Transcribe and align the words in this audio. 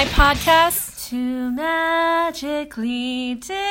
my 0.00 0.06
podcast. 0.06 0.86
To 1.10 1.50
magically 1.50 3.34
disappoint 3.34 3.66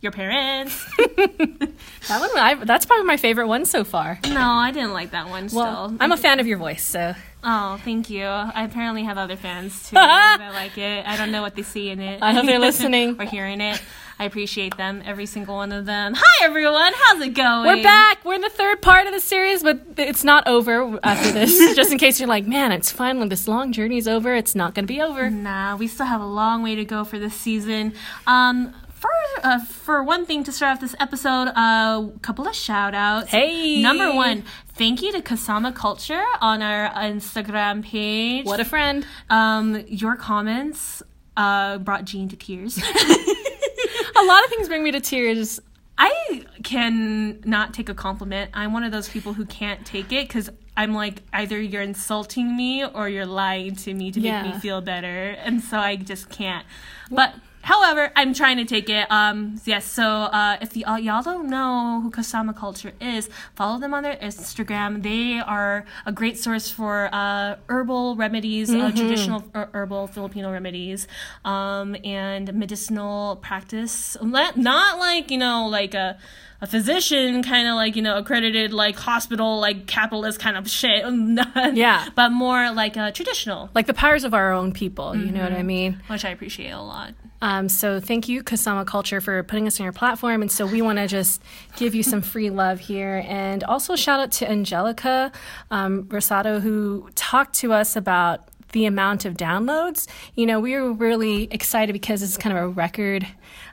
your 0.00 0.12
parents. 0.12 0.86
That 2.08 2.20
one, 2.22 2.30
I, 2.38 2.54
that's 2.64 2.86
probably 2.86 3.04
my 3.04 3.18
favorite 3.18 3.48
one 3.48 3.66
so 3.66 3.84
far. 3.84 4.18
no, 4.24 4.40
I 4.40 4.70
didn't 4.70 4.94
like 4.94 5.10
that 5.10 5.28
one. 5.28 5.50
Well, 5.52 5.88
still, 5.88 5.98
I'm 6.00 6.10
a 6.10 6.16
fan 6.16 6.40
of 6.40 6.46
your 6.46 6.56
voice, 6.56 6.82
so 6.82 7.14
Oh, 7.44 7.78
thank 7.84 8.08
you. 8.08 8.24
I 8.24 8.64
apparently 8.64 9.04
have 9.04 9.18
other 9.18 9.36
fans 9.36 9.90
too 9.90 9.94
that 9.94 10.52
like 10.54 10.78
it. 10.78 11.06
I 11.06 11.18
don't 11.18 11.30
know 11.30 11.42
what 11.42 11.54
they 11.54 11.60
see 11.62 11.90
in 11.90 12.00
it. 12.00 12.22
I 12.22 12.32
hope 12.32 12.46
they're 12.46 12.58
listening. 12.58 13.16
or 13.20 13.26
hearing 13.26 13.60
it. 13.60 13.82
I 14.20 14.24
appreciate 14.24 14.76
them, 14.76 15.00
every 15.04 15.26
single 15.26 15.54
one 15.54 15.70
of 15.70 15.86
them. 15.86 16.14
Hi 16.16 16.44
everyone, 16.44 16.92
how's 16.92 17.20
it 17.20 17.34
going? 17.34 17.66
we're 17.66 17.82
back. 17.84 18.24
We're 18.24 18.34
in 18.34 18.40
the 18.40 18.48
third 18.50 18.82
part 18.82 19.06
of 19.06 19.12
the 19.12 19.20
series, 19.20 19.62
but 19.62 19.80
it's 19.96 20.24
not 20.24 20.48
over 20.48 20.98
after 21.04 21.30
this. 21.30 21.56
Just 21.76 21.92
in 21.92 21.98
case 21.98 22.18
you're 22.18 22.28
like, 22.28 22.44
man, 22.44 22.72
it's 22.72 22.90
finally 22.90 23.28
this 23.28 23.46
long 23.46 23.72
journey's 23.72 24.08
over. 24.08 24.34
It's 24.34 24.56
not 24.56 24.74
going 24.74 24.86
to 24.86 24.92
be 24.92 25.00
over. 25.00 25.30
Nah, 25.30 25.76
we 25.76 25.86
still 25.86 26.06
have 26.06 26.20
a 26.20 26.26
long 26.26 26.64
way 26.64 26.74
to 26.74 26.84
go 26.84 27.04
for 27.04 27.18
this 27.20 27.34
season. 27.34 27.94
Um, 28.26 28.74
for 28.98 29.10
uh, 29.44 29.60
for 29.64 30.02
one 30.02 30.26
thing 30.26 30.42
to 30.44 30.52
start 30.52 30.74
off 30.74 30.80
this 30.80 30.96
episode, 30.98 31.48
a 31.48 31.56
uh, 31.56 32.08
couple 32.20 32.48
of 32.48 32.54
shout 32.56 32.94
outs. 32.94 33.30
Hey! 33.30 33.80
Number 33.80 34.12
one, 34.12 34.42
thank 34.70 35.02
you 35.02 35.12
to 35.12 35.22
Kasama 35.22 35.72
Culture 35.72 36.24
on 36.40 36.62
our 36.62 36.90
Instagram 36.90 37.84
page. 37.84 38.44
What 38.44 38.58
a 38.58 38.64
friend. 38.64 39.06
um, 39.30 39.84
your 39.86 40.16
comments 40.16 41.02
uh, 41.38 41.78
brought 41.78 42.04
Jean 42.04 42.28
to 42.28 42.36
tears. 42.36 42.76
A 44.16 44.24
lot 44.24 44.44
of 44.44 44.50
things 44.50 44.68
bring 44.68 44.82
me 44.82 44.90
to 44.90 45.00
tears. 45.00 45.60
I 45.96 46.44
can 46.62 47.40
not 47.44 47.72
take 47.72 47.88
a 47.88 47.94
compliment. 47.94 48.50
I'm 48.54 48.72
one 48.72 48.84
of 48.84 48.92
those 48.92 49.08
people 49.08 49.32
who 49.32 49.44
can't 49.46 49.84
take 49.86 50.12
it 50.12 50.28
because 50.28 50.50
I'm 50.76 50.94
like 50.94 51.22
either 51.32 51.60
you're 51.60 51.82
insulting 51.82 52.56
me 52.56 52.84
or 52.84 53.08
you're 53.08 53.26
lying 53.26 53.74
to 53.76 53.94
me 53.94 54.12
to 54.12 54.20
make 54.20 54.44
me 54.44 54.52
feel 54.60 54.80
better, 54.80 55.30
and 55.30 55.62
so 55.62 55.78
I 55.78 55.96
just 55.96 56.28
can't. 56.28 56.64
But 57.10 57.34
however, 57.72 58.10
I'm 58.16 58.32
trying 58.34 58.56
to 58.56 58.64
take 58.64 58.88
it. 58.98 59.04
Um, 59.10 59.60
yes. 59.64 59.84
So 59.98 60.04
uh, 60.04 60.56
if 60.64 60.70
y- 60.74 60.82
uh, 60.90 60.96
y'all 61.06 61.22
don't 61.22 61.48
know 61.56 62.00
who 62.02 62.10
Kasama 62.10 62.52
Culture 62.56 62.92
is, 63.00 63.28
follow 63.54 63.78
them 63.78 63.92
on 63.94 64.02
their 64.02 64.16
Instagram. 64.16 65.02
They 65.02 65.38
are 65.56 65.84
a 66.06 66.12
great 66.20 66.36
source 66.38 66.70
for 66.70 66.94
uh, 67.12 67.56
herbal 67.68 68.16
remedies, 68.16 68.68
uh, 68.70 68.90
traditional 68.96 69.40
er- 69.54 69.70
herbal 69.74 70.06
Filipino 70.08 70.50
remedies, 70.50 71.06
um, 71.44 71.94
and 72.04 72.44
medicinal 72.54 73.36
practice. 73.36 74.16
Not 74.22 74.56
not 74.56 74.98
like 74.98 75.30
you 75.30 75.38
know 75.38 75.66
like 75.78 75.94
a 75.94 76.18
a 76.60 76.66
physician 76.66 77.42
kind 77.42 77.68
of 77.68 77.74
like 77.76 77.94
you 77.96 78.02
know 78.02 78.16
accredited 78.18 78.72
like 78.72 78.96
hospital 78.96 79.60
like 79.60 79.86
capitalist 79.86 80.40
kind 80.40 80.56
of 80.56 80.68
shit 80.68 81.04
Yeah. 81.74 82.08
but 82.16 82.30
more 82.30 82.70
like 82.72 82.96
a 82.96 83.12
traditional 83.12 83.70
Like 83.74 83.86
the 83.86 83.94
powers 83.94 84.24
of 84.24 84.34
our 84.34 84.52
own 84.52 84.72
people, 84.72 85.14
you 85.16 85.30
know 85.30 85.42
what 85.42 85.52
I 85.52 85.62
mean? 85.62 86.02
which 86.08 86.24
i 86.24 86.30
appreciate 86.30 86.70
a 86.70 86.80
lot 86.82 87.14
Um, 87.40 87.68
so 87.68 88.00
thank 88.00 88.28
you, 88.28 88.42
Kasama 88.42 88.84
Culture, 88.84 89.20
for 89.20 89.44
putting 89.44 89.68
us 89.68 89.78
on 89.78 89.84
your 89.84 89.92
platform. 89.92 90.42
And 90.42 90.50
so 90.50 90.66
we 90.66 90.82
want 90.82 90.98
to 90.98 91.06
just 91.06 91.40
give 91.76 91.94
you 91.94 92.02
some 92.02 92.20
free 92.20 92.50
love 92.50 92.80
here. 92.80 93.22
And 93.28 93.62
also 93.62 93.94
shout 93.94 94.18
out 94.18 94.32
to 94.38 94.50
Angelica 94.50 95.30
um, 95.70 96.06
Rosado, 96.10 96.60
who 96.60 97.08
talked 97.14 97.54
to 97.60 97.72
us 97.72 97.94
about 97.94 98.48
the 98.72 98.86
amount 98.86 99.24
of 99.24 99.34
downloads. 99.34 100.08
You 100.34 100.46
know, 100.46 100.58
we 100.58 100.74
were 100.74 100.92
really 100.92 101.46
excited 101.52 101.92
because 101.92 102.22
it's 102.24 102.36
kind 102.36 102.58
of 102.58 102.64
a 102.64 102.68
record 102.68 103.24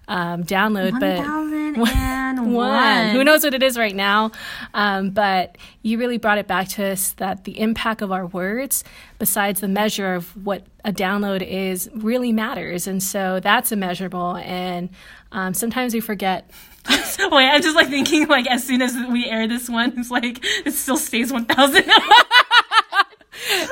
um, 0.08 0.44
download, 0.44 1.00
but 1.00 1.20
1001 1.20 2.35
one. 2.53 3.09
Who 3.09 3.24
knows 3.24 3.44
what 3.44 3.53
it 3.53 3.63
is 3.63 3.78
right 3.78 3.96
now? 3.96 4.31
Um, 4.74 5.12
but 5.12 5.57
you 5.81 5.97
really 5.97 6.18
brought 6.18 6.38
it 6.38 6.47
back 6.47 6.68
to 6.69 6.85
us 6.85 7.13
that 7.13 7.44
the 7.44 7.59
impact 7.59 8.02
of 8.02 8.12
our 8.12 8.25
words, 8.25 8.84
besides 9.19 9.62
the 9.62 9.68
measure 9.68 10.16
of 10.16 10.35
what 10.46 10.66
a 10.84 10.91
download 10.91 11.46
is, 11.46 11.90
really 11.94 12.31
matters. 12.31 12.88
And 12.88 13.02
so 13.02 13.40
that's 13.40 13.72
immeasurable. 13.72 14.38
And 14.38 14.90
um, 15.31 15.53
sometimes 15.53 15.94
we 15.94 16.00
forget. 16.00 16.50
wait 17.31 17.50
i'm 17.50 17.63
just 17.63 17.75
like 17.75 17.88
thinking 17.88 18.28
like 18.28 18.46
as 18.46 18.63
soon 18.63 18.79
as 18.79 18.96
we 19.09 19.25
air 19.25 19.47
this 19.47 19.68
one 19.68 19.91
it's 19.97 20.12
like 20.12 20.38
it 20.68 20.72
still 20.72 20.97
stays 20.97 21.34
1000 21.34 21.84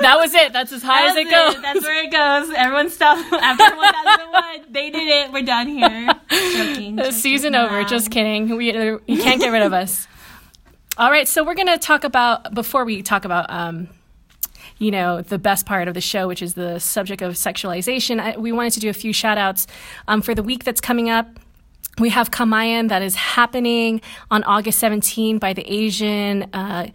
That 0.00 0.16
was 0.18 0.34
it. 0.34 0.52
That's 0.52 0.72
as 0.72 0.82
high 0.82 1.06
as 1.08 1.16
it 1.16 1.30
goes. 1.30 1.60
that's 1.62 1.82
where 1.82 2.04
it 2.04 2.10
goes 2.10 2.54
everyone 2.56 2.90
stop 2.90 3.18
after 3.32 3.76
1001 3.76 4.72
they 4.72 4.90
did 4.90 5.08
it 5.08 5.32
we're 5.32 5.42
done 5.42 5.68
here 5.68 6.12
joking, 6.30 6.96
The 6.96 7.02
joking. 7.04 7.12
season 7.12 7.54
over. 7.54 7.82
Just 7.84 8.10
kidding. 8.10 8.56
We, 8.56 8.72
you 8.74 9.22
can't 9.22 9.40
get 9.40 9.50
rid 9.50 9.62
of 9.62 9.72
us. 9.72 10.06
All 10.96 11.10
right, 11.10 11.26
so 11.26 11.42
we're 11.42 11.54
going 11.54 11.66
to 11.68 11.78
talk 11.78 12.04
about 12.04 12.54
before 12.54 12.84
we 12.84 13.02
talk 13.02 13.24
about 13.24 13.46
um, 13.50 13.88
you 14.78 14.90
know 14.92 15.22
the 15.22 15.38
best 15.38 15.66
part 15.66 15.88
of 15.88 15.94
the 15.94 16.00
show, 16.00 16.28
which 16.28 16.40
is 16.42 16.54
the 16.54 16.78
subject 16.78 17.20
of 17.22 17.32
sexualization. 17.34 18.20
I, 18.20 18.36
we 18.36 18.52
wanted 18.52 18.74
to 18.74 18.80
do 18.80 18.90
a 18.90 18.92
few 18.92 19.12
shout 19.12 19.38
outs 19.38 19.66
um, 20.06 20.22
for 20.22 20.34
the 20.34 20.42
week 20.42 20.62
that's 20.64 20.80
coming 20.80 21.10
up. 21.10 21.26
We 21.98 22.10
have 22.10 22.30
Kamayan 22.30 22.88
that 22.90 23.02
is 23.02 23.14
happening 23.14 24.00
on 24.30 24.42
August 24.44 24.78
17 24.80 25.38
by 25.38 25.52
the 25.52 25.62
Asian 25.72 26.44
uh, 26.52 26.88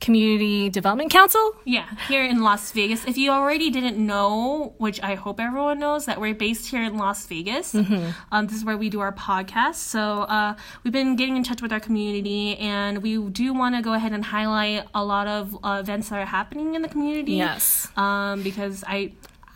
Community 0.00 0.70
Development 0.70 1.10
Council. 1.10 1.56
Yeah, 1.64 1.86
here 2.08 2.24
in 2.24 2.42
Las 2.42 2.72
Vegas. 2.72 3.04
If 3.04 3.18
you 3.18 3.30
already 3.30 3.70
didn't 3.70 3.98
know, 3.98 4.74
which 4.78 5.00
I 5.02 5.14
hope 5.14 5.38
everyone 5.38 5.78
knows, 5.78 6.06
that 6.06 6.20
we're 6.20 6.34
based 6.34 6.70
here 6.70 6.82
in 6.82 6.96
Las 6.96 7.26
Vegas. 7.26 7.74
Um, 7.74 8.46
this 8.46 8.56
is 8.56 8.64
where 8.64 8.76
we 8.76 8.88
do 8.88 9.00
our 9.00 9.12
podcast. 9.12 9.74
So 9.76 10.22
uh, 10.22 10.54
we've 10.82 10.92
been 10.92 11.16
getting 11.16 11.36
in 11.36 11.44
touch 11.44 11.60
with 11.60 11.72
our 11.72 11.80
community, 11.80 12.56
and 12.56 13.02
we 13.02 13.18
do 13.30 13.52
want 13.52 13.74
to 13.76 13.82
go 13.82 13.92
ahead 13.92 14.12
and 14.12 14.24
highlight 14.24 14.86
a 14.94 15.04
lot 15.04 15.26
of 15.26 15.56
uh, 15.62 15.78
events 15.80 16.08
that 16.08 16.18
are 16.18 16.24
happening 16.24 16.74
in 16.74 16.82
the 16.82 16.88
community. 16.88 17.34
Yes. 17.34 17.88
Um, 17.96 18.42
because 18.42 18.82
I. 18.86 19.12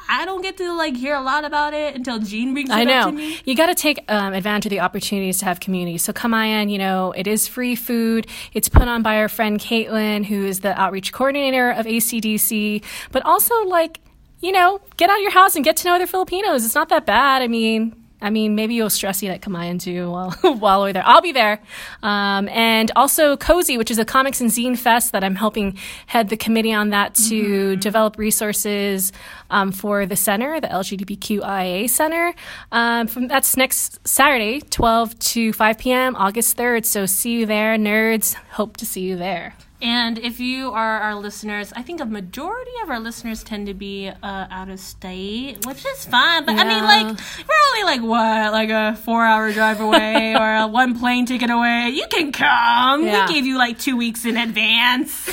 I 0.08 0.24
don't 0.24 0.42
get 0.42 0.56
to 0.58 0.72
like 0.72 0.96
hear 0.96 1.14
a 1.14 1.22
lot 1.22 1.44
about 1.44 1.72
it 1.72 1.94
until 1.94 2.18
Jean 2.18 2.52
brings 2.52 2.70
it 2.70 2.74
I 2.74 2.94
up 2.94 3.10
to 3.10 3.12
me. 3.12 3.38
You 3.44 3.54
got 3.56 3.66
to 3.66 3.74
take 3.74 4.04
um, 4.08 4.34
advantage 4.34 4.66
of 4.66 4.70
the 4.70 4.80
opportunities 4.80 5.38
to 5.38 5.46
have 5.46 5.60
community. 5.60 5.98
So 5.98 6.12
come 6.12 6.34
Kamayan, 6.34 6.70
you 6.70 6.78
know, 6.78 7.12
it 7.12 7.26
is 7.26 7.46
free 7.46 7.76
food. 7.76 8.26
It's 8.52 8.68
put 8.68 8.88
on 8.88 9.02
by 9.02 9.18
our 9.18 9.28
friend 9.28 9.60
Caitlin, 9.60 10.24
who 10.26 10.44
is 10.44 10.60
the 10.60 10.78
outreach 10.78 11.12
coordinator 11.12 11.70
of 11.70 11.86
ACDC. 11.86 12.82
But 13.12 13.24
also, 13.24 13.54
like, 13.64 14.00
you 14.40 14.52
know, 14.52 14.80
get 14.96 15.10
out 15.10 15.16
of 15.16 15.22
your 15.22 15.30
house 15.32 15.54
and 15.54 15.64
get 15.64 15.76
to 15.78 15.88
know 15.88 15.94
other 15.94 16.06
Filipinos. 16.06 16.64
It's 16.64 16.74
not 16.74 16.88
that 16.88 17.06
bad. 17.06 17.42
I 17.42 17.48
mean, 17.48 18.03
I 18.24 18.30
mean, 18.30 18.54
maybe 18.54 18.74
you'll 18.74 18.88
stress 18.88 19.22
eat 19.22 19.28
at 19.28 19.42
Kamayan 19.42 19.78
too 19.78 20.10
while 20.10 20.30
while 20.58 20.80
we're 20.80 20.94
there. 20.94 21.02
I'll 21.04 21.20
be 21.20 21.32
there. 21.32 21.60
Um, 22.02 22.48
and 22.48 22.90
also 22.96 23.36
Cozy, 23.36 23.76
which 23.76 23.90
is 23.90 23.98
a 23.98 24.04
comics 24.04 24.40
and 24.40 24.50
zine 24.50 24.78
fest 24.78 25.12
that 25.12 25.22
I'm 25.22 25.34
helping 25.34 25.76
head 26.06 26.30
the 26.30 26.36
committee 26.38 26.72
on 26.72 26.88
that 26.88 27.14
to 27.28 27.76
develop 27.76 28.16
resources 28.16 29.12
um, 29.50 29.72
for 29.72 30.06
the 30.06 30.16
center, 30.16 30.58
the 30.58 30.68
LGBTQIA 30.68 31.90
center. 31.90 32.34
Um, 32.72 33.08
from 33.08 33.28
that's 33.28 33.58
next 33.58 34.06
Saturday, 34.08 34.60
12 34.60 35.18
to 35.18 35.52
5 35.52 35.78
p.m., 35.78 36.16
August 36.16 36.56
3rd. 36.56 36.86
So 36.86 37.04
see 37.04 37.40
you 37.40 37.46
there, 37.46 37.76
nerds. 37.76 38.34
Hope 38.52 38.78
to 38.78 38.86
see 38.86 39.02
you 39.02 39.16
there. 39.16 39.54
And 39.84 40.18
if 40.18 40.40
you 40.40 40.70
are 40.72 40.98
our 41.00 41.14
listeners, 41.14 41.70
I 41.76 41.82
think 41.82 42.00
a 42.00 42.06
majority 42.06 42.70
of 42.82 42.88
our 42.88 42.98
listeners 42.98 43.44
tend 43.44 43.66
to 43.66 43.74
be 43.74 44.08
uh, 44.08 44.46
out 44.50 44.70
of 44.70 44.80
state, 44.80 45.66
which 45.66 45.84
is 45.84 46.06
fine. 46.06 46.46
But 46.46 46.56
I 46.56 46.64
mean, 46.64 46.82
like, 46.84 47.06
we're 47.06 47.64
only 47.70 47.84
like 47.84 48.00
what, 48.00 48.52
like 48.52 48.70
a 48.70 48.96
four-hour 49.04 49.52
drive 49.52 49.80
away 49.82 50.34
or 50.40 50.54
a 50.56 50.66
one 50.66 50.98
plane 50.98 51.26
ticket 51.26 51.50
away. 51.50 51.90
You 51.92 52.06
can 52.10 52.32
come. 52.32 53.04
Yeah. 53.04 53.26
We 53.26 53.34
gave 53.34 53.44
you 53.44 53.58
like 53.58 53.78
two 53.78 53.96
weeks 53.98 54.24
in 54.24 54.38
advance. 54.38 55.30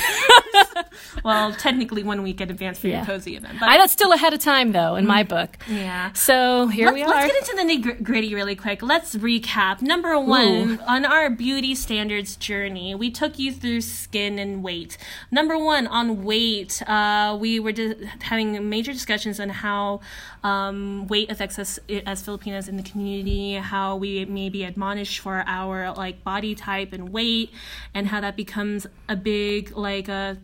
well, 1.24 1.52
technically 1.54 2.02
one 2.02 2.22
week 2.22 2.40
in 2.42 2.50
advance 2.50 2.78
for 2.78 2.88
Yeah. 2.88 2.98
your 2.98 3.06
cozy 3.06 3.36
event, 3.36 3.58
but 3.58 3.68
I, 3.70 3.78
that's 3.78 3.92
still 3.92 4.12
ahead 4.12 4.34
of 4.34 4.40
time, 4.40 4.72
though, 4.72 4.96
in 4.96 5.06
my 5.06 5.22
book. 5.22 5.56
yeah. 5.68 6.12
So 6.12 6.66
here 6.66 6.86
Let's, 6.88 6.94
we 6.94 7.02
are. 7.04 7.08
let's 7.08 7.32
get 7.32 7.48
into 7.48 7.56
the 7.56 7.90
nitty 7.92 8.02
gritty 8.02 8.34
really 8.34 8.56
quick. 8.56 8.82
Let's 8.82 9.14
recap. 9.16 9.80
Number 9.80 10.18
one, 10.18 10.78
on 10.80 11.04
our 11.06 11.30
beauty 11.30 11.74
standards 11.74 12.36
journey, 12.36 12.94
we 12.94 13.10
took 13.10 13.38
you 13.38 13.50
through 13.52 13.80
skin 13.80 14.38
and 14.42 14.62
weight. 14.62 14.98
Number 15.30 15.56
one, 15.56 15.86
on 15.86 16.24
weight, 16.24 16.82
uh, 16.86 17.36
we 17.40 17.58
were 17.58 17.72
di- 17.72 17.94
having 18.20 18.68
major 18.68 18.92
discussions 18.92 19.40
on 19.40 19.48
how 19.48 20.00
um, 20.42 21.06
weight 21.06 21.30
affects 21.30 21.58
us 21.58 21.78
as 22.06 22.22
Filipinos 22.22 22.68
in 22.68 22.76
the 22.76 22.82
community, 22.82 23.54
how 23.54 23.96
we 23.96 24.24
may 24.26 24.48
be 24.50 24.64
admonished 24.64 25.20
for 25.20 25.44
our 25.46 25.94
like 25.94 26.22
body 26.24 26.54
type 26.54 26.92
and 26.92 27.10
weight, 27.10 27.50
and 27.94 28.08
how 28.08 28.20
that 28.20 28.36
becomes 28.36 28.86
a 29.08 29.16
big 29.16 29.74
like 29.76 30.08
a 30.08 30.36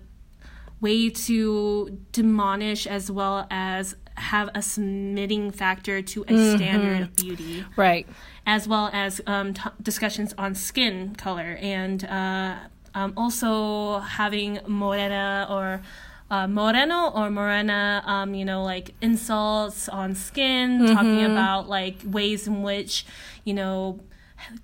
way 0.80 1.10
to 1.10 1.98
demolish 2.12 2.86
as 2.86 3.10
well 3.10 3.46
as 3.50 3.96
have 4.18 4.50
a 4.54 4.62
submitting 4.62 5.50
factor 5.50 6.02
to 6.02 6.24
a 6.28 6.56
standard 6.56 7.02
of 7.02 7.16
beauty, 7.16 7.64
right. 7.76 8.06
as 8.46 8.66
well 8.66 8.90
as 8.92 9.20
um, 9.26 9.54
t- 9.54 9.62
discussions 9.80 10.34
on 10.36 10.54
skin 10.54 11.14
color 11.14 11.56
and 11.60 12.04
uh, 12.04 12.56
um, 12.98 13.12
also 13.16 13.98
having 14.00 14.58
morena 14.66 15.46
or 15.48 15.80
uh, 16.30 16.46
moreno 16.46 17.10
or 17.14 17.30
morena, 17.30 18.02
um, 18.06 18.34
you 18.34 18.44
know, 18.44 18.62
like 18.64 18.94
insults 19.00 19.88
on 19.88 20.14
skin, 20.14 20.86
talking 20.94 21.24
about 21.24 21.68
like 21.68 21.96
ways 22.04 22.46
in 22.46 22.62
which, 22.62 23.06
you 23.44 23.54
know, 23.54 24.00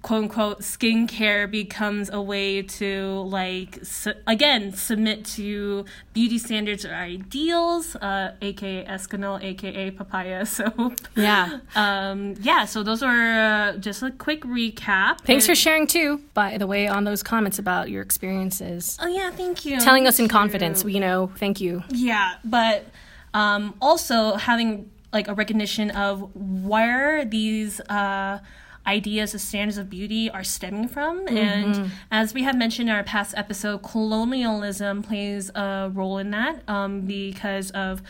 quote 0.03 0.23
unquote 0.25 0.61
skincare 0.61 1.50
becomes 1.50 2.09
a 2.11 2.21
way 2.23 2.62
to 2.62 3.21
like 3.26 3.79
su- 3.85 4.15
again 4.26 4.73
submit 4.73 5.25
to 5.25 5.85
beauty 6.12 6.38
standards 6.38 6.85
or 6.85 6.94
ideals 6.94 7.97
uh, 7.97 8.32
aka 8.41 8.85
Eskinol 8.87 9.43
aka 9.43 9.91
papaya 9.91 10.47
soap 10.47 10.94
Yeah. 11.17 11.59
um 11.75 12.35
yeah 12.41 12.65
so 12.65 12.82
those 12.82 13.03
are 13.03 13.41
uh, 13.41 13.76
just 13.79 14.03
a 14.03 14.11
quick 14.11 14.43
recap 14.44 15.21
Thanks 15.23 15.47
for 15.47 15.55
sharing 15.55 15.87
too, 15.87 16.21
by 16.35 16.56
the 16.59 16.67
way, 16.67 16.87
on 16.88 17.05
those 17.05 17.23
comments 17.23 17.59
about 17.59 17.91
your 17.91 18.03
experiences. 18.03 18.97
oh 19.00 19.09
yeah 19.09 19.31
thank 19.31 19.65
you 19.65 19.81
Telling 19.81 20.06
us 20.06 20.19
in 20.19 20.25
you. 20.26 20.29
confidence, 20.29 20.85
you 20.85 21.00
know, 21.00 21.31
thank 21.38 21.61
you. 21.61 21.82
Yeah, 21.91 22.35
but 22.44 22.87
um, 23.35 23.75
also 23.81 24.35
having 24.35 24.91
like 25.12 25.29
a 25.29 25.35
recognition 25.35 25.91
of 25.91 26.35
where 26.35 27.25
these 27.25 27.81
uh, 27.81 28.38
ideas 28.87 29.35
of 29.35 29.41
standards 29.41 29.79
of 29.79 29.89
beauty 29.89 30.31
are 30.31 30.45
stemming 30.45 30.89
from. 30.89 31.27
And 31.29 31.91
as 32.11 32.35
we 32.35 32.43
have 32.43 32.57
mentioned 32.57 32.89
in 32.89 32.95
our 32.95 33.03
past 33.05 33.35
episode, 33.37 33.79
colonialism 33.83 35.03
plays 35.03 35.51
a 35.55 35.91
role 35.93 36.19
in 36.19 36.31
that 36.33 36.63
um, 36.69 37.03
because 37.03 37.71
of. 37.73 38.03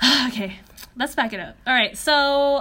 Okay, 0.28 0.60
let's 0.96 1.14
back 1.16 1.32
it 1.32 1.40
up. 1.40 1.56
All 1.66 1.74
right, 1.74 1.96
so 1.96 2.12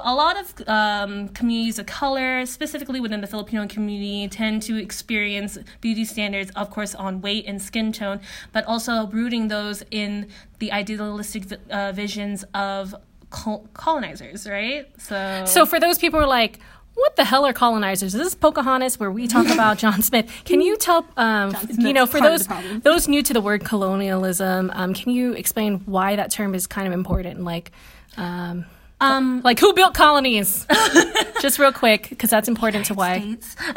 a 0.03 0.13
lot 0.15 0.37
of 0.39 0.67
um, 0.67 1.27
communities 1.29 1.77
of 1.77 1.85
color, 1.85 2.45
specifically 2.47 2.99
within 2.99 3.21
the 3.21 3.27
Filipino 3.27 3.67
community, 3.67 4.27
tend 4.27 4.63
to 4.63 4.75
experience 4.75 5.57
beauty 5.81 6.03
standards, 6.03 6.49
of 6.55 6.71
course, 6.71 6.95
on 6.95 7.21
weight 7.21 7.45
and 7.45 7.61
skin 7.61 7.91
tone, 7.91 8.21
but 8.53 8.65
also 8.65 9.05
rooting 9.07 9.49
those 9.49 9.83
in 9.91 10.27
the 10.57 10.71
idealistic 10.71 11.43
uh, 11.69 11.91
visions 11.91 12.43
of 12.55 12.95
colonizers, 13.29 14.47
right? 14.47 14.87
So, 14.97 15.43
So 15.45 15.65
for 15.65 15.79
those 15.79 15.97
people 15.97 16.19
who 16.19 16.25
are 16.25 16.29
like, 16.29 16.59
what 16.97 17.15
the 17.15 17.23
hell 17.23 17.45
are 17.45 17.53
colonizers? 17.53 18.15
Is 18.15 18.21
this 18.21 18.35
Pocahontas 18.35 18.99
where 18.99 19.11
we 19.11 19.27
talk 19.27 19.47
about 19.47 19.77
John 19.83 20.01
Smith? 20.01 20.31
Can 20.45 20.61
you 20.61 20.75
tell, 20.77 21.05
um, 21.15 21.55
you 21.77 21.93
know, 21.93 22.07
for 22.07 22.19
those 22.19 22.47
those 22.81 23.07
new 23.07 23.21
to 23.21 23.33
the 23.33 23.41
word 23.41 23.63
colonialism, 23.63 24.71
um, 24.73 24.93
can 24.95 25.11
you 25.11 25.33
explain 25.33 25.81
why 25.85 26.15
that 26.15 26.31
term 26.31 26.55
is 26.55 26.65
kind 26.65 26.87
of 26.87 26.93
important? 26.93 27.43
Like, 27.43 27.71
um, 28.17 28.65
um, 28.99 29.41
like 29.43 29.59
who 29.59 29.73
built 29.73 29.93
colonies? 29.93 30.65
Just 31.41 31.59
real 31.59 31.71
quick, 31.71 32.09
because 32.09 32.31
that's 32.31 32.47
important 32.47 32.87
to 32.87 32.95
why 32.95 33.19
States. 33.19 33.55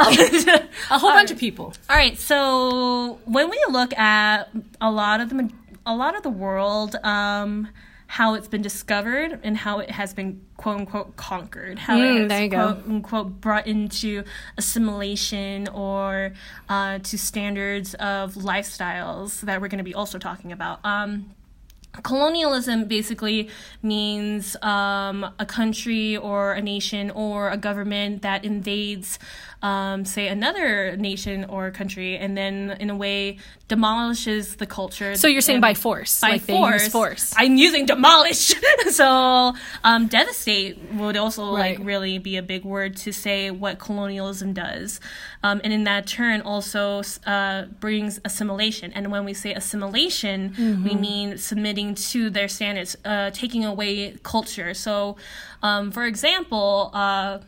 a 0.91 0.99
whole 0.99 1.11
bunch 1.11 1.31
of 1.31 1.39
people. 1.39 1.75
All 1.91 1.97
right, 1.97 2.19
so 2.19 3.21
when 3.27 3.51
we 3.51 3.63
look 3.69 3.97
at 3.99 4.49
a 4.81 4.91
lot 4.91 5.21
of 5.21 5.29
the 5.29 5.51
a 5.85 5.95
lot 5.95 6.17
of 6.17 6.23
the 6.23 6.31
world, 6.31 6.97
um, 7.03 7.69
how 8.19 8.35
it's 8.35 8.49
been 8.49 8.61
discovered 8.63 9.39
and 9.45 9.57
how 9.57 9.79
it 9.79 9.89
has 9.89 10.13
been 10.13 10.41
quote 10.57 10.79
unquote 10.81 11.15
conquered, 11.15 11.79
how 11.79 11.97
Mm, 11.97 12.17
it 12.17 12.19
has 12.23 12.29
there 12.29 12.43
you 12.43 12.49
go. 12.51 12.73
quote 12.75 12.87
unquote 12.89 13.41
brought 13.41 13.67
into 13.69 14.25
assimilation 14.59 15.69
or 15.69 16.33
uh, 16.69 16.99
to 16.99 17.17
standards 17.17 17.95
of 17.95 18.35
lifestyles 18.35 19.41
that 19.43 19.61
we're 19.61 19.69
going 19.69 19.79
to 19.79 19.85
be 19.85 19.95
also 19.95 20.19
talking 20.19 20.51
about. 20.51 20.85
Um, 20.85 21.31
colonialism 22.03 22.85
basically 22.87 23.49
means 23.83 24.57
um, 24.63 25.27
a 25.39 25.47
country 25.47 26.17
or 26.17 26.53
a 26.55 26.61
nation 26.63 27.11
or 27.13 27.51
a 27.51 27.57
government 27.57 28.23
that 28.23 28.45
invades 28.45 29.19
um, 29.63 30.05
say 30.05 30.29
another 30.29 30.97
nation 30.97 31.45
or 31.45 31.71
country 31.71 32.17
and 32.17 32.37
then 32.37 32.77
in 32.81 32.89
a 32.91 32.97
way 32.97 33.37
demolishes 33.69 34.57
the 34.57 34.67
culture 34.67 35.15
So 35.15 35.29
you're 35.29 35.41
saying 35.41 35.61
by 35.61 35.75
force, 35.75 36.21
by 36.21 36.31
like 36.31 36.47
they 36.47 36.53
force. 36.55 36.83
use 36.85 36.93
force. 36.93 37.35
i'm 37.37 37.57
using 37.57 37.87
demolish 37.87 38.55
so 38.91 39.55
um, 39.85 40.07
devastate 40.09 40.79
would 40.95 41.17
also 41.17 41.55
Right. 41.55 41.79
like 41.79 41.87
really 41.87 42.19
be 42.19 42.37
a 42.37 42.43
big 42.43 42.65
word 42.65 42.97
to 43.05 43.13
say 43.13 43.51
what 43.51 43.79
colonialism 43.79 44.53
does 44.53 45.01
um, 45.43 45.61
and 45.65 45.73
in 45.73 45.85
that 45.85 46.07
turn 46.07 46.41
also 46.43 47.03
uh, 47.27 47.65
brings 47.81 48.21
assimilation 48.25 48.93
and 48.93 49.11
when 49.13 49.25
we 49.25 49.35
say 49.35 49.55
assimilation 49.55 50.55
we 50.85 50.95
mean 50.95 51.39
submitting 51.39 51.95
to 51.95 52.31
their 52.31 52.49
standards 52.49 52.97
uh, 53.05 53.31
taking 53.31 53.65
away 53.65 54.17
culture 54.23 54.75
so 54.75 55.17
um, 55.63 55.91
for 55.91 56.05
example 56.05 56.91
uh, 56.95 57.39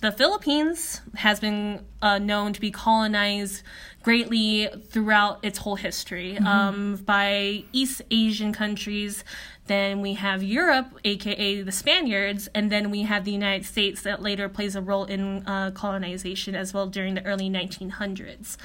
the 0.00 0.12
Philippines 0.12 1.00
has 1.14 1.40
been 1.40 1.84
uh, 2.02 2.18
known 2.18 2.52
to 2.52 2.60
be 2.60 2.70
colonized 2.70 3.62
greatly 4.02 4.68
throughout 4.88 5.38
its 5.42 5.58
whole 5.58 5.74
history 5.74 6.38
um, 6.38 6.96
by 6.96 7.64
East 7.72 8.02
Asian 8.10 8.52
countries. 8.52 9.24
Then 9.66 10.00
we 10.00 10.14
have 10.14 10.42
Europe, 10.42 10.86
aka 11.02 11.62
the 11.62 11.72
Spaniards, 11.72 12.48
and 12.54 12.70
then 12.70 12.90
we 12.90 13.02
have 13.02 13.24
the 13.24 13.32
United 13.32 13.64
States 13.64 14.02
that 14.02 14.22
later 14.22 14.48
plays 14.48 14.76
a 14.76 14.82
role 14.82 15.06
in 15.06 15.44
uh, 15.46 15.72
colonization 15.72 16.54
as 16.54 16.72
well 16.72 16.86
during 16.86 17.14
the 17.14 17.24
early 17.24 17.50
1900s. 17.50 18.56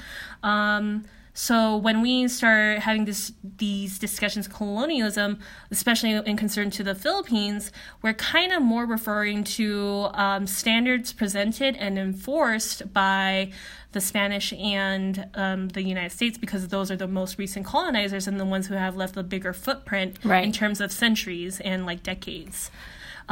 Um, 0.42 1.06
so 1.34 1.76
when 1.78 2.02
we 2.02 2.28
start 2.28 2.80
having 2.80 3.06
this 3.06 3.32
these 3.56 3.98
discussions 3.98 4.46
colonialism, 4.48 5.38
especially 5.70 6.12
in 6.12 6.36
concern 6.36 6.70
to 6.72 6.82
the 6.84 6.94
Philippines, 6.94 7.72
we're 8.02 8.12
kind 8.14 8.52
of 8.52 8.60
more 8.62 8.84
referring 8.84 9.42
to 9.44 10.08
um, 10.12 10.46
standards 10.46 11.12
presented 11.12 11.76
and 11.76 11.98
enforced 11.98 12.92
by 12.92 13.50
the 13.92 14.00
Spanish 14.00 14.52
and 14.54 15.26
um, 15.34 15.68
the 15.68 15.82
United 15.82 16.12
States 16.12 16.36
because 16.38 16.68
those 16.68 16.90
are 16.90 16.96
the 16.96 17.06
most 17.08 17.38
recent 17.38 17.64
colonizers 17.66 18.26
and 18.26 18.38
the 18.40 18.44
ones 18.44 18.66
who 18.66 18.74
have 18.74 18.96
left 18.96 19.14
the 19.14 19.22
bigger 19.22 19.52
footprint 19.52 20.16
Right. 20.24 20.44
in 20.44 20.52
terms 20.52 20.80
of 20.80 20.90
centuries 20.92 21.60
and 21.60 21.84
like 21.86 22.02
decades. 22.02 22.70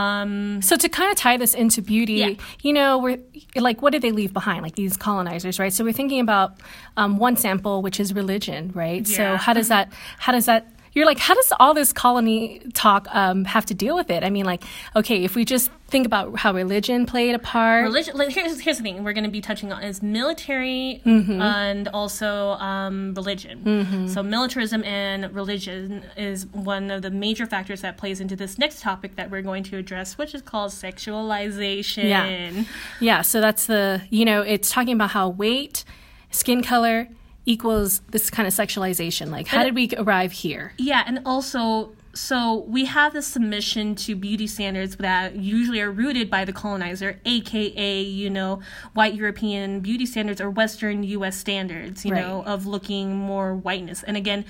Um, 0.00 0.62
So 0.62 0.76
to 0.76 0.88
kind 0.88 1.10
of 1.12 1.16
tie 1.16 1.36
this 1.36 1.54
into 1.54 1.80
beauty, 1.82 2.12
Yeah. 2.14 2.30
you 2.62 2.72
know, 2.72 2.98
we're 2.98 3.18
like, 3.56 3.82
what 3.82 3.92
did 3.92 4.02
they 4.02 4.12
leave 4.12 4.32
behind? 4.32 4.62
Like 4.62 4.74
these 4.74 4.96
colonizers, 4.96 5.58
right? 5.58 5.72
So 5.72 5.84
we're 5.84 5.92
thinking 6.00 6.20
about 6.20 6.48
um, 6.96 7.18
one 7.18 7.36
sample, 7.36 7.82
which 7.82 7.98
is 8.00 8.14
religion, 8.14 8.70
right? 8.74 9.06
So 9.06 9.36
how 9.36 9.52
does 9.52 9.68
that? 9.68 9.92
How 10.18 10.32
does 10.32 10.46
that? 10.46 10.62
You're 10.92 11.06
like, 11.06 11.18
how 11.18 11.34
does 11.34 11.52
all 11.60 11.72
this 11.72 11.92
colony 11.92 12.60
talk 12.74 13.06
um, 13.14 13.44
have 13.44 13.64
to 13.66 13.74
deal 13.74 13.94
with 13.94 14.10
it? 14.10 14.24
I 14.24 14.30
mean, 14.30 14.44
like, 14.44 14.64
okay, 14.96 15.22
if 15.22 15.36
we 15.36 15.44
just 15.44 15.70
think 15.86 16.04
about 16.04 16.36
how 16.38 16.52
religion 16.52 17.06
played 17.06 17.34
a 17.34 17.38
part, 17.38 17.84
religion 17.84 18.16
like, 18.16 18.30
here's, 18.30 18.60
here's 18.60 18.78
the 18.78 18.82
thing 18.82 19.02
we're 19.04 19.12
going 19.12 19.24
to 19.24 19.30
be 19.30 19.40
touching 19.40 19.72
on 19.72 19.82
is 19.82 20.02
military 20.02 21.00
Mm-hmm. 21.04 21.40
and 21.42 21.88
also 21.88 22.50
um, 22.52 23.14
religion 23.14 24.06
so 24.08 24.22
militarism 24.22 24.84
and 24.84 25.34
religion 25.34 26.04
is 26.16 26.46
one 26.48 26.90
of 26.90 27.02
the 27.02 27.10
major 27.10 27.46
factors 27.46 27.80
that 27.80 27.96
plays 27.96 28.20
into 28.20 28.36
this 28.36 28.58
next 28.58 28.80
topic 28.80 29.16
that 29.16 29.30
we're 29.30 29.42
going 29.42 29.62
to 29.64 29.76
address 29.76 30.16
which 30.18 30.34
is 30.34 30.42
called 30.42 30.70
sexualization 30.72 32.04
Yeah. 32.08 32.64
Yeah, 33.00 33.22
so 33.22 33.40
that's 33.40 33.66
the, 33.66 34.02
you 34.10 34.24
know, 34.24 34.42
it's 34.42 34.70
talking 34.70 34.94
about 34.94 35.10
how 35.10 35.28
weight, 35.28 35.84
skin 36.30 36.62
color 36.62 37.08
equals 37.50 38.00
this 38.10 38.30
kind 38.30 38.46
of 38.46 38.54
sexualization. 38.54 39.30
Like, 39.30 39.48
how 39.48 39.64
did 39.64 39.74
we 39.74 39.90
arrive 39.96 40.30
here? 40.32 40.72
Yeah, 40.78 41.02
and 41.06 41.20
also, 41.26 41.90
so 42.14 42.64
we 42.68 42.84
have 42.84 43.12
the 43.12 43.22
submission 43.22 43.94
to 43.96 44.14
beauty 44.14 44.46
standards 44.46 44.96
that 44.96 45.34
usually 45.36 45.80
are 45.80 45.90
rooted 45.90 46.30
by 46.30 46.44
the 46.44 46.52
colonizer, 46.52 47.18
aka, 47.24 48.02
you 48.02 48.30
know, 48.30 48.60
white 48.94 49.14
European 49.14 49.80
beauty 49.80 50.06
standards 50.06 50.40
or 50.40 50.48
Western 50.48 51.02
US 51.02 51.36
standards, 51.36 52.04
you 52.04 52.12
Right. 52.12 52.20
know, 52.24 52.42
of 52.44 52.66
looking 52.66 53.16
more 53.16 53.54
whiteness. 53.54 54.04
And 54.04 54.16
again, 54.16 54.44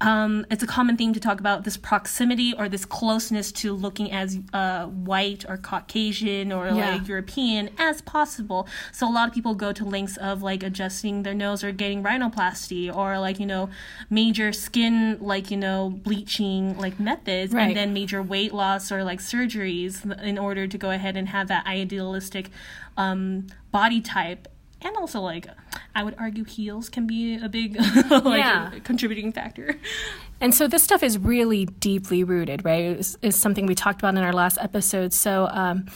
um, 0.00 0.46
it's 0.50 0.62
a 0.62 0.66
common 0.66 0.96
theme 0.96 1.12
to 1.12 1.18
talk 1.18 1.40
about 1.40 1.64
this 1.64 1.76
proximity 1.76 2.54
or 2.54 2.68
this 2.68 2.84
closeness 2.84 3.50
to 3.52 3.72
looking 3.74 4.12
as 4.12 4.38
uh, 4.52 4.86
white 4.86 5.44
or 5.48 5.56
Caucasian 5.56 6.52
or 6.52 6.66
Yeah. 6.68 6.92
like 6.96 7.08
European 7.08 7.70
as 7.78 8.00
possible. 8.02 8.68
So 8.92 9.08
a 9.08 9.12
lot 9.12 9.26
of 9.28 9.34
people 9.34 9.54
go 9.56 9.72
to 9.72 9.84
lengths 9.84 10.16
of 10.16 10.40
like 10.42 10.62
adjusting 10.62 11.24
their 11.24 11.34
nose 11.34 11.64
or 11.64 11.72
getting 11.72 12.04
rhinoplasty 12.04 12.94
or 12.94 13.18
like 13.18 13.40
you 13.40 13.46
know 13.46 13.70
major 14.08 14.52
skin 14.52 15.18
like 15.20 15.50
you 15.50 15.56
know 15.56 15.90
bleaching 15.90 16.78
like 16.78 17.00
methods 17.00 17.52
Right. 17.52 17.66
and 17.68 17.76
then 17.76 17.92
major 17.92 18.22
weight 18.22 18.54
loss 18.54 18.92
or 18.92 19.02
like 19.02 19.18
surgeries 19.20 20.04
in 20.22 20.38
order 20.38 20.68
to 20.68 20.78
go 20.78 20.90
ahead 20.90 21.16
and 21.16 21.28
have 21.30 21.48
that 21.48 21.66
idealistic 21.66 22.50
um, 22.96 23.46
body 23.72 24.00
type. 24.00 24.46
And 24.80 24.96
also, 24.96 25.20
like, 25.20 25.46
I 25.94 26.04
would 26.04 26.14
argue 26.18 26.44
heels 26.44 26.88
can 26.88 27.06
be 27.06 27.36
a 27.36 27.48
big 27.48 27.76
like, 28.10 28.38
Yeah. 28.38 28.70
contributing 28.84 29.32
factor. 29.32 29.74
And 30.40 30.54
so 30.54 30.68
this 30.68 30.84
stuff 30.84 31.02
is 31.02 31.18
really 31.18 31.64
deeply 31.66 32.22
rooted, 32.22 32.64
right? 32.64 32.84
Is, 32.84 33.18
is 33.22 33.34
something 33.34 33.66
we 33.66 33.74
talked 33.74 34.00
about 34.00 34.14
in 34.16 34.22
our 34.22 34.32
last 34.32 34.56
episode. 34.60 35.12
So, 35.12 35.48
um, 35.50 35.86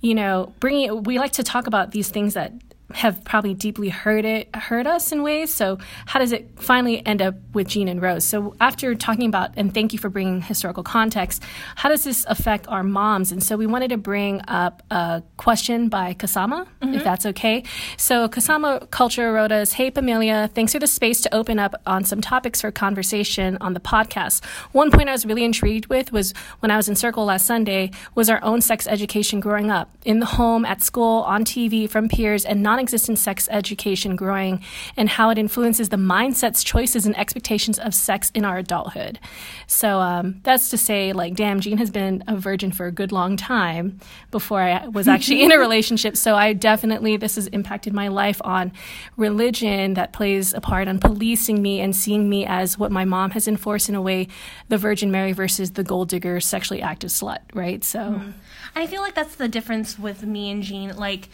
you 0.00 0.14
know, 0.14 0.52
bringing 0.60 1.02
we 1.02 1.18
like 1.18 1.32
to 1.32 1.42
talk 1.42 1.66
about 1.66 1.90
these 1.90 2.08
things 2.10 2.34
that 2.34 2.52
have 2.94 3.22
probably 3.24 3.52
deeply 3.52 3.90
hurt 3.90 4.24
it 4.24 4.54
hurt 4.54 4.86
us 4.86 5.12
in 5.12 5.22
ways. 5.22 5.52
So 5.52 5.78
how 6.06 6.18
does 6.18 6.32
it 6.32 6.48
finally 6.56 7.04
end 7.06 7.20
up 7.20 7.34
with 7.52 7.68
Jean 7.68 7.88
and 7.88 8.00
Rose? 8.00 8.24
So 8.24 8.54
after 8.60 8.94
talking 8.94 9.26
about 9.26 9.50
and 9.56 9.72
thank 9.74 9.92
you 9.92 9.98
for 9.98 10.08
bringing 10.08 10.40
historical 10.40 10.82
context, 10.82 11.42
how 11.76 11.88
does 11.88 12.04
this 12.04 12.24
affect 12.28 12.66
our 12.68 12.82
moms? 12.82 13.30
And 13.30 13.42
so 13.42 13.56
we 13.56 13.66
wanted 13.66 13.88
to 13.88 13.98
bring 13.98 14.40
up 14.48 14.82
a 14.90 15.22
question 15.36 15.88
by 15.88 16.14
Kasama, 16.14 16.66
mm-hmm. 16.80 16.94
if 16.94 17.04
that's 17.04 17.26
okay. 17.26 17.62
So 17.98 18.28
Kasama 18.28 18.90
Culture 18.90 19.32
wrote 19.32 19.52
us, 19.52 19.72
"Hey 19.72 19.90
Pamelia, 19.90 20.50
thanks 20.54 20.72
for 20.72 20.78
the 20.78 20.86
space 20.86 21.20
to 21.22 21.34
open 21.34 21.58
up 21.58 21.74
on 21.86 22.04
some 22.04 22.20
topics 22.20 22.62
for 22.62 22.70
conversation 22.70 23.58
on 23.60 23.74
the 23.74 23.80
podcast. 23.80 24.44
One 24.72 24.90
point 24.90 25.08
I 25.08 25.12
was 25.12 25.26
really 25.26 25.44
intrigued 25.44 25.86
with 25.86 26.10
was 26.12 26.32
when 26.60 26.70
I 26.70 26.76
was 26.76 26.88
in 26.88 26.96
Circle 26.96 27.26
last 27.26 27.46
Sunday 27.46 27.90
was 28.14 28.30
our 28.30 28.42
own 28.42 28.60
sex 28.60 28.86
education 28.86 29.40
growing 29.40 29.70
up 29.70 29.90
in 30.04 30.20
the 30.20 30.26
home, 30.26 30.64
at 30.64 30.82
school, 30.82 31.22
on 31.22 31.44
TV, 31.44 31.88
from 31.88 32.08
peers, 32.08 32.44
and 32.44 32.62
non 32.62 32.77
non-existent 32.78 33.18
sex 33.18 33.48
education 33.50 34.14
growing 34.14 34.62
and 34.96 35.08
how 35.08 35.30
it 35.30 35.38
influences 35.38 35.88
the 35.88 35.96
mindsets, 35.96 36.64
choices, 36.64 37.06
and 37.06 37.18
expectations 37.18 37.78
of 37.78 37.92
sex 37.92 38.30
in 38.34 38.44
our 38.44 38.58
adulthood. 38.58 39.18
So 39.66 39.98
um, 39.98 40.40
that's 40.44 40.68
to 40.70 40.78
say, 40.78 41.12
like, 41.12 41.34
damn, 41.34 41.60
Jean 41.60 41.78
has 41.78 41.90
been 41.90 42.22
a 42.28 42.36
virgin 42.36 42.70
for 42.70 42.86
a 42.86 42.92
good 42.92 43.10
long 43.10 43.36
time 43.36 43.98
before 44.30 44.60
I 44.60 44.86
was 44.86 45.08
actually 45.08 45.42
in 45.42 45.50
a 45.50 45.58
relationship. 45.66 46.16
So 46.16 46.36
I 46.36 46.52
definitely, 46.52 47.16
this 47.16 47.34
has 47.34 47.48
impacted 47.48 47.92
my 47.92 48.08
life 48.08 48.40
on 48.44 48.72
religion 49.16 49.94
that 49.94 50.12
plays 50.12 50.54
a 50.54 50.60
part 50.60 50.86
on 50.86 51.00
policing 51.00 51.60
me 51.60 51.80
and 51.80 51.96
seeing 51.96 52.30
me 52.30 52.46
as 52.46 52.78
what 52.78 52.92
my 52.92 53.04
mom 53.04 53.32
has 53.32 53.48
enforced 53.48 53.88
in 53.88 53.96
a 53.96 54.02
way, 54.02 54.28
the 54.68 54.78
Virgin 54.78 55.10
Mary 55.10 55.32
versus 55.32 55.72
the 55.72 55.82
gold 55.82 56.08
digger, 56.10 56.38
sexually 56.40 56.80
active 56.80 57.10
slut, 57.10 57.40
right? 57.54 57.82
So. 57.82 57.98
Mm. 57.98 58.32
I 58.76 58.86
feel 58.86 59.00
like 59.00 59.16
that's 59.16 59.34
the 59.34 59.48
difference 59.48 59.98
with 59.98 60.22
me 60.22 60.50
and 60.50 60.62
Jean. 60.62 60.96
Like, 60.96 61.28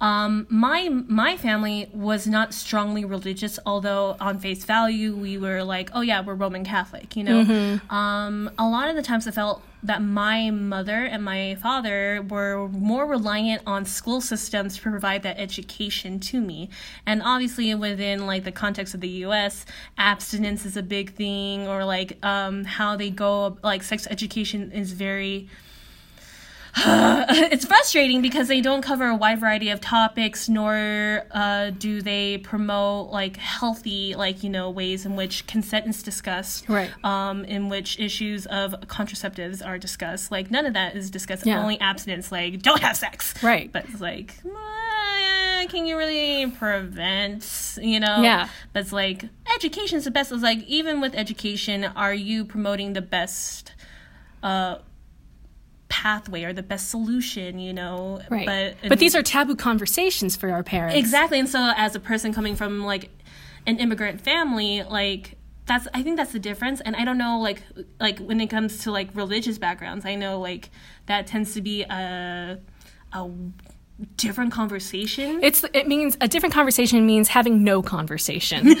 um, 0.00 0.46
my 0.48 0.88
my 0.88 1.36
family 1.36 1.90
was 1.92 2.26
not 2.26 2.54
strongly 2.54 3.04
religious, 3.04 3.58
although 3.66 4.16
on 4.18 4.38
face 4.38 4.64
value 4.64 5.14
we 5.14 5.36
were 5.36 5.62
like, 5.62 5.90
oh 5.92 6.00
yeah, 6.00 6.22
we're 6.22 6.34
Roman 6.34 6.64
Catholic. 6.64 7.16
You 7.16 7.24
know, 7.24 7.44
mm-hmm. 7.44 7.94
um, 7.94 8.50
a 8.58 8.66
lot 8.66 8.88
of 8.88 8.96
the 8.96 9.02
times 9.02 9.28
I 9.28 9.30
felt 9.30 9.62
that 9.82 10.02
my 10.02 10.50
mother 10.50 11.04
and 11.04 11.22
my 11.22 11.54
father 11.56 12.24
were 12.28 12.68
more 12.68 13.06
reliant 13.06 13.62
on 13.66 13.84
school 13.84 14.20
systems 14.20 14.76
to 14.76 14.82
provide 14.82 15.22
that 15.22 15.38
education 15.38 16.18
to 16.20 16.40
me. 16.40 16.70
And 17.04 17.22
obviously, 17.22 17.74
within 17.74 18.26
like 18.26 18.44
the 18.44 18.52
context 18.52 18.94
of 18.94 19.02
the 19.02 19.08
U.S., 19.08 19.66
abstinence 19.98 20.64
is 20.64 20.78
a 20.78 20.82
big 20.82 21.12
thing, 21.14 21.68
or 21.68 21.84
like 21.84 22.18
um, 22.24 22.64
how 22.64 22.96
they 22.96 23.10
go 23.10 23.58
like 23.62 23.82
sex 23.82 24.06
education 24.10 24.72
is 24.72 24.92
very 24.92 25.48
it's 26.76 27.64
frustrating 27.64 28.22
because 28.22 28.48
they 28.48 28.60
don't 28.60 28.82
cover 28.82 29.06
a 29.06 29.16
wide 29.16 29.40
variety 29.40 29.70
of 29.70 29.80
topics 29.80 30.48
nor 30.48 31.24
uh, 31.32 31.70
do 31.70 32.00
they 32.00 32.38
promote 32.38 33.10
like 33.10 33.36
healthy 33.36 34.14
like 34.14 34.42
you 34.42 34.50
know 34.50 34.70
ways 34.70 35.04
in 35.04 35.16
which 35.16 35.46
consent 35.46 35.86
is 35.86 36.02
discussed 36.02 36.68
right. 36.68 36.90
um, 37.04 37.44
in 37.44 37.68
which 37.68 37.98
issues 37.98 38.46
of 38.46 38.72
contraceptives 38.86 39.64
are 39.64 39.78
discussed. 39.78 40.30
Like 40.30 40.50
none 40.50 40.66
of 40.66 40.74
that 40.74 40.96
is 40.96 41.10
discussed. 41.10 41.46
Yeah. 41.46 41.60
only 41.60 41.80
abstinence 41.80 42.30
like 42.30 42.62
don't 42.62 42.80
have 42.80 42.96
sex. 42.96 43.42
Right. 43.42 43.72
But 43.72 43.86
it's 43.86 44.00
like 44.00 44.34
uh, 44.44 45.66
can 45.68 45.86
you 45.86 45.96
really 45.96 46.50
prevent 46.50 47.78
you 47.80 48.00
know? 48.00 48.22
Yeah. 48.22 48.48
But 48.72 48.80
it's 48.80 48.92
like 48.92 49.24
education 49.54 49.98
is 49.98 50.04
the 50.04 50.10
best. 50.10 50.32
It's 50.32 50.42
like 50.42 50.62
even 50.64 51.00
with 51.00 51.14
education 51.14 51.84
are 51.84 52.14
you 52.14 52.44
promoting 52.44 52.92
the 52.92 53.02
best 53.02 53.74
uh 54.42 54.76
pathway 55.90 56.44
or 56.44 56.54
the 56.54 56.62
best 56.62 56.88
solution, 56.88 57.58
you 57.58 57.74
know. 57.74 58.22
Right. 58.30 58.46
But 58.46 58.88
but 58.88 58.98
these 58.98 59.14
are 59.14 59.22
taboo 59.22 59.56
conversations 59.56 60.36
for 60.36 60.50
our 60.50 60.62
parents. 60.62 60.96
Exactly. 60.96 61.38
And 61.38 61.48
so 61.48 61.72
as 61.76 61.94
a 61.94 62.00
person 62.00 62.32
coming 62.32 62.56
from 62.56 62.84
like 62.84 63.10
an 63.66 63.78
immigrant 63.78 64.22
family, 64.22 64.82
like 64.82 65.36
that's 65.66 65.86
I 65.92 66.02
think 66.02 66.16
that's 66.16 66.32
the 66.32 66.38
difference. 66.38 66.80
And 66.80 66.96
I 66.96 67.04
don't 67.04 67.18
know 67.18 67.38
like 67.40 67.62
like 67.98 68.18
when 68.20 68.40
it 68.40 68.46
comes 68.46 68.78
to 68.84 68.90
like 68.90 69.10
religious 69.14 69.58
backgrounds, 69.58 70.06
I 70.06 70.14
know 70.14 70.40
like 70.40 70.70
that 71.06 71.26
tends 71.26 71.52
to 71.54 71.60
be 71.60 71.82
a 71.82 72.58
a 73.12 73.30
different 74.16 74.52
conversation. 74.52 75.40
It's 75.42 75.64
it 75.74 75.86
means 75.88 76.16
a 76.20 76.28
different 76.28 76.54
conversation 76.54 77.06
means 77.06 77.28
having 77.28 77.64
no 77.64 77.82
conversation. 77.82 78.64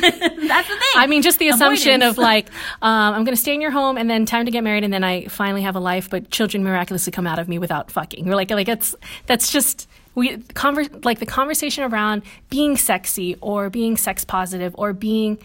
the 0.68 0.76
thing. 0.76 0.94
I 0.96 1.06
mean, 1.08 1.22
just 1.22 1.38
the 1.38 1.48
assumption 1.48 2.02
of 2.02 2.18
like 2.18 2.46
um, 2.82 3.14
I'm 3.14 3.24
going 3.24 3.36
to 3.36 3.40
stay 3.40 3.54
in 3.54 3.60
your 3.60 3.70
home 3.70 3.96
and 3.96 4.08
then 4.08 4.26
time 4.26 4.46
to 4.46 4.50
get 4.50 4.64
married 4.64 4.84
and 4.84 4.92
then 4.92 5.04
I 5.04 5.26
finally 5.26 5.62
have 5.62 5.76
a 5.76 5.80
life, 5.80 6.10
but 6.10 6.30
children 6.30 6.64
miraculously 6.64 7.12
come 7.12 7.26
out 7.26 7.38
of 7.38 7.48
me 7.48 7.58
without 7.58 7.90
fucking. 7.90 8.26
We're 8.26 8.34
like 8.34 8.50
like 8.50 8.68
it's 8.68 8.94
that's 9.26 9.50
just 9.50 9.88
we 10.14 10.36
conver- 10.38 11.04
like 11.04 11.18
the 11.18 11.26
conversation 11.26 11.84
around 11.84 12.22
being 12.48 12.76
sexy 12.76 13.36
or 13.40 13.70
being 13.70 13.96
sex 13.96 14.24
positive 14.24 14.74
or 14.76 14.92
being 14.92 15.38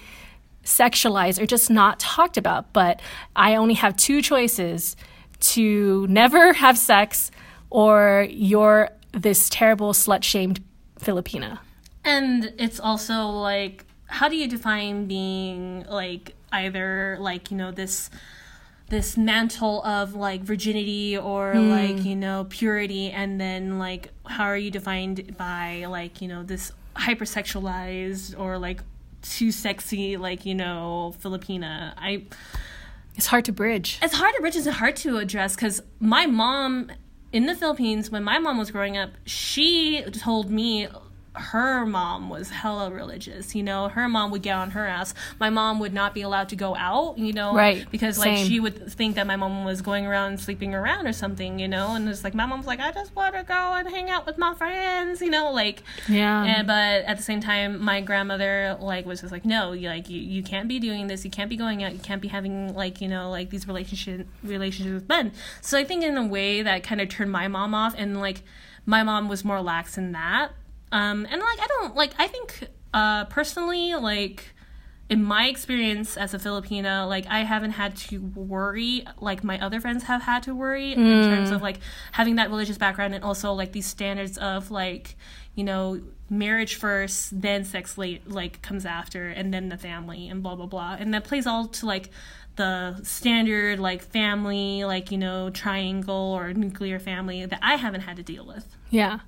sexualized 0.63 1.41
or 1.41 1.45
just 1.45 1.69
not 1.69 1.99
talked 1.99 2.37
about. 2.37 2.73
But 2.73 3.01
I 3.35 3.55
only 3.55 3.75
have 3.75 3.95
two 3.95 4.21
choices 4.21 4.95
to 5.39 6.07
never 6.07 6.53
have 6.53 6.77
sex 6.77 7.29
or 7.69 8.25
you're 8.29 8.89
this 9.15 9.49
terrible 9.49 9.93
slut 9.93 10.23
shamed 10.23 10.63
Filipina. 10.99 11.59
And 12.03 12.53
it's 12.57 12.79
also 12.79 13.27
like, 13.27 13.85
how 14.07 14.29
do 14.29 14.35
you 14.35 14.47
define 14.47 15.07
being 15.07 15.85
like 15.89 16.35
either 16.51 17.17
like, 17.19 17.51
you 17.51 17.57
know, 17.57 17.71
this 17.71 18.09
this 18.87 19.17
mantle 19.17 19.83
of 19.83 20.13
like 20.13 20.41
virginity 20.41 21.17
or 21.17 21.55
mm. 21.55 21.71
like, 21.71 22.05
you 22.05 22.15
know, 22.15 22.45
purity 22.49 23.09
and 23.09 23.41
then 23.41 23.79
like 23.79 24.09
how 24.27 24.43
are 24.43 24.57
you 24.57 24.69
defined 24.69 25.35
by 25.37 25.85
like, 25.89 26.21
you 26.21 26.27
know, 26.27 26.43
this 26.43 26.71
hypersexualized 26.95 28.39
or 28.39 28.59
like 28.59 28.81
too 29.23 29.51
sexy 29.51 30.17
like, 30.17 30.45
you 30.45 30.53
know, 30.53 31.15
Filipina. 31.19 31.93
I 31.97 32.25
it's 33.15 33.27
hard 33.27 33.45
to 33.45 33.51
bridge. 33.51 33.97
It's 34.03 34.13
hard 34.13 34.35
to 34.35 34.41
bridge. 34.41 34.55
It's 34.55 34.67
hard 34.67 34.95
to 34.97 35.17
address 35.17 35.55
because 35.55 35.81
my 35.99 36.27
mom 36.27 36.91
in 37.35 37.47
the 37.47 37.53
Philippines, 37.53 38.09
when 38.09 38.23
my 38.23 38.39
mom 38.39 38.57
was 38.57 38.71
growing 38.71 38.95
up, 38.95 39.09
she 39.25 40.01
told 40.13 40.49
me 40.49 40.87
her 41.35 41.85
mom 41.85 42.29
was 42.29 42.49
hella 42.49 42.91
religious. 42.91 43.55
You 43.55 43.63
know, 43.63 43.89
her 43.89 44.07
mom 44.07 44.31
would 44.31 44.41
get 44.41 44.55
on 44.55 44.71
her 44.71 44.85
ass. 44.85 45.13
My 45.39 45.49
mom 45.49 45.79
would 45.79 45.93
not 45.93 46.13
be 46.13 46.21
allowed 46.21 46.49
to 46.49 46.55
go 46.55 46.75
out, 46.75 47.17
you 47.17 47.33
know, 47.33 47.53
right? 47.53 47.89
Because 47.91 48.17
like 48.17 48.37
Same. 48.37 48.47
she 48.47 48.59
would 48.59 48.91
think 48.91 49.15
that 49.15 49.27
my 49.27 49.35
mom 49.35 49.65
was 49.65 49.81
going 49.81 50.05
around 50.05 50.39
sleeping 50.39 50.73
around 50.73 51.07
or 51.07 51.13
something, 51.13 51.59
you 51.59 51.67
know. 51.67 51.95
And 51.95 52.07
it's 52.09 52.23
like 52.23 52.33
my 52.33 52.45
mom's 52.45 52.65
like, 52.65 52.79
I 52.79 52.91
just 52.91 53.15
want 53.15 53.35
to 53.35 53.43
go 53.43 53.73
and 53.73 53.89
hang 53.89 54.09
out 54.09 54.25
with 54.25 54.37
my 54.37 54.53
friends, 54.53 55.21
you 55.21 55.29
know, 55.29 55.51
like 55.51 55.83
yeah. 56.07 56.43
And 56.43 56.67
but 56.67 57.05
at 57.05 57.17
the 57.17 57.23
same 57.23 57.41
time, 57.41 57.83
my 57.83 58.01
grandmother 58.01 58.77
like 58.79 59.05
was 59.05 59.21
just 59.21 59.31
like, 59.31 59.45
no, 59.45 59.73
you 59.73 59.89
like 59.89 60.09
you, 60.09 60.19
you 60.19 60.43
can't 60.43 60.67
be 60.67 60.79
doing 60.79 61.07
this. 61.07 61.25
You 61.25 61.31
can't 61.31 61.49
be 61.49 61.57
going 61.57 61.83
out. 61.83 61.93
You 61.93 61.99
can't 61.99 62.21
be 62.21 62.29
having 62.29 62.73
like 62.73 63.01
you 63.01 63.07
know 63.07 63.29
like 63.29 63.49
these 63.49 63.67
relationship 63.67 64.27
relationships 64.43 64.93
with 64.93 65.09
men. 65.09 65.31
So 65.61 65.77
I 65.77 65.83
think 65.83 66.03
in 66.03 66.17
a 66.17 66.25
way 66.25 66.61
that 66.61 66.83
kind 66.83 67.01
of 67.01 67.09
turned 67.09 67.31
my 67.31 67.47
mom 67.47 67.73
off, 67.73 67.93
and 67.97 68.19
like 68.19 68.41
my 68.85 69.03
mom 69.03 69.27
was 69.27 69.43
more 69.43 69.61
lax 69.61 69.97
in 69.97 70.11
that 70.11 70.51
um, 70.91 71.27
and 71.29 71.41
like 71.41 71.59
I 71.59 71.67
don't 71.67 71.95
like 71.95 72.13
I 72.17 72.27
think 72.27 72.67
uh, 72.93 73.25
personally 73.25 73.95
like 73.95 74.55
in 75.07 75.23
my 75.23 75.47
experience 75.47 76.17
as 76.17 76.33
a 76.33 76.39
Filipina, 76.39 77.07
like 77.07 77.27
I 77.27 77.41
haven't 77.41 77.71
had 77.71 77.95
to 77.97 78.19
worry 78.19 79.05
like 79.19 79.43
my 79.43 79.59
other 79.59 79.79
friends 79.79 80.03
have 80.03 80.23
had 80.23 80.43
to 80.43 80.55
worry 80.55 80.95
mm. 80.95 80.97
in 80.97 81.29
terms 81.29 81.51
of 81.51 81.61
like 81.61 81.77
having 82.11 82.35
that 82.37 82.49
religious 82.49 82.77
background 82.77 83.13
and 83.13 83.23
also 83.23 83.53
like 83.53 83.71
these 83.71 83.85
standards 83.85 84.37
of 84.37 84.71
like 84.71 85.15
you 85.53 85.63
know 85.63 86.01
marriage 86.29 86.75
first, 86.75 87.39
then 87.39 87.63
sex 87.63 87.97
late 87.97 88.27
like 88.29 88.61
comes 88.61 88.85
after, 88.85 89.27
and 89.27 89.53
then 89.53 89.69
the 89.69 89.77
family 89.77 90.27
and 90.27 90.41
blah 90.41 90.55
blah 90.55 90.65
blah, 90.65 90.95
and 90.99 91.13
that 91.13 91.23
plays 91.23 91.45
all 91.45 91.67
to 91.67 91.85
like 91.85 92.09
the 92.55 92.99
standard 93.03 93.79
like 93.79 94.01
family 94.01 94.85
like 94.85 95.11
you 95.11 95.17
know 95.17 95.49
triangle 95.49 96.33
or 96.37 96.53
nuclear 96.53 96.99
family 96.99 97.45
that 97.45 97.59
I 97.61 97.75
haven't 97.75 98.01
had 98.01 98.17
to 98.17 98.23
deal 98.23 98.45
with. 98.45 98.65
Yeah. 98.89 99.19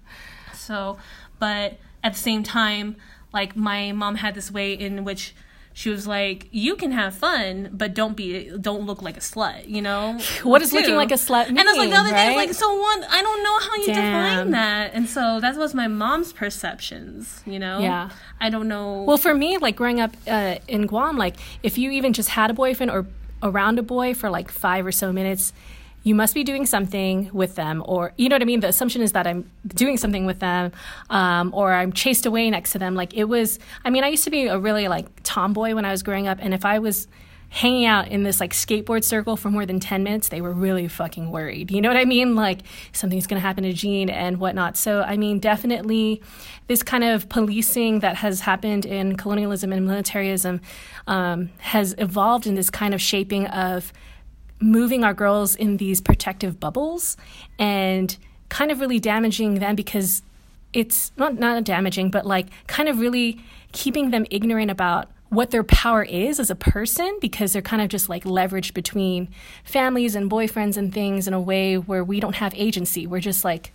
So 0.56 0.98
but 1.40 1.78
at 2.04 2.14
the 2.14 2.20
same 2.20 2.44
time, 2.44 2.96
like 3.34 3.56
my 3.56 3.92
mom 3.92 4.16
had 4.16 4.36
this 4.36 4.52
way 4.52 4.74
in 4.74 5.04
which 5.04 5.34
she 5.78 5.92
was 5.92 6.08
like, 6.08 6.48
"You 6.50 6.76
can 6.76 6.92
have 6.92 7.14
fun, 7.14 7.70
but 7.72 7.94
don't 7.94 8.16
be, 8.16 8.50
don't 8.60 8.88
look 8.88 9.04
like 9.04 9.16
a 9.16 9.20
slut." 9.20 9.68
You 9.68 9.84
know, 9.84 10.18
what 10.44 10.60
does 10.60 10.74
looking 10.74 10.96
like 10.96 11.12
a 11.12 11.16
slut 11.16 11.50
mean? 11.50 11.60
And 11.60 11.70
it's 11.70 11.78
like 11.78 11.92
the 11.92 11.96
other 11.96 12.12
right? 12.12 12.30
thing, 12.30 12.36
like, 12.36 12.54
so 12.54 12.74
what? 12.80 13.06
I 13.08 13.22
don't 13.22 13.44
know 13.44 13.60
how 13.60 13.76
you 13.76 13.86
Damn. 13.86 13.96
define 13.96 14.52
that, 14.54 14.94
and 14.96 15.08
so 15.08 15.40
that 15.40 15.56
was 15.56 15.76
my 15.76 15.88
mom's 15.88 16.34
perceptions. 16.34 17.44
You 17.46 17.60
know, 17.60 17.78
yeah, 17.78 18.10
I 18.42 18.50
don't 18.50 18.68
know. 18.68 19.04
Well, 19.04 19.18
for 19.18 19.36
me, 19.36 19.60
like 19.60 19.76
growing 19.76 20.02
up 20.02 20.18
uh, 20.26 20.56
in 20.68 20.88
Guam, 20.88 21.16
like 21.16 21.36
if 21.62 21.78
you 21.78 21.92
even 21.92 22.12
just 22.12 22.30
had 22.30 22.50
a 22.50 22.56
boyfriend 22.56 22.90
or 22.90 23.06
around 23.44 23.78
a 23.78 23.84
boy 23.84 24.16
for 24.16 24.32
like 24.32 24.50
five 24.50 24.84
or 24.84 24.92
so 24.92 25.14
minutes 25.14 25.54
you 26.04 26.16
must 26.16 26.34
be 26.34 26.44
doing 26.44 26.66
something 26.66 27.30
with 27.34 27.56
them, 27.56 27.84
or 27.86 28.14
you 28.18 28.30
know 28.30 28.36
what 28.36 28.42
I 28.42 28.46
mean. 28.46 28.62
The 28.62 28.70
assumption 28.70 29.02
is 29.02 29.12
that 29.12 29.28
I'm 29.28 29.50
doing 29.68 29.98
something 29.98 30.26
with 30.26 30.40
them, 30.40 30.72
um, 31.10 31.54
or 31.54 31.74
I'm 31.74 31.92
chased 31.92 32.26
away 32.26 32.50
next 32.50 32.72
to 32.72 32.80
them. 32.80 32.96
Like 32.96 33.14
it 33.14 33.26
was. 33.26 33.60
I 33.84 33.90
mean, 33.90 34.04
I 34.04 34.08
used 34.08 34.24
to 34.24 34.30
be 34.30 34.48
a 34.48 34.58
really 34.58 34.88
like 34.88 35.08
tomboy 35.24 35.74
when 35.76 35.86
I 35.86 35.92
was 35.92 36.04
growing 36.04 36.28
up, 36.28 36.38
and 36.42 36.54
if 36.54 36.66
I 36.66 36.80
was 36.80 37.08
hanging 37.50 37.86
out 37.86 38.10
in 38.10 38.24
this 38.24 38.40
like 38.40 38.52
skateboard 38.52 39.04
circle 39.04 39.38
for 39.38 39.50
more 39.50 39.66
than 39.66 39.80
10 39.80 40.04
minutes, 40.04 40.30
they 40.30 40.42
were 40.42 40.52
really 40.52 40.88
fucking 40.88 41.32
worried. 41.32 41.72
You 41.72 41.82
know 41.82 41.90
what 41.90 41.98
I 41.98 42.06
mean? 42.06 42.36
Like 42.36 42.62
something's 42.92 43.26
going 43.26 43.42
to 43.42 43.46
happen 43.46 43.64
to 43.64 43.74
Jean 43.74 44.10
and 44.10 44.38
whatnot. 44.38 44.76
So, 44.78 45.02
I 45.02 45.18
mean, 45.18 45.40
definitely 45.40 46.22
this 46.68 46.84
kind 46.84 47.04
of 47.04 47.30
policing 47.30 48.02
that 48.02 48.18
has 48.18 48.42
happened 48.42 48.86
in 48.86 49.16
colonialism 49.16 49.72
and 49.72 49.88
militarism 49.88 50.62
um, 51.08 51.50
has 51.60 51.96
evolved 51.98 52.48
in 52.48 52.56
this 52.56 52.70
kind 52.70 52.94
of 52.94 53.02
shaping 53.02 53.48
of 53.48 53.94
moving 54.60 55.04
our 55.04 55.14
girls 55.14 55.56
in 55.56 55.78
these 55.78 56.02
protective 56.02 56.60
bubbles 56.60 57.18
and 57.60 58.18
kind 58.50 58.72
of 58.72 58.80
really 58.80 59.00
damaging 59.00 59.56
them 59.56 59.76
because 59.76 60.24
it's 60.74 61.12
not 61.18 61.36
not 61.36 61.64
damaging 61.64 62.10
but 62.10 62.26
like 62.26 62.48
kind 62.68 62.90
of 62.90 63.00
really 63.00 63.40
keeping 63.72 64.12
them 64.12 64.26
ignorant 64.32 64.72
about 64.72 65.10
what 65.30 65.52
their 65.52 65.64
power 65.64 66.04
is 66.04 66.40
as 66.40 66.50
a 66.50 66.56
person 66.56 67.18
because 67.20 67.54
they're 67.54 67.62
kind 67.62 67.82
of 67.82 67.90
just 67.90 68.10
like 68.10 68.24
leveraged 68.24 68.74
between 68.74 69.28
families 69.64 70.16
and 70.16 70.32
boyfriends 70.32 70.78
and 70.78 70.94
things 70.94 71.28
in 71.28 71.34
a 71.34 71.40
way 71.40 71.78
where 71.78 72.04
we 72.04 72.20
don't 72.20 72.36
have 72.36 72.54
agency. 72.56 73.06
We're 73.06 73.20
just 73.20 73.44
like 73.44 73.74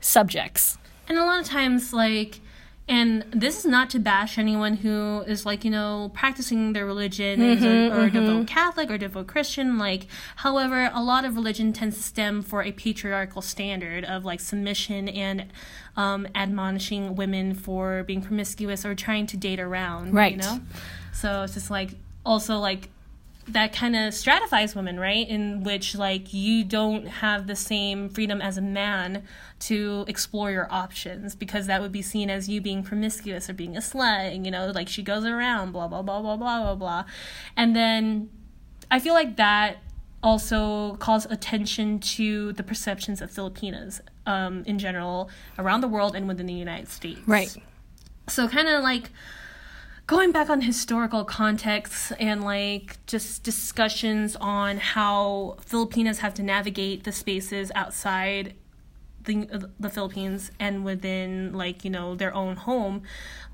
subjects. 0.00 0.78
And 1.08 1.18
a 1.18 1.24
lot 1.24 1.40
of 1.40 1.46
times, 1.46 1.92
like, 1.92 2.40
and 2.88 3.24
this 3.30 3.58
is 3.58 3.64
not 3.64 3.88
to 3.90 3.98
bash 3.98 4.38
anyone 4.38 4.76
who 4.76 5.22
is 5.26 5.46
like 5.46 5.64
you 5.64 5.70
know 5.70 6.10
practicing 6.14 6.72
their 6.72 6.84
religion 6.84 7.38
mm-hmm, 7.38 7.64
or, 7.92 8.04
or 8.04 8.08
mm-hmm. 8.08 8.18
devout 8.18 8.46
catholic 8.46 8.90
or 8.90 8.98
devout 8.98 9.26
christian 9.26 9.78
like 9.78 10.06
however 10.36 10.90
a 10.92 11.02
lot 11.02 11.24
of 11.24 11.36
religion 11.36 11.72
tends 11.72 11.96
to 11.96 12.02
stem 12.02 12.42
for 12.42 12.62
a 12.62 12.72
patriarchal 12.72 13.40
standard 13.40 14.04
of 14.04 14.24
like 14.24 14.40
submission 14.40 15.08
and 15.08 15.46
um, 15.96 16.26
admonishing 16.34 17.14
women 17.14 17.54
for 17.54 18.02
being 18.04 18.22
promiscuous 18.22 18.84
or 18.84 18.94
trying 18.94 19.26
to 19.26 19.36
date 19.36 19.60
around 19.60 20.12
right 20.12 20.32
you 20.32 20.38
know 20.38 20.60
so 21.12 21.42
it's 21.42 21.54
just 21.54 21.70
like 21.70 21.90
also 22.24 22.58
like 22.58 22.88
that 23.48 23.72
kind 23.72 23.96
of 23.96 24.14
stratifies 24.14 24.74
women, 24.74 25.00
right? 25.00 25.28
In 25.28 25.64
which 25.64 25.94
like 25.96 26.32
you 26.32 26.64
don't 26.64 27.06
have 27.06 27.46
the 27.46 27.56
same 27.56 28.08
freedom 28.08 28.40
as 28.40 28.56
a 28.56 28.62
man 28.62 29.24
to 29.60 30.04
explore 30.06 30.50
your 30.50 30.72
options 30.72 31.34
because 31.34 31.66
that 31.66 31.80
would 31.80 31.92
be 31.92 32.02
seen 32.02 32.30
as 32.30 32.48
you 32.48 32.60
being 32.60 32.82
promiscuous 32.82 33.50
or 33.50 33.52
being 33.52 33.76
a 33.76 33.80
slut. 33.80 34.34
and, 34.34 34.44
You 34.44 34.52
know, 34.52 34.70
like 34.72 34.88
she 34.88 35.02
goes 35.02 35.24
around, 35.24 35.72
blah 35.72 35.88
blah 35.88 36.02
blah 36.02 36.20
blah 36.20 36.36
blah 36.36 36.62
blah 36.62 36.74
blah, 36.74 37.04
and 37.56 37.74
then 37.74 38.30
I 38.90 38.98
feel 38.98 39.14
like 39.14 39.36
that 39.36 39.78
also 40.22 40.94
calls 40.96 41.26
attention 41.26 41.98
to 41.98 42.52
the 42.52 42.62
perceptions 42.62 43.20
of 43.20 43.30
Filipinas 43.30 44.00
um, 44.24 44.62
in 44.66 44.78
general 44.78 45.28
around 45.58 45.80
the 45.80 45.88
world 45.88 46.14
and 46.14 46.28
within 46.28 46.46
the 46.46 46.52
United 46.52 46.88
States. 46.88 47.20
Right. 47.26 47.54
So 48.28 48.46
kind 48.46 48.68
of 48.68 48.82
like 48.84 49.10
going 50.06 50.32
back 50.32 50.50
on 50.50 50.60
historical 50.60 51.24
context 51.24 52.12
and 52.18 52.42
like 52.44 52.98
just 53.06 53.42
discussions 53.42 54.36
on 54.36 54.78
how 54.78 55.56
Filipinas 55.60 56.18
have 56.18 56.34
to 56.34 56.42
navigate 56.42 57.04
the 57.04 57.12
spaces 57.12 57.70
outside 57.74 58.54
the 59.24 59.68
the 59.78 59.88
Philippines 59.88 60.50
and 60.58 60.84
within 60.84 61.52
like 61.52 61.84
you 61.84 61.90
know 61.90 62.14
their 62.14 62.34
own 62.34 62.56
home 62.56 63.02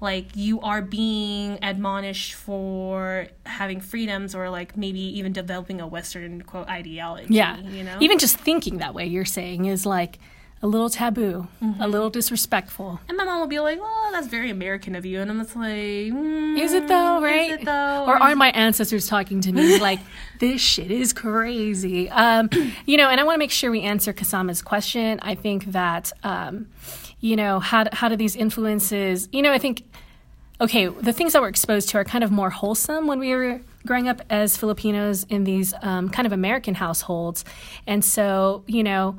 like 0.01 0.35
you 0.35 0.61
are 0.61 0.81
being 0.81 1.59
admonished 1.63 2.35
for 2.35 3.27
having 3.45 3.81
freedoms 3.81 4.35
or 4.35 4.49
like 4.49 4.77
maybe 4.77 5.01
even 5.01 5.33
developing 5.33 5.81
a 5.81 5.87
western 5.87 6.43
quote 6.43 6.69
ideology 6.69 7.35
yeah. 7.35 7.59
you 7.59 7.85
know? 7.85 7.99
Even 8.01 8.19
just 8.19 8.39
thinking 8.39 8.79
that 8.79 8.95
way 8.95 9.07
you're 9.07 9.25
saying 9.25 9.67
is 9.67 9.85
like 9.85 10.19
a 10.61 10.67
little 10.67 10.91
taboo, 10.91 11.47
mm-hmm. 11.63 11.81
a 11.81 11.87
little 11.87 12.11
disrespectful. 12.11 13.01
And 13.09 13.17
my 13.17 13.25
mom 13.25 13.41
will 13.41 13.47
be 13.47 13.61
like, 13.61 13.81
"Well, 13.81 14.11
that's 14.13 14.27
very 14.27 14.51
American 14.51 14.97
of 14.97 15.07
you," 15.07 15.21
and 15.21 15.31
I'm 15.31 15.41
just 15.41 15.55
like, 15.55 15.67
mm, 15.67 16.59
"Is 16.59 16.73
it 16.73 16.89
though? 16.89 17.23
Right? 17.23 17.51
Is 17.51 17.59
It 17.61 17.65
though? 17.65 18.07
Or 18.07 18.21
are 18.21 18.35
my 18.35 18.51
ancestors 18.51 19.07
talking 19.07 19.41
to 19.43 19.53
me 19.53 19.79
like, 19.81 20.01
this 20.41 20.61
shit 20.61 20.91
is 20.91 21.13
crazy?" 21.13 22.11
Um, 22.11 22.51
you 22.87 22.97
know, 22.97 23.09
and 23.09 23.21
I 23.21 23.25
want 23.25 23.37
to 23.37 23.39
make 23.39 23.53
sure 23.53 23.71
we 23.71 23.83
answer 23.83 24.13
Kasama's 24.13 24.63
question. 24.63 25.21
I 25.23 25.35
think 25.37 25.67
that, 25.67 26.13
um, 26.25 26.69
you 27.21 27.37
know, 27.37 27.61
how 27.61 27.85
how 27.93 28.09
do 28.09 28.17
these 28.17 28.35
influences? 28.35 29.29
You 29.33 29.43
know, 29.43 29.53
I 29.53 29.59
think. 29.59 29.85
Okay, 30.61 30.89
the 30.89 31.13
things 31.13 31.35
that 31.35 31.41
we're 31.41 31.49
exposed 31.49 31.89
to 31.91 31.99
are 31.99 32.05
kind 32.05 32.25
of 32.25 32.33
more 32.33 32.51
wholesome 32.51 33.07
when 33.07 33.21
we 33.21 33.33
were 33.33 33.61
growing 33.87 34.09
up 34.09 34.23
as 34.29 34.57
Filipinos 34.57 35.25
in 35.29 35.45
these 35.45 35.73
um, 35.83 36.09
kind 36.09 36.27
of 36.27 36.33
American 36.33 36.75
households. 36.75 37.45
And 37.87 38.05
so, 38.05 38.65
you 38.67 38.83
know, 38.83 39.19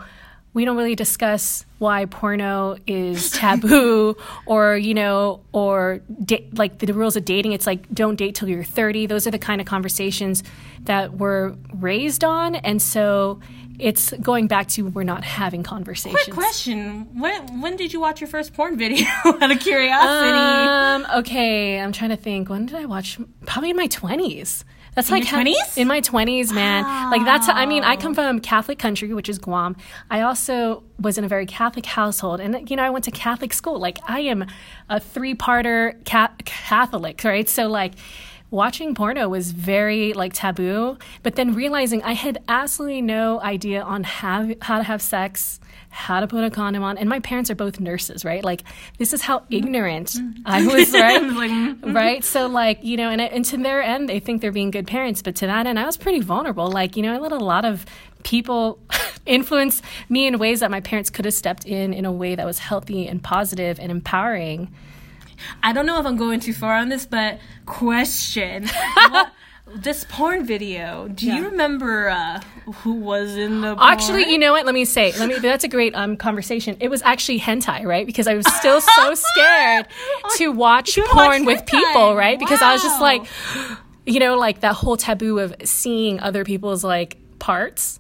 we 0.54 0.66
don't 0.66 0.78
really 0.78 0.96
discuss 0.96 1.66
why 1.78 2.06
porno 2.06 2.76
is 2.88 3.32
taboo 3.40 4.16
or 4.46 4.78
you 4.78 4.94
know 4.94 5.42
or 5.52 6.02
da- 6.26 6.48
like 6.54 6.80
the 6.80 6.94
rules 6.94 7.16
of 7.16 7.26
dating 7.26 7.54
it's 7.54 7.68
like 7.68 7.88
don't 7.94 8.16
date 8.16 8.36
till 8.36 8.50
you're 8.50 8.64
30 8.64 9.06
those 9.06 9.28
are 9.28 9.32
the 9.32 9.40
kind 9.40 9.62
of 9.62 9.68
conversations 9.68 10.44
that 10.82 11.14
we're 11.14 11.56
raised 11.74 12.24
on 12.24 12.56
and 12.56 12.82
so 12.82 13.40
it's 13.80 14.12
going 14.12 14.48
back 14.48 14.68
to 14.68 14.88
we're 14.88 15.04
not 15.04 15.24
having 15.24 15.64
conversations. 15.64 16.22
Quick 16.26 16.36
question: 16.36 17.08
When 17.18 17.62
when 17.62 17.78
did 17.78 17.94
you 17.94 18.02
watch 18.02 18.20
your 18.20 18.28
first 18.28 18.54
porn 18.54 18.78
video? 18.78 19.08
out 19.26 19.52
of 19.52 19.60
curiosity. 19.62 20.38
Um, 20.38 21.08
okay, 21.20 21.80
I'm 21.80 21.94
trying 21.94 22.10
to 22.10 22.18
think. 22.18 22.50
When 22.50 22.66
did 22.66 22.76
I 22.76 22.86
watch? 22.86 23.18
Probably 23.46 23.70
in 23.70 23.78
my 23.78 23.88
twenties. 23.88 24.66
That's 24.96 25.10
in 25.10 25.16
like 25.16 25.28
twenties. 25.28 25.78
In 25.78 25.88
my 25.88 26.02
twenties, 26.02 26.52
man. 26.52 26.84
Wow. 26.84 27.12
Like 27.12 27.26
that's. 27.26 27.48
I 27.48 27.66
mean, 27.66 27.84
I 27.84 27.96
come 27.96 28.14
from 28.14 28.38
a 28.38 28.40
Catholic 28.40 28.80
country, 28.80 29.14
which 29.14 29.30
is 29.30 29.38
Guam. 29.38 29.76
I 30.10 30.22
also 30.22 30.84
was 31.00 31.18
in 31.18 31.24
a 31.24 31.28
very 31.28 31.46
Catholic 31.46 31.86
household, 31.86 32.40
and 32.40 32.70
you 32.70 32.76
know, 32.76 32.84
I 32.84 32.90
went 32.90 33.06
to 33.06 33.12
Catholic 33.12 33.54
school. 33.54 33.80
Like 33.80 34.00
I 34.08 34.22
am 34.22 34.46
a 34.90 35.00
three-parter 35.00 36.04
ca- 36.06 36.34
Catholic, 36.46 37.24
right? 37.24 37.48
So 37.48 37.68
like 37.68 37.94
watching 38.52 38.96
porno 38.96 39.30
was 39.30 39.52
very 39.52 40.12
like 40.14 40.34
taboo 40.34 40.98
but 41.22 41.36
then 41.36 41.54
realizing 41.54 42.02
i 42.02 42.14
had 42.14 42.42
absolutely 42.48 43.00
no 43.00 43.40
idea 43.42 43.80
on 43.80 44.04
how, 44.04 44.50
how 44.64 44.80
to 44.80 44.84
have 44.84 45.04
sex 45.04 45.60
how 45.90 46.20
to 46.20 46.28
put 46.28 46.44
a 46.44 46.50
condom 46.50 46.84
on. 46.84 46.98
And 46.98 47.10
my 47.10 47.20
parents 47.20 47.50
are 47.50 47.56
both 47.56 47.80
nurses 47.80 48.24
right? 48.24 48.44
Like 48.44 48.64
this 48.98 49.14
is 49.14 49.22
how 49.22 49.44
ignorant 49.50 50.16
i 50.46 50.66
was 50.66 50.92
right? 50.94 51.22
like, 51.22 51.52
mm-hmm. 51.52 51.94
right? 51.94 52.24
So 52.24 52.48
like 52.48 52.84
you 52.84 52.98
know 52.98 53.10
and, 53.10 53.22
and 53.22 53.46
to 53.46 53.58
their 53.58 53.82
end 53.82 54.10
they 54.10 54.20
think 54.20 54.42
they're 54.42 54.52
being 54.52 54.72
good 54.72 54.88
parents. 54.88 55.22
But 55.22 55.36
to 55.38 55.48
that 55.48 55.68
end 55.68 55.80
i 55.80 55.86
was 55.86 55.98
pretty 55.98 56.20
vulnerable. 56.20 56.70
Like 56.70 56.96
you 56.96 57.04
know 57.04 57.14
i 57.14 57.18
let 57.18 57.32
a 57.32 57.38
lot 57.38 57.66
of 57.66 57.86
people 58.24 58.80
influence 59.26 59.82
me 60.10 60.28
in 60.28 60.38
ways 60.38 60.60
that 60.60 60.72
my 60.72 60.82
parents 60.82 61.10
could 61.10 61.26
have 61.26 61.34
stepped 61.34 61.66
in 61.66 61.94
in 61.94 62.06
a 62.06 62.12
way 62.12 62.36
that 62.36 62.46
was 62.46 62.60
healthy 62.60 63.08
and 63.08 63.24
positive 63.24 63.80
and 63.80 63.92
empowering. 63.92 64.74
I 65.64 65.72
don't 65.72 65.86
know 65.86 66.00
if 66.00 66.06
I'm 66.06 66.18
going 66.18 66.40
too 66.40 66.54
far 66.54 66.76
on 66.76 66.90
this, 66.90 67.06
but 67.06 67.40
question. 67.66 68.68
what, 69.10 69.32
this 69.76 70.06
porn 70.10 70.46
video. 70.46 71.08
Do 71.08 71.26
yeah. 71.26 71.38
you 71.38 71.46
remember 71.46 72.10
uh, 72.10 72.42
who 72.72 72.94
was 72.94 73.36
in 73.36 73.62
the? 73.62 73.76
Porn? 73.76 73.92
Actually, 73.92 74.30
you 74.32 74.38
know 74.38 74.52
what? 74.52 74.66
Let 74.66 74.76
me 74.76 74.86
say. 74.86 75.14
Let 75.18 75.30
me. 75.30 75.40
That's 75.40 75.64
a 75.64 75.68
great 75.68 75.96
um 75.96 76.18
conversation. 76.18 76.78
It 76.80 76.90
was 76.90 77.02
actually 77.02 77.40
hentai, 77.40 77.86
right? 77.86 78.06
Because 78.06 78.28
I 78.28 78.36
was 78.36 78.46
still 78.56 78.82
so 78.82 79.14
scared 79.34 79.88
to 80.38 80.52
watch 80.52 80.98
porn 81.10 81.46
with 81.46 81.66
people, 81.66 82.16
right? 82.16 82.40
Because 82.40 82.62
wow. 82.62 82.70
I 82.70 82.74
was 82.74 82.84
just 82.84 83.02
like, 83.02 83.26
you 84.06 84.20
know, 84.20 84.38
like 84.38 84.62
that 84.62 84.74
whole 84.74 84.98
taboo 84.98 85.40
of 85.40 85.56
seeing 85.64 86.20
other 86.20 86.44
people's 86.44 86.84
like 86.84 87.18
parts 87.40 87.99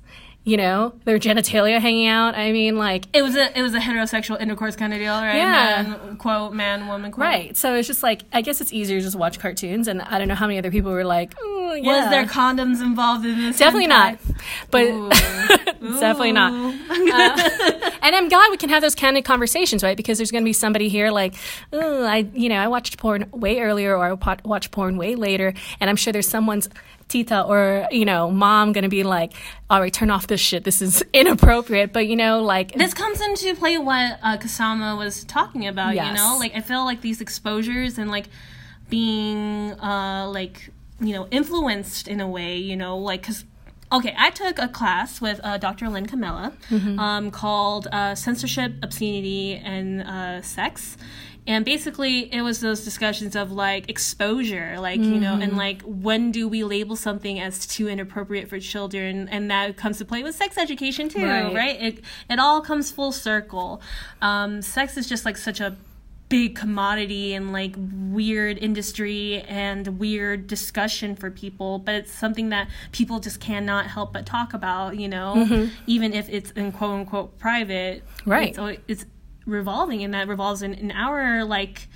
you 0.49 0.57
know, 0.57 0.93
their 1.05 1.19
genitalia 1.19 1.79
hanging 1.79 2.07
out. 2.07 2.33
I 2.33 2.51
mean, 2.51 2.75
like 2.75 3.05
it 3.13 3.21
was 3.21 3.35
a 3.35 3.55
it 3.55 3.61
was 3.61 3.75
a 3.75 3.79
heterosexual 3.79 4.41
intercourse 4.41 4.75
kind 4.75 4.91
of 4.93 4.97
deal, 4.97 5.13
right? 5.13 5.35
Yeah. 5.35 5.83
Man, 5.83 6.17
quote 6.17 6.53
man 6.53 6.87
woman 6.87 7.11
quote. 7.11 7.23
Right. 7.23 7.55
So 7.55 7.75
it's 7.75 7.87
just 7.87 8.01
like 8.01 8.23
I 8.33 8.41
guess 8.41 8.59
it's 8.59 8.73
easier 8.73 8.97
to 8.97 9.03
just 9.03 9.15
watch 9.15 9.37
cartoons, 9.37 9.87
and 9.87 10.01
I 10.01 10.17
don't 10.17 10.27
know 10.27 10.33
how 10.33 10.47
many 10.47 10.57
other 10.57 10.71
people 10.71 10.91
were 10.91 11.05
like, 11.05 11.35
yeah. 11.39 12.01
was 12.01 12.09
there 12.09 12.25
condoms 12.25 12.81
involved 12.81 13.27
in 13.27 13.37
this? 13.37 13.59
Definitely 13.59 13.85
not. 13.85 14.17
But 14.71 14.85
definitely 15.99 16.31
not. 16.31 16.51
Uh, 16.51 17.91
and 18.01 18.15
I'm 18.15 18.27
glad 18.27 18.49
we 18.49 18.57
can 18.57 18.69
have 18.69 18.81
those 18.81 18.95
candid 18.95 19.25
conversations, 19.25 19.83
right? 19.83 19.95
Because 19.95 20.17
there's 20.17 20.31
going 20.31 20.43
to 20.43 20.49
be 20.49 20.53
somebody 20.53 20.89
here 20.89 21.11
like, 21.11 21.35
I 21.71 22.27
you 22.33 22.49
know 22.49 22.57
I 22.57 22.69
watched 22.69 22.97
porn 22.97 23.29
way 23.31 23.59
earlier, 23.59 23.95
or 23.95 24.17
I 24.19 24.37
watched 24.43 24.71
porn 24.71 24.97
way 24.97 25.13
later, 25.13 25.53
and 25.79 25.91
I'm 25.91 25.95
sure 25.95 26.11
there's 26.11 26.27
someone's 26.27 26.69
tita 27.09 27.41
or 27.41 27.87
you 27.91 28.05
know 28.05 28.31
mom 28.31 28.71
gonna 28.71 28.87
be 28.87 29.03
like 29.03 29.33
all 29.69 29.81
right 29.81 29.93
turn 29.93 30.09
off 30.09 30.27
this 30.27 30.39
shit 30.39 30.63
this 30.63 30.81
is 30.81 31.03
inappropriate 31.13 31.91
but 31.91 32.07
you 32.07 32.15
know 32.15 32.41
like 32.41 32.71
this 32.73 32.93
comes 32.93 33.19
into 33.19 33.53
play 33.55 33.77
what 33.77 34.19
uh, 34.23 34.37
kasama 34.37 34.97
was 34.97 35.23
talking 35.25 35.67
about 35.67 35.95
yes. 35.95 36.07
you 36.07 36.13
know 36.13 36.37
like 36.39 36.55
i 36.55 36.61
feel 36.61 36.85
like 36.85 37.01
these 37.01 37.19
exposures 37.19 37.97
and 37.97 38.09
like 38.09 38.27
being 38.89 39.71
uh 39.81 40.27
like 40.31 40.69
you 41.01 41.13
know 41.13 41.27
influenced 41.31 42.07
in 42.07 42.21
a 42.21 42.27
way 42.27 42.57
you 42.57 42.77
know 42.77 42.97
like 42.97 43.21
because 43.21 43.43
Okay, 43.91 44.13
I 44.15 44.29
took 44.29 44.59
a 44.59 44.67
class 44.67 45.19
with 45.19 45.39
uh, 45.43 45.57
Dr. 45.57 45.89
Lynn 45.89 46.05
Comella 46.05 46.53
mm-hmm. 46.69 46.99
um, 46.99 47.31
called 47.31 47.87
uh, 47.91 48.13
Censorship, 48.13 48.73
Obscenity, 48.83 49.55
and 49.55 50.03
uh, 50.03 50.43
Sex 50.43 50.95
and 51.49 51.65
basically 51.65 52.31
it 52.31 52.41
was 52.41 52.61
those 52.61 52.85
discussions 52.85 53.35
of 53.35 53.51
like 53.51 53.89
exposure 53.89 54.79
like 54.79 55.01
mm-hmm. 55.01 55.15
you 55.15 55.19
know 55.19 55.33
and 55.33 55.51
mm-hmm. 55.51 55.57
like 55.57 55.81
when 55.81 56.31
do 56.31 56.47
we 56.47 56.63
label 56.63 56.95
something 56.95 57.39
as 57.39 57.65
too 57.65 57.89
inappropriate 57.89 58.47
for 58.47 58.59
children 58.59 59.27
and 59.29 59.49
that 59.51 59.75
comes 59.75 59.97
to 59.97 60.05
play 60.05 60.23
with 60.23 60.35
sex 60.35 60.57
education 60.57 61.09
too 61.09 61.25
right, 61.25 61.53
right? 61.53 61.81
it 61.81 62.03
it 62.29 62.39
all 62.39 62.61
comes 62.61 62.91
full 62.91 63.11
circle 63.11 63.81
um, 64.21 64.61
sex 64.61 64.95
is 64.95 65.09
just 65.09 65.25
like 65.25 65.35
such 65.35 65.59
a 65.59 65.75
big 66.29 66.55
commodity 66.55 67.33
and 67.33 67.51
like 67.51 67.75
weird 68.11 68.59
industry 68.59 69.41
and 69.47 69.99
weird 69.99 70.45
discussion 70.45 71.15
for 71.15 71.31
people, 71.31 71.79
but 71.79 71.95
it's 71.95 72.11
something 72.11 72.49
that 72.49 72.69
people 72.91 73.19
just 73.19 73.39
cannot 73.39 73.87
help 73.87 74.13
but 74.13 74.27
talk 74.27 74.53
about, 74.53 74.95
you 74.95 75.07
know, 75.07 75.33
Mm-hmm. 75.35 75.73
even 75.87 76.13
if 76.13 76.29
it's 76.29 76.51
in 76.51 76.71
quote 76.71 76.91
unquote 76.91 77.39
private. 77.39 78.03
Right. 78.25 78.55
It's, 78.57 78.81
it's 78.87 79.05
revolving 79.49 80.03
and 80.03 80.13
that 80.13 80.27
revolves 80.27 80.61
in, 80.61 80.73
in 80.73 80.91
our 80.91 81.43
like 81.43 81.87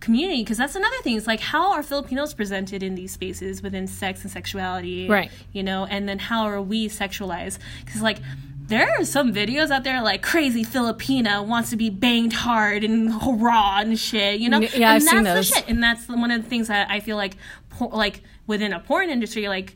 community 0.00 0.42
because 0.42 0.58
that's 0.58 0.74
another 0.76 0.96
thing. 1.02 1.16
It's 1.16 1.26
like 1.26 1.40
how 1.40 1.72
are 1.72 1.82
Filipinos 1.82 2.34
presented 2.34 2.82
in 2.82 2.94
these 2.94 3.12
spaces 3.12 3.62
within 3.62 3.86
sex 3.86 4.22
and 4.22 4.30
sexuality, 4.30 5.08
Right. 5.08 5.30
You 5.52 5.62
know, 5.62 5.86
and 5.86 6.08
then 6.08 6.18
how 6.18 6.44
are 6.44 6.60
we 6.62 6.88
sexualized? 6.88 7.58
Because 7.84 8.02
like 8.02 8.18
there 8.66 8.90
are 8.98 9.04
some 9.04 9.32
videos 9.32 9.70
out 9.70 9.82
there 9.82 10.02
like 10.02 10.22
crazy 10.22 10.64
Filipina 10.64 11.44
wants 11.44 11.70
to 11.70 11.76
be 11.76 11.88
banged 11.90 12.34
hard 12.34 12.84
and 12.84 13.12
hurrah 13.12 13.78
and 13.80 13.98
shit, 13.98 14.40
you 14.40 14.48
know? 14.50 14.60
Yeah, 14.60 14.70
and 14.74 14.84
I've 14.84 15.02
seen 15.02 15.22
that's 15.24 15.36
those. 15.36 15.48
the 15.50 15.54
shit. 15.56 15.68
And 15.68 15.82
that's 15.82 16.06
one 16.06 16.30
of 16.30 16.42
the 16.42 16.48
things 16.48 16.68
that 16.68 16.90
I 16.90 17.00
feel 17.00 17.16
like, 17.16 17.36
por- 17.70 17.88
like 17.88 18.22
within 18.46 18.72
a 18.72 18.80
porn 18.80 19.08
industry, 19.10 19.48
like 19.48 19.74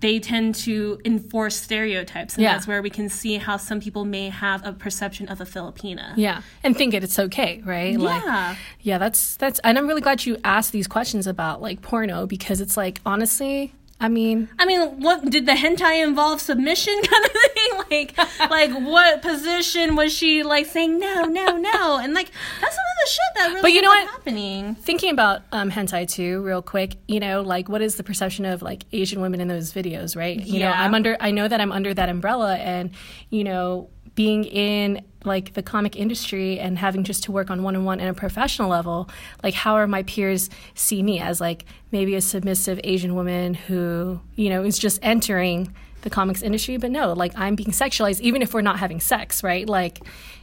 they 0.00 0.18
tend 0.18 0.54
to 0.54 0.98
enforce 1.04 1.56
stereotypes, 1.56 2.34
and 2.34 2.42
Yeah. 2.42 2.52
that's 2.54 2.66
where 2.66 2.82
we 2.82 2.90
can 2.90 3.08
see 3.08 3.36
how 3.38 3.56
some 3.56 3.80
people 3.80 4.04
may 4.04 4.28
have 4.28 4.64
a 4.66 4.72
perception 4.72 5.28
of 5.28 5.40
a 5.40 5.44
Filipina. 5.44 6.12
Yeah, 6.16 6.42
and 6.62 6.76
think 6.76 6.94
it 6.94 7.04
it's 7.04 7.18
okay, 7.18 7.62
right? 7.64 7.98
Like, 7.98 8.22
Yeah. 8.24 8.56
yeah, 8.80 8.98
that's 8.98 9.36
that's, 9.36 9.58
and 9.60 9.78
I'm 9.78 9.86
really 9.86 10.00
glad 10.00 10.24
you 10.26 10.36
asked 10.44 10.72
these 10.72 10.86
questions 10.86 11.26
about 11.26 11.60
like 11.62 11.82
porno 11.82 12.26
because 12.26 12.60
it's 12.60 12.76
like 12.76 13.00
honestly, 13.04 13.72
I 14.00 14.08
mean, 14.08 14.48
I 14.58 14.66
mean, 14.66 15.00
what 15.00 15.24
did 15.30 15.46
the 15.46 15.52
hentai 15.52 16.02
involve 16.02 16.40
submission 16.40 16.94
kind 17.10 17.24
of 17.24 17.30
thing? 17.30 17.70
Like, 17.90 18.18
like 18.50 18.70
what 18.72 19.22
position 19.22 19.96
was 19.96 20.12
she 20.12 20.42
like 20.42 20.66
saying 20.66 20.98
no, 20.98 21.22
no, 21.24 21.56
no? 21.56 21.98
And 21.98 22.12
like 22.12 22.30
that's 22.60 22.74
some 22.74 22.84
of 22.84 22.96
the 23.04 23.10
shit 23.10 23.20
that 23.36 23.48
really 23.50 23.62
But 23.62 23.72
you 23.72 23.82
know 23.82 23.88
what? 23.88 24.08
happening. 24.08 24.74
thinking 24.74 25.10
about 25.10 25.42
um, 25.52 25.70
hentai 25.70 26.08
too, 26.08 26.42
real 26.42 26.60
quick, 26.60 26.96
you 27.08 27.20
know, 27.20 27.40
like 27.42 27.68
what 27.68 27.80
is 27.82 27.94
the 27.96 28.02
perception 28.02 28.44
of 28.44 28.62
like 28.62 28.84
Asian 28.92 29.20
women 29.20 29.40
in 29.40 29.48
those 29.48 29.72
videos, 29.72 30.16
right? 30.16 30.38
You 30.40 30.60
know, 30.60 30.68
Yeah. 30.70 30.82
I'm 30.82 30.92
under, 30.94 31.16
I 31.20 31.30
know 31.30 31.46
that 31.48 31.60
I'm 31.60 31.72
under 31.72 31.94
that 31.94 32.08
umbrella, 32.08 32.56
and 32.56 32.90
you 33.30 33.44
know, 33.44 33.88
being 34.16 34.44
in 34.44 35.02
like 35.24 35.54
the 35.54 35.62
comic 35.62 35.96
industry 35.96 36.58
and 36.58 36.78
having 36.78 37.04
just 37.04 37.24
to 37.24 37.32
work 37.32 37.50
on 37.50 37.62
one 37.62 37.76
on 37.76 37.84
one 37.84 38.00
and 38.00 38.08
a 38.08 38.14
professional 38.14 38.68
level, 38.68 39.08
like 39.42 39.54
how 39.54 39.74
are 39.74 39.86
my 39.86 40.02
peers 40.04 40.50
see 40.74 41.02
me 41.02 41.20
as 41.20 41.40
like 41.40 41.64
maybe 41.90 42.14
a 42.14 42.20
submissive 42.20 42.80
Asian 42.84 43.14
woman 43.14 43.54
who 43.54 44.20
you 44.36 44.50
know 44.50 44.62
is 44.62 44.78
just 44.78 44.98
entering 45.02 45.74
the 46.02 46.10
comics 46.10 46.42
industry, 46.42 46.76
but 46.76 46.90
no, 46.90 47.12
like 47.12 47.32
I'm 47.36 47.56
being 47.56 47.70
sexualized 47.70 48.20
even 48.20 48.42
if 48.42 48.54
we're 48.54 48.60
not 48.62 48.78
having 48.78 49.00
sex, 49.00 49.42
right? 49.42 49.68
Like 49.68 50.00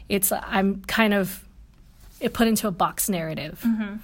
it's 0.10 0.32
I'm 0.32 0.82
kind 0.86 1.14
of 1.14 1.46
it 2.20 2.34
put 2.34 2.48
into 2.48 2.68
a 2.68 2.72
box 2.72 3.10
narrative. 3.10 3.62
Mm-hmm. 3.66 3.96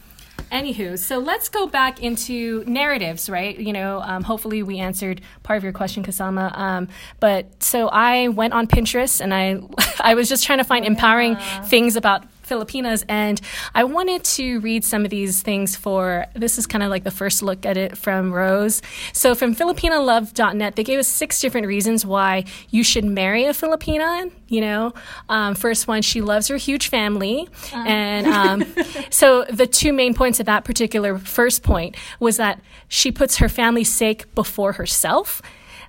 Anywho, 0.52 0.98
so 0.98 1.20
let's 1.20 1.50
go 1.50 1.68
back 1.68 2.02
into 2.02 2.64
narratives, 2.66 3.30
right? 3.30 3.58
You 3.58 3.74
know, 3.74 4.02
um, 4.02 4.24
hopefully 4.24 4.64
we 4.64 4.80
answered 4.80 5.22
part 5.44 5.58
of 5.58 5.64
your 5.64 5.74
question, 5.74 6.04
Kasama. 6.04 6.58
Um, 6.58 6.88
but 7.20 7.62
so 7.62 7.88
I 7.90 8.30
went 8.30 8.54
on 8.54 8.68
Pinterest 8.68 9.20
and 9.20 9.34
I, 9.34 9.62
I 10.00 10.14
was 10.14 10.30
just 10.30 10.46
trying 10.46 10.60
to 10.60 10.64
find 10.64 10.86
empowering 10.86 11.36
things 11.66 11.96
about 11.96 12.24
Filipinas, 12.48 13.06
and 13.08 13.40
I 13.76 13.84
wanted 13.84 14.24
to 14.24 14.60
read 14.62 14.84
some 14.84 15.04
of 15.04 15.10
these 15.10 15.42
things 15.42 15.76
for. 15.76 16.26
This 16.34 16.58
is 16.58 16.66
kind 16.66 16.84
of 16.84 16.90
like 16.90 17.04
the 17.04 17.12
first 17.12 17.44
look 17.44 17.66
at 17.66 17.78
it 17.78 17.98
from 17.98 18.34
Rose. 18.34 18.82
So 19.14 19.36
from 19.36 19.56
FilipinaLove.net, 19.56 20.76
they 20.76 20.84
gave 20.84 21.00
us 21.00 21.08
six 21.08 21.40
different 21.40 21.68
reasons 21.68 22.06
why 22.06 22.46
you 22.70 22.84
should 22.84 23.06
marry 23.06 23.46
a 23.46 23.52
Filipina. 23.52 24.32
You 24.48 24.62
know, 24.62 24.94
um, 25.30 25.56
first 25.56 25.88
one, 25.88 26.02
she 26.02 26.22
loves 26.22 26.48
her 26.48 26.58
huge 26.58 26.90
family, 26.90 27.48
and 27.74 28.28
um, 28.28 28.66
so 29.10 29.44
the 29.50 29.68
two 29.68 29.94
main 29.94 30.14
points 30.14 30.40
of 30.40 30.46
that 30.46 30.64
particular 30.64 31.18
first 31.18 31.64
point 31.64 31.96
was 32.20 32.38
that 32.38 32.62
she 32.88 33.12
puts 33.12 33.38
her 33.38 33.50
family's 33.50 33.92
sake 33.92 34.34
before 34.36 34.74
herself. 34.74 35.42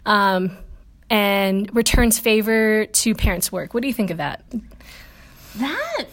Um, 0.05 0.57
and 1.11 1.75
returns 1.75 2.19
favor 2.19 2.87
to 2.87 3.15
parents' 3.15 3.51
work. 3.51 3.75
What 3.75 3.81
do 3.81 3.87
you 3.87 3.95
think 3.95 4.11
of 4.11 4.19
that? 4.19 4.43
That 5.57 6.07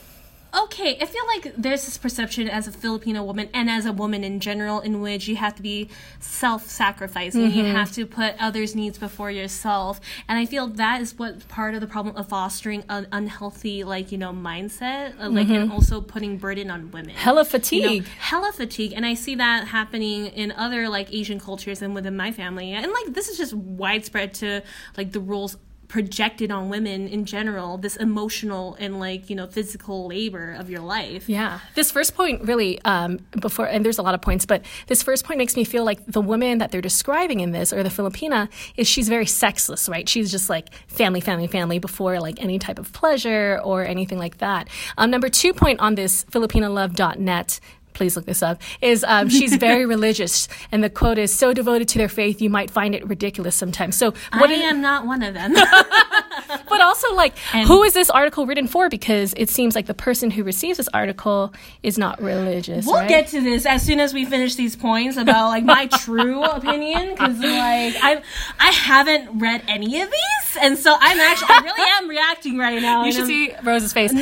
okay, 0.63 0.97
I 1.01 1.05
feel 1.05 1.25
like 1.27 1.53
there's 1.57 1.85
this 1.85 1.97
perception 1.97 2.49
as 2.49 2.67
a 2.67 2.71
Filipino 2.71 3.23
woman 3.23 3.49
and 3.53 3.69
as 3.69 3.85
a 3.85 3.93
woman 3.93 4.23
in 4.23 4.39
general 4.39 4.79
in 4.79 5.01
which 5.01 5.27
you 5.27 5.35
have 5.35 5.55
to 5.55 5.61
be 5.61 5.89
self-sacrificing. 6.19 7.51
You 7.51 7.65
have 7.65 7.91
to 7.93 8.05
put 8.05 8.35
others' 8.39 8.75
needs 8.75 8.97
before 8.97 9.31
yourself, 9.31 9.99
and 10.27 10.37
I 10.37 10.45
feel 10.45 10.67
that 10.67 11.01
is 11.01 11.17
what 11.17 11.47
part 11.47 11.75
of 11.75 11.81
the 11.81 11.87
problem 11.87 12.15
of 12.15 12.29
fostering 12.29 12.83
an 12.89 13.07
unhealthy, 13.11 13.83
like 13.83 14.11
you 14.11 14.17
know, 14.17 14.31
mindset, 14.31 15.19
uh, 15.19 15.29
like 15.29 15.49
and 15.49 15.71
also 15.71 16.01
putting 16.01 16.37
burden 16.37 16.69
on 16.69 16.91
women. 16.91 17.15
Hella 17.15 17.41
you 17.41 17.43
know, 17.43 17.49
fatigue. 17.49 18.05
hella 18.19 18.51
fatigue 18.51 18.93
and 18.95 19.05
i 19.05 19.13
see 19.13 19.35
that 19.35 19.67
happening 19.67 20.27
in 20.27 20.51
other 20.51 20.89
like 20.89 21.11
asian 21.13 21.39
cultures 21.39 21.81
and 21.81 21.93
within 21.93 22.15
my 22.15 22.31
family 22.31 22.71
and 22.71 22.91
like 22.91 23.13
this 23.13 23.27
is 23.27 23.37
just 23.37 23.53
widespread 23.53 24.33
to 24.33 24.61
like 24.97 25.11
the 25.11 25.19
rules 25.19 25.57
projected 25.95 26.51
on 26.51 26.67
women 26.67 27.07
in 27.07 27.23
general 27.23 27.77
this 27.77 27.95
emotional 27.95 28.75
and 28.81 28.99
like 28.99 29.29
you 29.29 29.35
know 29.37 29.47
physical 29.47 30.07
labor 30.07 30.51
of 30.59 30.69
your 30.69 30.81
life 30.81 31.29
Yeah. 31.29 31.61
This 31.73 31.89
first 31.89 32.15
point 32.15 32.41
really, 32.41 32.81
um, 32.83 33.19
before, 33.39 33.65
and 33.65 33.85
there's 33.85 33.97
a 33.97 34.01
lot 34.01 34.13
of 34.13 34.21
points, 34.21 34.45
but 34.45 34.65
this 34.87 35.01
first 35.01 35.23
point 35.23 35.37
makes 35.37 35.55
me 35.55 35.63
feel 35.63 35.85
like 35.85 36.05
the 36.05 36.19
woman 36.19 36.57
that 36.57 36.71
they're 36.71 36.81
describing 36.81 37.39
in 37.39 37.51
this, 37.51 37.71
or 37.71 37.81
the 37.81 37.89
Filipina, 37.89 38.49
is 38.75 38.89
she's 38.89 39.07
very 39.07 39.25
sexless, 39.25 39.87
right? 39.87 40.09
She's 40.09 40.29
just 40.29 40.49
like 40.49 40.73
family, 40.87 41.21
family, 41.21 41.47
family 41.47 41.79
before 41.79 42.19
like 42.19 42.43
any 42.43 42.59
type 42.59 42.77
of 42.77 42.91
pleasure 42.91 43.61
or 43.63 43.85
anything 43.85 44.19
like 44.19 44.39
that. 44.39 44.67
Um, 44.97 45.09
number 45.09 45.29
two 45.29 45.53
point 45.53 45.79
on 45.79 45.95
this 45.95 46.25
FilipinaLove.net 46.25 47.59
please 47.95 48.15
look 48.15 48.25
this 48.25 48.43
up, 48.43 48.61
is 48.81 49.03
um, 49.07 49.29
she's 49.29 49.55
very 49.69 49.85
religious. 49.85 50.47
And 50.71 50.83
the 50.83 50.89
quote 50.89 51.17
is, 51.17 51.33
so 51.33 51.53
devoted 51.53 51.87
to 51.89 51.97
their 51.97 52.09
faith, 52.09 52.41
you 52.41 52.49
might 52.49 52.69
find 52.69 52.93
it 52.93 53.07
ridiculous 53.07 53.55
sometimes. 53.55 53.95
So 53.95 54.13
what 54.33 54.49
i 54.51 54.53
am 54.53 54.81
not 54.81 55.05
one 55.05 55.23
of 55.23 55.33
them 55.33 55.55
but 56.69 56.81
also 56.81 57.13
like, 57.15 57.37
who 57.37 57.83
is 57.83 57.93
this 57.93 58.09
article 58.09 58.45
written 58.45 58.67
for? 58.67 58.89
Because 58.89 59.33
it 59.37 59.49
seems 59.49 59.75
like 59.75 59.85
the 59.85 59.93
person 59.93 60.31
who 60.31 60.43
receives 60.43 60.77
this 60.77 60.87
article 60.93 61.53
is 61.83 61.97
not 61.97 62.21
religious. 62.21 62.85
We'll 62.85 62.95
right? 62.97 63.09
get 63.09 63.27
to 63.29 63.41
this 63.41 63.65
as 63.65 63.83
soon 63.83 63.99
as 63.99 64.13
we 64.13 64.25
finish 64.25 64.55
these 64.55 64.75
points 64.75 65.17
about 65.17 65.49
like 65.49 65.63
my 65.63 65.87
true 65.99 66.43
opinion 66.43 67.09
because 67.11 67.37
like 67.39 67.95
I 68.03 68.21
I 68.59 68.71
haven't 68.71 69.39
read 69.39 69.63
any 69.67 70.01
of 70.01 70.09
these 70.11 70.61
and 70.61 70.77
so 70.77 70.95
I'm 70.99 71.19
actually 71.19 71.47
I 71.49 71.59
really 71.63 71.89
am 72.01 72.07
reacting 72.09 72.57
right 72.57 72.81
now. 72.81 73.05
You 73.05 73.11
should 73.11 73.21
I'm- 73.21 73.27
see 73.27 73.51
Rose's 73.63 73.93
face. 73.93 74.13
my 74.13 74.21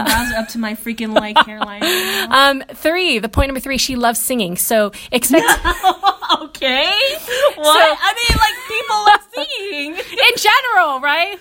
Uh, 0.00 0.04
brows 0.04 0.32
are 0.32 0.36
up 0.38 0.48
to 0.48 0.58
my 0.58 0.74
freaking 0.74 1.14
like 1.20 1.36
hairline. 1.46 1.82
right 1.82 2.26
um, 2.30 2.62
three, 2.74 3.18
the 3.18 3.28
point 3.28 3.48
number 3.48 3.60
three, 3.60 3.78
she 3.78 3.96
loves 3.96 4.18
singing. 4.18 4.56
So 4.56 4.92
expect 5.12 5.46
okay. 6.40 6.90
What? 7.56 7.98
I 8.00 8.14
mean, 8.14 8.38
like 8.38 8.56
people 8.68 8.96
love 9.06 9.48
singing. 9.48 9.94
in 9.94 10.36
general, 10.36 11.00
right? 11.00 11.38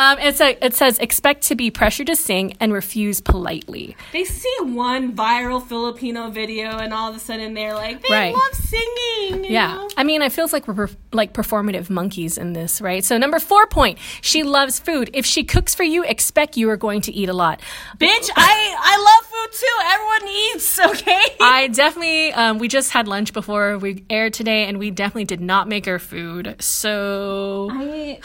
Um, 0.00 0.18
it's 0.18 0.40
a, 0.40 0.56
it 0.64 0.72
says 0.74 0.98
expect 0.98 1.42
to 1.48 1.54
be 1.54 1.70
pressured 1.70 2.06
to 2.06 2.16
sing 2.16 2.56
and 2.58 2.72
refuse 2.72 3.20
politely. 3.20 3.94
They 4.14 4.24
see 4.24 4.56
one 4.62 5.14
viral 5.14 5.62
Filipino 5.62 6.30
video, 6.30 6.78
and 6.78 6.94
all 6.94 7.10
of 7.10 7.16
a 7.16 7.18
sudden 7.18 7.52
they're 7.52 7.74
like, 7.74 8.00
they 8.00 8.08
Right. 8.08 8.32
love 8.34 8.54
singing. 8.54 9.44
Yeah, 9.44 9.74
know? 9.74 9.90
I 9.98 10.04
mean, 10.04 10.22
it 10.22 10.32
feels 10.32 10.54
like 10.54 10.66
we're 10.66 10.88
like 11.12 11.34
performative 11.34 11.90
monkeys 11.90 12.38
in 12.38 12.54
this, 12.54 12.80
right? 12.80 13.04
So 13.04 13.18
number 13.18 13.38
four 13.38 13.66
point, 13.66 13.98
she 14.22 14.42
loves 14.42 14.78
food. 14.78 15.10
If 15.12 15.26
she 15.26 15.44
cooks 15.44 15.74
for 15.74 15.82
you, 15.82 16.02
expect 16.02 16.56
you 16.56 16.70
are 16.70 16.78
going 16.78 17.02
to 17.02 17.12
eat 17.12 17.28
a 17.28 17.34
lot. 17.34 17.60
Bitch, 17.98 18.30
I 18.34 18.74
I 18.78 18.96
love 18.96 19.30
food 19.30 19.52
too. 19.52 19.76
Everyone 19.84 20.28
eats, 20.34 20.78
okay? 21.02 21.36
I 21.42 21.68
definitely, 21.68 22.32
um, 22.32 22.58
we 22.58 22.68
just 22.68 22.90
had 22.92 23.06
lunch 23.06 23.34
before 23.34 23.76
we 23.76 24.02
aired 24.08 24.32
today, 24.32 24.64
and 24.64 24.78
we 24.78 24.90
definitely 24.90 25.26
did 25.26 25.42
not 25.42 25.68
make 25.68 25.86
our 25.86 25.98
food. 25.98 26.56
So 26.60 27.68
I 27.70 28.20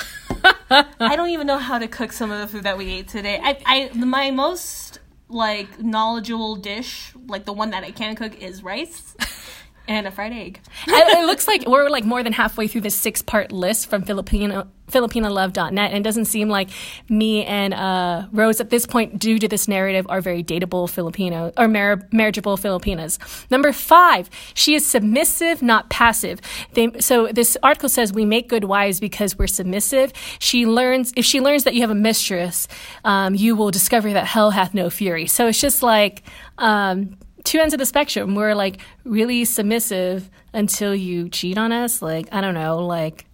I 0.99 1.15
don't 1.15 1.29
even 1.29 1.47
know 1.47 1.57
how 1.65 1.79
to 1.79 1.87
cook 1.87 2.11
some 2.11 2.31
of 2.31 2.39
the 2.39 2.47
food 2.47 2.63
that 2.63 2.77
we 2.77 2.89
ate 2.91 3.07
today. 3.07 3.39
I 3.41 3.57
I 3.65 3.97
my 3.97 4.31
most 4.31 4.99
like 5.27 5.81
knowledgeable 5.81 6.55
dish, 6.55 7.13
like 7.27 7.45
the 7.45 7.53
one 7.53 7.71
that 7.71 7.83
I 7.83 7.91
can 7.91 8.15
cook, 8.15 8.41
is 8.41 8.63
rice 8.63 9.15
and 9.87 10.07
a 10.07 10.11
fried 10.11 10.33
egg. 10.33 10.59
it, 10.87 11.25
looks 11.25 11.47
like 11.47 11.67
we're 11.67 11.89
like 11.89 12.05
more 12.05 12.23
than 12.23 12.33
halfway 12.33 12.67
through 12.67 12.81
this 12.81 12.95
six 12.95 13.21
part 13.21 13.51
list 13.51 13.89
from 13.89 14.03
Filipino 14.03 14.67
FilipinaLove.net, 14.91 15.91
and 15.91 15.97
it 15.97 16.03
doesn't 16.03 16.25
seem 16.25 16.47
like 16.47 16.69
me 17.09 17.43
and 17.45 17.73
uh, 17.73 18.27
Rose 18.31 18.61
at 18.61 18.69
this 18.69 18.85
point, 18.85 19.17
due 19.17 19.39
to 19.39 19.47
this 19.47 19.67
narrative, 19.67 20.05
are 20.09 20.21
very 20.21 20.43
dateable 20.43 20.89
Filipino 20.89 21.51
or 21.57 21.67
mar- 21.67 22.07
marriageable 22.11 22.57
Filipinas. 22.57 23.17
Number 23.49 23.71
five, 23.71 24.29
she 24.53 24.75
is 24.75 24.85
submissive, 24.85 25.61
not 25.61 25.89
passive. 25.89 26.39
They, 26.73 26.91
so 26.99 27.27
this 27.27 27.57
article 27.63 27.89
says 27.89 28.13
we 28.13 28.25
make 28.25 28.47
good 28.47 28.65
wives 28.65 28.99
because 28.99 29.37
we're 29.37 29.47
submissive. 29.47 30.13
She 30.39 30.65
learns 30.65 31.13
if 31.15 31.25
she 31.25 31.41
learns 31.41 31.63
that 31.63 31.73
you 31.73 31.81
have 31.81 31.91
a 31.91 31.95
mistress, 31.95 32.67
um, 33.03 33.33
you 33.33 33.55
will 33.55 33.71
discover 33.71 34.13
that 34.13 34.27
hell 34.27 34.51
hath 34.51 34.73
no 34.73 34.89
fury. 34.89 35.27
So 35.27 35.47
it's 35.47 35.59
just 35.59 35.81
like. 35.81 36.23
Um, 36.57 37.17
two 37.45 37.59
ends 37.59 37.73
of 37.73 37.79
the 37.79 37.85
spectrum. 37.85 38.35
We're 38.35 38.55
like 38.55 38.79
really 39.03 39.45
submissive 39.45 40.29
until 40.53 40.93
you 40.93 41.29
cheat 41.29 41.57
on 41.57 41.71
us. 41.71 42.01
Like, 42.01 42.27
I 42.31 42.41
don't 42.41 42.53
know, 42.55 42.85
like 42.85 43.25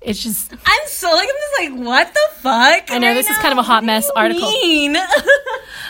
it's 0.00 0.22
just 0.22 0.52
I'm 0.52 0.86
so 0.86 1.10
like 1.10 1.28
I'm 1.28 1.34
just 1.34 1.80
like 1.80 1.86
what 1.86 2.12
the 2.12 2.20
fuck? 2.40 2.90
I 2.90 2.98
know, 2.98 3.14
this 3.14 3.28
is 3.28 3.36
kind 3.38 3.52
of 3.52 3.58
a 3.58 3.62
hot 3.62 3.84
mess 3.84 4.08
article. 4.14 4.46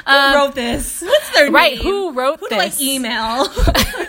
Who 0.06 0.34
wrote 0.34 0.54
this? 0.54 1.02
What's 1.02 1.30
their 1.34 1.50
right, 1.50 1.74
name? 1.74 1.82
who 1.82 2.12
wrote 2.12 2.40
Who 2.40 2.48
this? 2.48 2.78
do 2.78 2.84
I 2.84 2.88
email? 2.88 3.46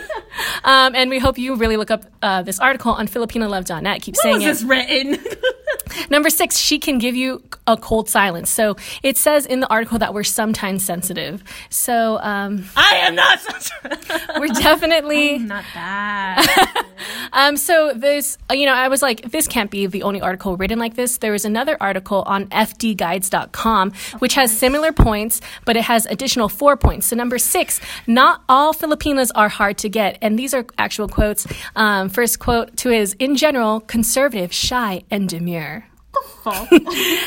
Um, 0.64 0.94
and 0.94 1.08
we 1.10 1.18
hope 1.18 1.38
you 1.38 1.54
really 1.54 1.76
look 1.76 1.90
up 1.90 2.04
uh, 2.22 2.42
this 2.42 2.58
article 2.58 2.92
on 2.92 3.06
FilipinoLove.net. 3.08 4.02
Keep 4.02 4.16
When 4.16 4.22
saying 4.22 4.34
was 4.36 4.44
it. 4.44 4.48
this 4.48 4.62
written? 4.64 5.24
Number 6.10 6.28
six, 6.28 6.58
she 6.58 6.78
can 6.78 6.98
give 6.98 7.14
you 7.14 7.42
a 7.66 7.76
cold 7.76 8.08
silence. 8.08 8.50
So 8.50 8.76
it 9.02 9.16
says 9.16 9.46
in 9.46 9.60
the 9.60 9.68
article 9.68 9.98
that 9.98 10.12
we're 10.12 10.24
sometimes 10.24 10.84
sensitive. 10.84 11.42
So 11.70 12.18
um, 12.20 12.64
I 12.76 12.96
am 13.02 13.14
not 13.14 13.40
sensitive. 13.40 14.30
we're 14.38 14.48
definitely. 14.48 15.38
not 15.38 15.64
that. 15.72 16.84
Um, 17.32 17.56
so 17.56 17.92
this, 17.94 18.36
you 18.50 18.66
know, 18.66 18.74
I 18.74 18.88
was 18.88 19.02
like, 19.02 19.30
this 19.30 19.46
can't 19.46 19.70
be 19.70 19.86
the 19.86 20.02
only 20.02 20.20
article 20.20 20.56
written 20.56 20.78
like 20.78 20.96
this. 20.96 21.18
There 21.18 21.32
was 21.32 21.44
another 21.44 21.76
article 21.80 22.22
on 22.26 22.46
fdguides.com, 22.48 23.92
which 24.18 24.34
has 24.34 24.56
similar 24.56 24.92
points, 24.92 25.40
but 25.66 25.76
it 25.76 25.82
has 25.84 26.06
additional 26.06 26.48
four 26.48 26.78
points. 26.78 27.08
So 27.08 27.16
number 27.16 27.36
six, 27.36 27.78
not 28.06 28.42
all 28.48 28.72
Filipinas 28.72 29.30
are 29.32 29.50
hard 29.50 29.76
to 29.78 29.90
get. 29.90 30.16
And 30.22 30.38
these 30.38 30.54
are 30.54 30.64
actual 30.78 31.08
quotes. 31.08 31.46
Um, 31.74 32.08
first 32.08 32.38
quote 32.38 32.74
two 32.78 32.90
is, 32.90 33.14
in 33.18 33.36
general, 33.36 33.80
conservative, 33.80 34.54
shy, 34.54 35.02
and 35.10 35.28
demure. 35.28 35.86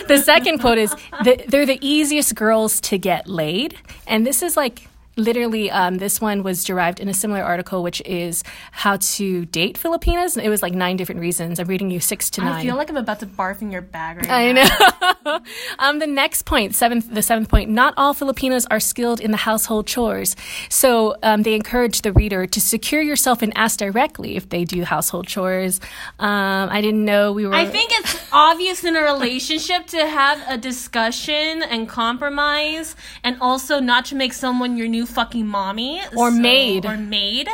The 0.07 0.21
second 0.23 0.59
quote 0.59 0.77
is, 0.77 0.95
they're 1.23 1.65
the 1.65 1.77
easiest 1.81 2.33
girls 2.33 2.81
to 2.81 2.97
get 2.97 3.27
laid. 3.27 3.75
And 4.07 4.25
this 4.25 4.41
is 4.41 4.57
like, 4.57 4.88
Literally, 5.19 5.69
um, 5.69 5.97
this 5.97 6.19
one 6.21 6.43
was 6.43 6.63
derived 6.63 6.99
in 6.99 7.09
a 7.09 7.13
similar 7.13 7.43
article, 7.43 7.83
which 7.83 8.01
is 8.05 8.43
how 8.71 8.97
to 8.97 9.45
date 9.45 9.77
Filipinas. 9.77 10.37
It 10.37 10.49
was 10.49 10.61
like 10.61 10.73
nine 10.73 10.97
different 10.97 11.21
reasons. 11.21 11.59
I'm 11.59 11.67
reading 11.67 11.91
you 11.91 11.99
six 11.99 12.29
to 12.31 12.41
nine. 12.41 12.53
I 12.53 12.63
feel 12.63 12.75
like 12.75 12.89
I'm 12.89 12.97
about 12.97 13.19
to 13.19 13.25
barf 13.25 13.61
in 13.61 13.71
your 13.71 13.81
bag 13.81 14.17
right 14.17 14.27
now. 14.27 14.35
I 14.35 14.51
now. 14.51 15.13
know. 15.25 15.39
um, 15.79 15.99
the 15.99 16.07
next 16.07 16.43
point, 16.43 16.75
seventh, 16.75 17.13
the 17.13 17.21
seventh 17.21 17.49
point. 17.49 17.69
Not 17.69 17.93
all 17.97 18.13
filipinas 18.13 18.65
are 18.67 18.79
skilled 18.79 19.19
in 19.19 19.31
the 19.31 19.37
household 19.37 19.87
chores, 19.87 20.35
so 20.69 21.15
um, 21.23 21.43
they 21.43 21.53
encourage 21.53 22.01
the 22.01 22.13
reader 22.13 22.45
to 22.45 22.61
secure 22.61 23.01
yourself 23.01 23.41
and 23.41 23.51
ask 23.55 23.79
directly 23.79 24.35
if 24.35 24.49
they 24.49 24.65
do 24.65 24.83
household 24.83 25.27
chores. 25.27 25.79
Um, 26.19 26.69
I 26.69 26.81
didn't 26.81 27.05
know 27.05 27.33
we 27.33 27.45
were. 27.45 27.53
I 27.53 27.65
think 27.65 27.91
it's 27.93 28.19
obvious 28.31 28.83
in 28.83 28.95
a 28.95 29.01
relationship 29.01 29.87
to 29.87 30.05
have 30.05 30.41
a 30.47 30.57
discussion 30.57 31.63
and 31.63 31.87
compromise, 31.87 32.95
and 33.23 33.37
also 33.41 33.79
not 33.79 34.05
to 34.05 34.15
make 34.15 34.33
someone 34.33 34.77
your 34.77 34.87
new 34.87 35.05
fucking 35.09 35.47
mommy 35.47 36.01
Or 36.15 36.31
maid. 36.31 36.85
or 36.85 36.97
maid. 36.97 37.47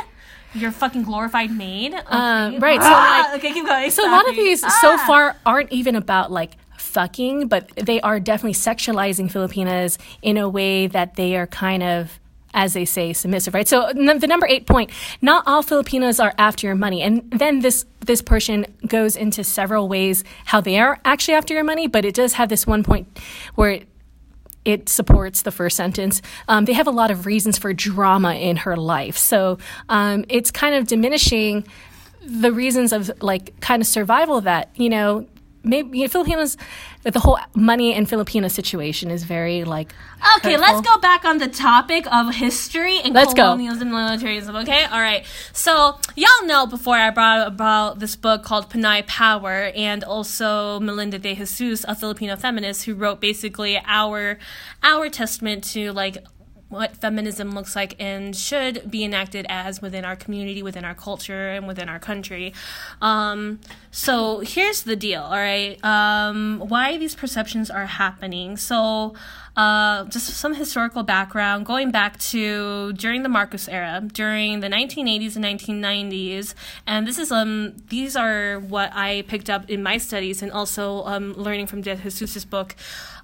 Your 0.54 0.70
fucking 0.72 1.02
glorified 1.02 1.50
maid. 1.50 1.92
Okay. 1.94 2.04
Um, 2.08 2.58
right, 2.60 2.80
so, 2.80 2.88
Ah, 2.88 3.28
like- 3.32 3.38
okay, 3.44 3.52
keep 3.52 3.66
going. 3.66 3.90
So 3.90 4.08
a 4.08 4.10
lot 4.10 4.28
of 4.28 4.34
these 4.36 4.60
so 4.80 4.92
Ah. 4.94 5.04
far 5.06 5.36
aren't 5.44 5.70
even 5.72 5.96
about 5.96 6.30
like 6.32 6.52
fucking, 6.78 7.48
but 7.48 7.68
they 7.76 8.00
are 8.00 8.18
definitely 8.20 8.54
sexualizing 8.54 9.30
Filipinas 9.30 9.98
in 10.22 10.36
a 10.38 10.48
way 10.48 10.86
that 10.86 11.16
they 11.16 11.36
are 11.36 11.46
kind 11.46 11.82
of 11.82 12.18
as 12.54 12.72
they 12.72 12.86
say 12.86 13.12
submissive 13.12 13.52
right 13.52 13.68
so 13.68 13.84
n- 13.88 14.18
the 14.18 14.26
number 14.26 14.46
8 14.46 14.64
point 14.66 14.90
not 15.20 15.44
all 15.46 15.60
filipinos 15.62 16.18
are 16.18 16.32
after 16.38 16.66
your 16.66 16.74
money 16.76 17.02
and 17.02 17.20
then 17.30 17.60
this 17.60 17.84
this 18.06 18.22
person 18.22 18.64
goes 18.86 19.14
into 19.14 19.44
several 19.44 19.88
ways 19.88 20.24
how 20.46 20.58
they 20.62 20.78
are 20.78 20.98
actually 21.04 21.34
after 21.34 21.52
your 21.52 21.64
money 21.64 21.86
but 21.86 22.02
it 22.06 22.14
does 22.14 22.32
have 22.34 22.48
this 22.48 22.66
one 22.66 22.82
point 22.82 23.06
where 23.56 23.80
it 24.66 24.88
supports 24.88 25.42
the 25.42 25.52
first 25.52 25.76
sentence. 25.76 26.20
Um, 26.48 26.64
they 26.64 26.72
have 26.74 26.88
a 26.88 26.90
lot 26.90 27.10
of 27.10 27.24
reasons 27.24 27.56
for 27.56 27.72
drama 27.72 28.34
in 28.34 28.56
her 28.58 28.76
life. 28.76 29.16
So 29.16 29.58
um, 29.88 30.24
it's 30.28 30.50
kind 30.50 30.74
of 30.74 30.88
diminishing 30.88 31.64
the 32.20 32.50
reasons 32.50 32.92
of 32.92 33.10
like 33.22 33.58
kind 33.60 33.80
of 33.80 33.86
survival 33.86 34.40
that, 34.40 34.70
you 34.74 34.90
know, 34.90 35.26
maybe 35.66 35.98
you 35.98 36.04
know, 36.04 36.08
Filipinos, 36.08 36.56
the 37.02 37.18
whole 37.20 37.38
money 37.54 37.92
and 37.94 38.08
Filipino 38.08 38.48
situation 38.48 39.10
is 39.10 39.24
very 39.24 39.64
like. 39.64 39.92
Okay, 40.38 40.52
hurtful. 40.52 40.74
let's 40.74 40.88
go 40.88 40.98
back 40.98 41.24
on 41.24 41.38
the 41.38 41.48
topic 41.48 42.06
of 42.12 42.34
history 42.34 42.98
and 43.00 43.14
Let's 43.14 43.34
go. 43.34 43.42
colonialism 43.42 43.88
and 43.88 43.96
militarism. 43.96 44.56
Okay, 44.56 44.84
all 44.84 45.00
right. 45.00 45.24
So 45.52 45.98
y'all 46.14 46.46
know 46.46 46.66
before 46.66 46.96
I 46.96 47.10
brought 47.10 47.46
about 47.46 47.98
this 47.98 48.16
book 48.16 48.42
called 48.42 48.70
Pinay 48.70 49.06
Power, 49.06 49.72
and 49.74 50.02
also 50.04 50.80
Melinda 50.80 51.18
De 51.18 51.34
Jesus, 51.34 51.84
a 51.86 51.94
Filipino 51.94 52.36
feminist 52.36 52.84
who 52.84 52.94
wrote 52.94 53.20
basically 53.20 53.80
our 53.86 54.38
our 54.82 55.08
testament 55.08 55.64
to 55.64 55.92
like 55.92 56.18
what 56.68 56.96
feminism 56.96 57.52
looks 57.52 57.76
like 57.76 57.94
and 58.00 58.34
should 58.34 58.90
be 58.90 59.04
enacted 59.04 59.46
as 59.48 59.80
within 59.80 60.04
our 60.04 60.16
community, 60.16 60.62
within 60.62 60.84
our 60.84 60.94
culture, 60.94 61.50
and 61.50 61.66
within 61.66 61.88
our 61.88 61.98
country. 61.98 62.52
Um, 63.00 63.60
so 63.90 64.40
here's 64.40 64.82
the 64.82 64.96
deal, 64.96 65.22
all 65.22 65.36
right? 65.36 65.82
Um, 65.84 66.62
why 66.66 66.98
these 66.98 67.14
perceptions 67.14 67.70
are 67.70 67.86
happening. 67.86 68.56
So, 68.56 69.14
uh, 69.56 70.04
just 70.04 70.26
some 70.26 70.54
historical 70.54 71.02
background 71.02 71.64
going 71.64 71.90
back 71.90 72.18
to 72.18 72.92
during 72.92 73.22
the 73.22 73.28
Marcos 73.28 73.68
era, 73.68 74.02
during 74.12 74.60
the 74.60 74.68
1980s 74.68 75.36
and 75.36 75.44
1990s, 75.44 76.54
and 76.86 77.06
this 77.06 77.18
is 77.18 77.32
um 77.32 77.74
these 77.88 78.16
are 78.16 78.60
what 78.60 78.92
I 78.94 79.24
picked 79.28 79.48
up 79.48 79.70
in 79.70 79.82
my 79.82 79.96
studies 79.96 80.42
and 80.42 80.52
also 80.52 81.04
um, 81.04 81.32
learning 81.34 81.68
from 81.68 81.80
De 81.80 81.96
Jesus's 81.96 82.44
book. 82.44 82.76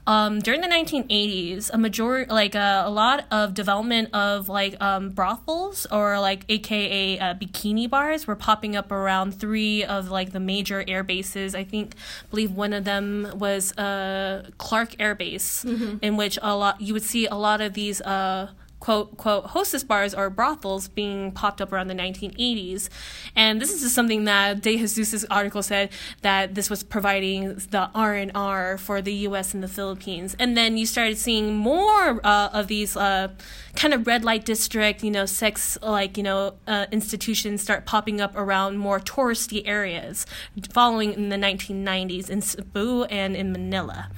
Um, 0.05 0.41
during 0.41 0.61
the 0.61 0.67
1980s, 0.67 1.71
a 1.73 1.79
majority, 1.79 2.31
like 2.31 2.57
uh, 2.57 2.83
a 2.85 2.91
lot 2.91 3.25
of 3.31 3.55
development 3.55 4.13
of 4.13 4.49
like 4.49 4.81
um, 4.83 5.11
brothels 5.11 5.87
or 5.93 6.19
like 6.19 6.45
AKA 6.49 7.19
uh, 7.21 7.35
bikini 7.35 7.89
bars 7.89 8.27
were 8.27 8.35
popping 8.35 8.75
up 8.75 8.91
around 8.91 9.33
three 9.33 9.85
of 9.85 10.11
like 10.11 10.33
the 10.33 10.41
major 10.41 10.85
air 10.89 11.05
bases. 11.05 11.55
I 11.55 11.63
think, 11.63 11.95
believe 12.31 12.51
one 12.51 12.73
of 12.73 12.85
them 12.85 13.31
was 13.35 13.77
uh, 13.79 14.51
Clark 14.59 14.97
Air 14.99 15.15
Base, 15.15 15.65
in 16.03 16.17
which 16.17 16.37
a 16.43 16.57
lot 16.57 16.81
you 16.81 16.93
would 16.95 17.05
see 17.05 17.27
a 17.27 17.37
lot 17.37 17.61
of 17.61 17.75
these. 17.75 18.01
Uh, 18.01 18.49
quote 18.83 19.17
quote 19.17 19.45
hostess 19.47 19.85
bars 19.85 20.13
or 20.13 20.29
brothels 20.29 20.89
being 20.89 21.31
popped 21.31 21.61
up 21.61 21.73
around 21.73 21.87
the 21.87 21.95
1980s 21.95 22.89
and 23.37 23.63
this 23.63 23.71
is 23.73 23.95
something 23.95 24.25
that 24.25 24.61
de 24.61 24.77
jesus's 24.77 25.25
article 25.27 25.63
said 25.63 25.89
that 26.23 26.57
this 26.57 26.69
was 26.69 26.83
providing 26.83 27.55
the 27.71 27.89
r&r 27.95 28.77
for 28.79 29.01
the 29.01 29.13
us 29.13 29.55
and 29.55 29.63
the 29.63 29.69
philippines. 29.69 30.35
And 30.39 30.57
then 30.57 30.77
you 30.77 30.85
started 30.85 31.17
seeing 31.17 31.55
more 31.55 32.21
uh, 32.25 32.51
of 32.53 32.67
these 32.67 32.97
uh, 32.97 33.29
kind 33.77 33.95
of 33.95 34.05
red 34.07 34.25
light 34.25 34.45
district 34.45 35.05
you 35.05 35.11
know 35.11 35.27
sex 35.27 35.79
like 35.81 36.17
you 36.17 36.23
know 36.23 36.55
uh, 36.67 36.87
institutions 36.91 37.63
start 37.63 37.87
popping 37.87 38.21
up 38.21 38.37
around 38.37 38.79
more 38.79 38.99
touristy 38.99 39.63
areas 39.65 40.27
following 40.71 41.13
in 41.13 41.29
the 41.29 41.37
1990s 41.37 42.29
in 42.29 42.41
cebu 42.43 43.05
and 43.05 43.37
in 43.37 43.53
manila. 43.53 44.11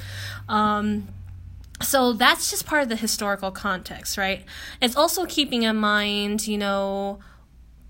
Um, 0.48 1.08
so 1.82 2.12
that's 2.12 2.50
just 2.50 2.66
part 2.66 2.82
of 2.82 2.88
the 2.88 2.96
historical 2.96 3.50
context, 3.50 4.16
right? 4.16 4.44
It's 4.80 4.96
also 4.96 5.26
keeping 5.26 5.64
in 5.64 5.76
mind, 5.76 6.46
you 6.46 6.56
know, 6.56 7.18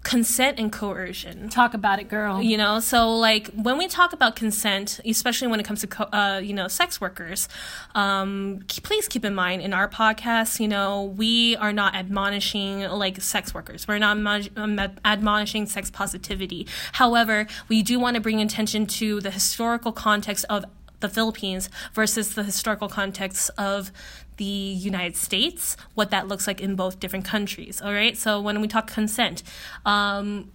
consent 0.04 0.60
and 0.60 0.70
coercion. 0.70 1.48
Talk 1.48 1.74
about 1.74 1.98
it, 1.98 2.08
girl. 2.08 2.40
You 2.40 2.56
know, 2.56 2.78
so 2.78 3.16
like 3.16 3.48
when 3.54 3.78
we 3.78 3.88
talk 3.88 4.12
about 4.12 4.36
consent, 4.36 5.00
especially 5.04 5.48
when 5.48 5.58
it 5.58 5.66
comes 5.66 5.80
to 5.80 5.86
co- 5.86 6.04
uh, 6.12 6.40
you 6.44 6.52
know 6.52 6.68
sex 6.68 7.00
workers, 7.00 7.48
um, 7.94 8.62
please 8.68 9.08
keep 9.08 9.24
in 9.24 9.34
mind 9.34 9.62
in 9.62 9.72
our 9.72 9.88
podcast, 9.88 10.60
you 10.60 10.68
know, 10.68 11.04
we 11.16 11.56
are 11.56 11.72
not 11.72 11.94
admonishing 11.94 12.80
like 12.82 13.20
sex 13.20 13.52
workers. 13.52 13.88
We're 13.88 13.98
not 13.98 14.18
admonish- 14.18 14.50
um, 14.56 14.78
admonishing 15.04 15.66
sex 15.66 15.90
positivity. 15.90 16.66
However, 16.92 17.46
we 17.68 17.82
do 17.82 17.98
want 17.98 18.14
to 18.14 18.20
bring 18.20 18.40
attention 18.40 18.86
to 18.86 19.20
the 19.20 19.30
historical 19.30 19.90
context 19.90 20.44
of 20.48 20.64
the 21.04 21.14
Philippines 21.16 21.68
versus 21.92 22.34
the 22.34 22.42
historical 22.42 22.88
context 22.88 23.50
of 23.58 23.92
the 24.36 24.44
United 24.44 25.16
States, 25.16 25.76
what 25.94 26.08
that 26.10 26.26
looks 26.30 26.46
like 26.46 26.60
in 26.66 26.74
both 26.74 26.98
different 26.98 27.24
countries. 27.24 27.80
All 27.84 27.92
right. 27.92 28.16
So 28.16 28.40
when 28.40 28.60
we 28.62 28.68
talk 28.68 28.86
consent, 29.00 29.42
um, 29.84 30.50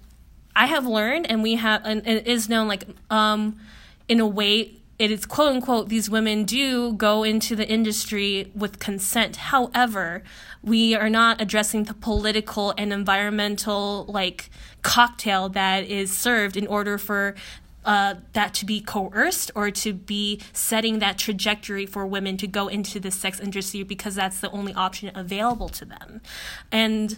I 0.55 0.65
have 0.65 0.85
learned, 0.85 1.25
and 1.31 1.43
we 1.43 1.55
have, 1.55 1.81
and 1.85 2.05
it 2.05 2.27
is 2.27 2.49
known, 2.49 2.67
like, 2.67 2.83
um, 3.09 3.41
in 4.07 4.19
a 4.19 4.27
way, 4.27 4.53
it 4.97 5.11
is 5.11 5.25
quote 5.25 5.53
unquote, 5.55 5.87
these 5.87 6.09
women 6.09 6.43
do 6.43 6.91
go 6.91 7.23
into 7.23 7.55
the 7.55 7.67
industry 7.77 8.51
with 8.53 8.79
consent. 8.79 9.37
However, 9.53 10.23
we 10.61 10.95
are 10.95 11.09
not 11.09 11.39
addressing 11.39 11.85
the 11.85 11.93
political 11.93 12.73
and 12.77 12.91
environmental, 12.91 14.05
like, 14.09 14.49
cocktail 14.81 15.47
that 15.49 15.85
is 15.85 16.11
served 16.11 16.57
in 16.57 16.67
order 16.67 16.97
for 16.97 17.35
uh, 17.85 18.15
that 18.33 18.53
to 18.55 18.65
be 18.65 18.81
coerced 18.81 19.51
or 19.55 19.71
to 19.71 19.93
be 19.93 20.41
setting 20.53 20.99
that 20.99 21.17
trajectory 21.17 21.85
for 21.85 22.05
women 22.05 22.37
to 22.37 22.47
go 22.47 22.67
into 22.67 22.99
the 22.99 23.11
sex 23.11 23.39
industry 23.39 23.83
because 23.83 24.15
that's 24.15 24.39
the 24.39 24.51
only 24.51 24.73
option 24.73 25.11
available 25.15 25.69
to 25.69 25.85
them. 25.85 26.21
And 26.71 27.17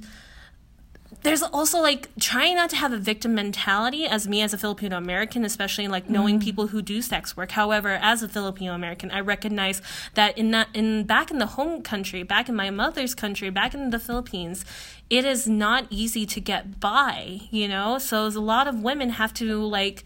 there's 1.23 1.43
also 1.43 1.79
like 1.79 2.09
trying 2.19 2.55
not 2.55 2.69
to 2.71 2.75
have 2.75 2.93
a 2.93 2.97
victim 2.97 3.35
mentality 3.35 4.07
as 4.07 4.27
me 4.27 4.41
as 4.41 4.53
a 4.53 4.57
Filipino 4.57 4.97
American, 4.97 5.45
especially 5.45 5.87
like 5.87 6.09
knowing 6.09 6.39
people 6.39 6.67
who 6.67 6.81
do 6.81 7.01
sex 7.01 7.37
work. 7.37 7.51
However, 7.51 7.99
as 8.01 8.23
a 8.23 8.27
Filipino 8.27 8.73
American, 8.73 9.11
I 9.11 9.19
recognize 9.19 9.81
that 10.15 10.37
in 10.37 10.51
that 10.51 10.69
in 10.73 11.03
back 11.03 11.29
in 11.29 11.37
the 11.37 11.45
home 11.47 11.81
country, 11.83 12.23
back 12.23 12.49
in 12.49 12.55
my 12.55 12.69
mother's 12.71 13.13
country, 13.13 13.49
back 13.49 13.73
in 13.73 13.91
the 13.91 13.99
Philippines, 13.99 14.65
it 15.09 15.25
is 15.25 15.47
not 15.47 15.85
easy 15.89 16.25
to 16.25 16.39
get 16.39 16.79
by, 16.79 17.41
you 17.51 17.67
know? 17.67 17.99
So 17.99 18.25
a 18.25 18.29
lot 18.29 18.67
of 18.67 18.81
women 18.81 19.11
have 19.11 19.33
to 19.35 19.61
like, 19.63 20.03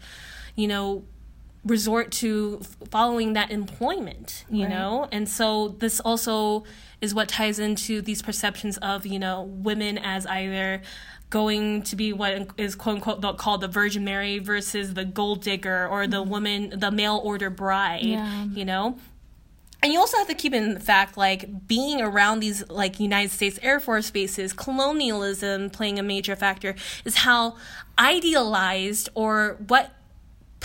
you 0.56 0.66
know, 0.66 1.04
resort 1.64 2.12
to 2.12 2.60
following 2.90 3.32
that 3.32 3.50
employment, 3.50 4.44
you 4.48 4.62
Right. 4.64 4.70
know? 4.70 5.08
And 5.10 5.28
so 5.28 5.68
this 5.78 5.98
also 6.00 6.64
is 7.00 7.14
what 7.14 7.28
ties 7.28 7.58
into 7.58 8.00
these 8.00 8.22
perceptions 8.22 8.78
of, 8.78 9.04
you 9.04 9.18
know, 9.18 9.42
women 9.42 9.98
as 9.98 10.26
either 10.26 10.80
going 11.28 11.82
to 11.82 11.96
be 11.96 12.12
what 12.12 12.48
is 12.56 12.76
quote 12.76 12.96
unquote 12.96 13.36
called 13.38 13.60
the 13.60 13.68
Virgin 13.68 14.04
Mary 14.04 14.38
versus 14.38 14.94
the 14.94 15.04
gold 15.04 15.42
digger 15.42 15.88
or 15.88 16.06
the 16.06 16.18
mm-hmm. 16.22 16.30
woman, 16.30 16.72
the 16.78 16.90
mail 16.90 17.20
order 17.22 17.50
bride, 17.50 18.04
Yeah. 18.04 18.44
you 18.44 18.64
know? 18.64 18.96
And 19.82 19.92
you 19.92 19.98
also 19.98 20.16
have 20.18 20.28
to 20.28 20.34
keep 20.34 20.54
in 20.54 20.74
the 20.74 20.80
fact, 20.80 21.16
like 21.16 21.66
being 21.68 22.00
around 22.00 22.40
these 22.40 22.68
like 22.70 22.98
United 22.98 23.30
States 23.30 23.58
Air 23.62 23.78
Force 23.78 24.10
bases, 24.10 24.52
colonialism 24.52 25.68
playing 25.70 25.98
a 25.98 26.02
major 26.02 26.34
factor 26.34 26.74
is 27.04 27.16
how 27.18 27.56
idealized 27.98 29.08
or 29.14 29.58
what 29.66 29.92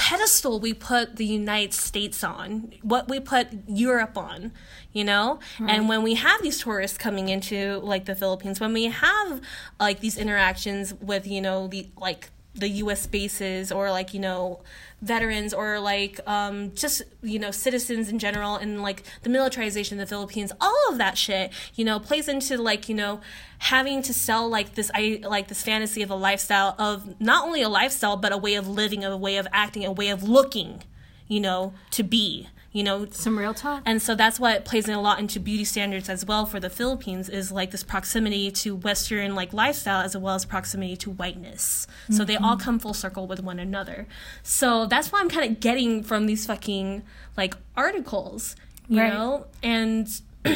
pedestal 0.02 0.60
we 0.60 0.74
put 0.74 1.18
the 1.18 1.26
United 1.26 1.74
States 1.74 2.24
on, 2.24 2.74
what 2.82 3.08
we 3.08 3.20
put 3.20 3.48
Europe 3.68 4.18
on, 4.18 4.52
you 4.94 5.04
know? 5.04 5.40
And 5.70 5.88
when 5.88 6.02
we 6.02 6.16
have 6.16 6.42
these 6.42 6.60
tourists 6.60 6.98
coming 6.98 7.30
into 7.30 7.80
like 7.84 8.06
the 8.06 8.16
Philippines, 8.16 8.60
when 8.60 8.74
we 8.74 8.86
have 8.86 9.42
like 9.80 10.00
these 10.00 10.18
interactions 10.18 10.96
with, 10.96 11.28
you 11.28 11.40
know, 11.40 11.68
the 11.68 11.90
like 11.98 12.32
the 12.54 12.68
US 12.68 13.08
bases 13.08 13.72
or 13.72 13.92
like, 13.92 14.14
you 14.14 14.20
know, 14.20 14.60
veterans 15.02 15.54
or 15.54 15.80
like 15.80 16.20
um 16.28 16.74
just, 16.76 17.02
you 17.24 17.40
know, 17.40 17.52
citizens 17.52 18.10
in 18.10 18.20
general 18.20 18.56
and 18.56 18.82
like 18.82 19.04
the 19.24 19.30
militarization 19.30 20.00
of 20.00 20.08
the 20.08 20.16
Philippines, 20.16 20.52
all 20.60 20.90
of 20.90 20.98
that 20.98 21.18
shit, 21.18 21.52
you 21.76 21.86
know, 21.86 22.00
plays 22.00 22.28
into 22.28 22.58
like, 22.58 22.90
you 22.90 22.96
know, 22.96 23.22
having 23.60 24.02
to 24.02 24.14
sell 24.14 24.48
like 24.50 24.76
this 24.76 24.92
I 24.94 25.22
like 25.24 25.48
this 25.48 25.64
fantasy 25.64 26.02
of 26.02 26.10
a 26.10 26.16
lifestyle 26.16 26.76
of 26.78 27.20
not 27.20 27.46
only 27.46 27.62
a 27.62 27.70
lifestyle 27.70 28.18
but 28.18 28.32
a 28.34 28.38
way 28.38 28.56
of 28.56 28.68
living, 28.68 29.04
a 29.06 29.16
way 29.16 29.38
of 29.38 29.48
acting, 29.54 29.86
a 29.86 29.92
way 29.92 30.10
of 30.10 30.24
looking, 30.24 30.84
you 31.28 31.40
know, 31.40 31.74
to 31.92 32.04
be, 32.04 32.48
you 32.74 32.84
know, 32.84 33.06
Some 33.12 33.38
real 33.38 33.54
talk. 33.54 33.84
and 33.86 34.02
so 34.02 34.16
that's 34.16 34.40
what 34.40 34.64
plays 34.64 34.88
in 34.88 34.94
a 34.94 35.02
lot 35.02 35.20
into 35.20 35.40
beauty 35.40 35.66
standards 35.66 36.08
as 36.10 36.26
well 36.26 36.46
for 36.46 36.60
the 36.60 36.70
Philippines 36.70 37.28
is 37.28 37.52
like 37.52 37.72
this 37.72 37.84
proximity 37.84 38.50
to 38.52 38.76
Western 38.76 39.36
like 39.36 39.52
lifestyle 39.52 40.02
as 40.02 40.16
well 40.16 40.36
as 40.36 40.46
proximity 40.46 40.96
to 40.98 41.10
whiteness. 41.12 41.86
So 42.10 42.24
they 42.24 42.38
all 42.38 42.56
mm-hmm. 42.56 42.64
come 42.64 42.80
full 42.80 42.94
circle 42.94 43.28
with 43.28 43.42
one 43.44 43.60
another. 43.60 44.08
So 44.42 44.86
that's 44.86 45.12
why 45.12 45.20
I'm 45.20 45.30
kind 45.30 45.52
of 45.52 45.60
getting 45.60 46.02
from 46.04 46.28
these 46.28 46.46
fucking 46.46 47.04
like 47.36 47.56
articles, 47.76 48.56
you 48.88 49.02
Right. 49.02 49.14
know? 49.14 49.48
And 49.62 50.08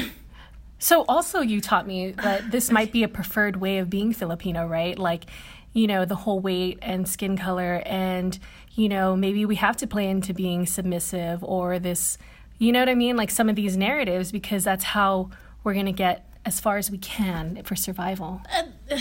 So 0.80 1.04
also 1.08 1.40
you 1.42 1.62
taught 1.62 1.88
me 1.88 2.12
that 2.12 2.52
this 2.52 2.70
might 2.72 2.92
be 2.92 3.04
a 3.04 3.08
preferred 3.08 3.56
way 3.58 3.80
of 3.80 3.90
being 3.90 4.14
Filipino, 4.14 4.68
right? 4.68 4.98
Like, 5.00 5.26
you 5.74 5.88
know, 5.88 6.06
the 6.06 6.16
whole 6.16 6.40
weight 6.40 6.78
and 6.82 7.08
skin 7.08 7.38
color 7.38 7.82
and, 7.86 8.38
you 8.76 8.90
know, 8.90 9.16
maybe 9.16 9.46
we 9.46 9.56
have 9.56 9.78
to 9.78 9.88
play 9.88 10.10
into 10.10 10.34
being 10.34 10.66
submissive 10.66 11.44
or 11.44 11.80
this, 11.80 12.18
you 12.60 12.72
know 12.72 12.80
what 12.80 12.90
I 12.90 12.96
mean? 12.96 13.16
Like 13.16 13.32
some 13.32 13.50
of 13.50 13.56
these 13.56 13.78
narratives 13.78 14.32
because 14.32 14.64
that's 14.64 14.84
how 14.84 15.30
we're 15.64 15.74
going 15.74 15.86
to 15.86 15.92
get 15.92 16.30
as 16.46 16.60
far 16.60 16.78
as 16.78 16.92
we 16.92 16.98
can 16.98 17.64
for 17.64 17.76
survival. 17.76 18.42
Uh, 18.54 18.98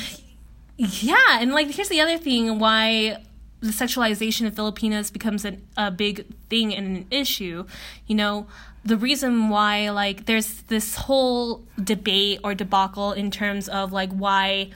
yeah, 0.76 1.38
and 1.40 1.52
like 1.52 1.70
here's 1.70 1.88
the 1.88 2.00
other 2.00 2.18
thing 2.18 2.58
why 2.58 3.22
the 3.60 3.70
sexualization 3.70 4.46
of 4.46 4.54
Filipinas 4.54 5.10
becomes 5.10 5.44
an, 5.44 5.66
a 5.76 5.90
big 5.90 6.26
thing 6.48 6.74
and 6.74 6.96
an 6.96 7.06
issue. 7.10 7.66
You 8.06 8.14
know, 8.14 8.46
the 8.84 8.96
reason 8.96 9.48
why 9.48 9.90
like 9.90 10.26
there's 10.26 10.62
this 10.62 10.96
whole 10.96 11.64
debate 11.82 12.40
or 12.44 12.54
debacle 12.54 13.12
in 13.12 13.30
terms 13.30 13.68
of 13.68 13.92
like 13.92 14.10
why 14.12 14.70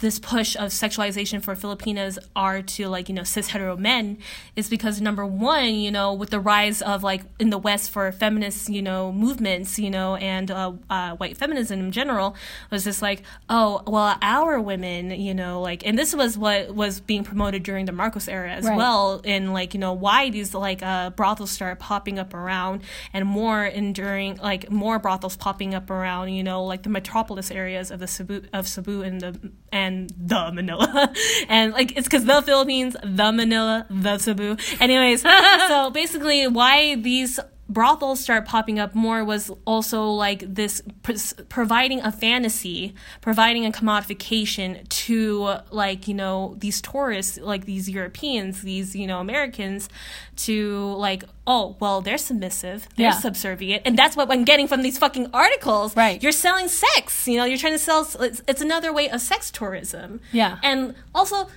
this 0.00 0.18
push 0.18 0.56
of 0.56 0.70
sexualization 0.70 1.42
for 1.42 1.54
Filipinas 1.56 2.18
are 2.34 2.62
to 2.62 2.88
like 2.88 3.08
you 3.08 3.14
know 3.14 3.22
cis 3.22 3.48
hetero 3.48 3.76
men 3.76 4.18
is 4.54 4.68
because 4.68 5.00
number 5.00 5.24
one 5.24 5.74
you 5.74 5.90
know 5.90 6.12
with 6.12 6.30
the 6.30 6.40
rise 6.40 6.82
of 6.82 7.02
like 7.02 7.22
in 7.38 7.50
the 7.50 7.58
West 7.58 7.90
for 7.90 8.10
feminist 8.12 8.68
you 8.68 8.82
know 8.82 9.12
movements 9.12 9.78
you 9.78 9.90
know 9.90 10.16
and 10.16 10.50
uh, 10.50 10.72
uh, 10.90 11.16
white 11.16 11.36
feminism 11.36 11.80
in 11.80 11.92
general 11.92 12.36
was 12.70 12.84
just 12.84 13.00
like 13.02 13.22
oh 13.48 13.82
well 13.86 14.16
our 14.22 14.60
women 14.60 15.10
you 15.10 15.34
know 15.34 15.60
like 15.60 15.86
and 15.86 15.98
this 15.98 16.14
was 16.14 16.36
what 16.36 16.74
was 16.74 17.00
being 17.00 17.24
promoted 17.24 17.62
during 17.62 17.86
the 17.86 17.92
Marcos 17.92 18.28
era 18.28 18.50
as 18.52 18.64
Right. 18.64 18.76
well 18.76 19.20
and 19.24 19.52
like 19.52 19.74
you 19.74 19.80
know 19.80 19.92
why 19.92 20.30
these 20.30 20.54
like 20.54 20.82
uh, 20.82 21.10
brothels 21.10 21.50
start 21.50 21.78
popping 21.78 22.18
up 22.18 22.34
around 22.34 22.82
and 23.12 23.26
more 23.26 23.64
enduring 23.64 24.36
like 24.42 24.70
more 24.70 24.98
brothels 24.98 25.36
popping 25.36 25.74
up 25.74 25.88
around 25.90 26.28
you 26.28 26.42
know 26.42 26.64
like 26.64 26.82
the 26.82 26.88
metropolis 26.90 27.50
areas 27.50 27.90
of 27.90 27.98
the 28.00 28.06
Cebu 28.06 28.42
of 28.52 28.66
Cebu 28.66 29.02
and 29.02 29.20
the 29.20 29.52
and 29.72 29.85
the 30.16 30.50
Manila. 30.52 31.12
And 31.48 31.72
like 31.72 31.96
it's 31.96 32.06
because 32.06 32.24
the 32.24 32.42
Philippines 32.42 32.96
the 33.02 33.32
Manila 33.32 33.86
the 33.90 34.18
Cebu. 34.18 34.56
Anyways 34.80 35.22
so 35.68 35.90
basically 35.90 36.46
why 36.46 36.96
these 36.96 37.38
brothels 37.68 38.20
start 38.20 38.46
popping 38.46 38.78
up 38.78 38.94
more 38.94 39.24
was 39.24 39.50
also 39.64 40.08
like 40.10 40.40
this 40.54 40.80
pr- 41.02 41.14
providing 41.48 42.00
a 42.00 42.12
fantasy 42.12 42.94
providing 43.20 43.66
a 43.66 43.72
commodification 43.72 44.88
to 44.88 45.56
like 45.72 46.06
you 46.06 46.14
know 46.14 46.54
these 46.58 46.80
tourists 46.80 47.38
like 47.38 47.64
these 47.64 47.90
europeans 47.90 48.62
these 48.62 48.94
you 48.94 49.04
know 49.04 49.18
americans 49.18 49.88
to 50.36 50.92
like 50.94 51.24
oh 51.48 51.74
well 51.80 52.00
they're 52.00 52.18
submissive 52.18 52.86
they're 52.96 53.06
Yeah. 53.06 53.18
subservient 53.18 53.82
and 53.84 53.98
that's 53.98 54.16
what 54.16 54.30
i'm 54.30 54.44
getting 54.44 54.68
from 54.68 54.82
these 54.82 54.96
fucking 54.96 55.30
articles 55.34 55.96
Right. 55.96 56.22
you're 56.22 56.30
selling 56.30 56.68
sex 56.68 57.26
you 57.26 57.36
know 57.36 57.44
you're 57.44 57.58
trying 57.58 57.72
to 57.72 57.80
sell 57.80 58.06
it's, 58.20 58.42
it's 58.46 58.62
another 58.62 58.92
way 58.92 59.10
of 59.10 59.20
sex 59.20 59.50
tourism 59.50 60.20
Yeah. 60.30 60.58
and 60.62 60.94
also 61.14 61.48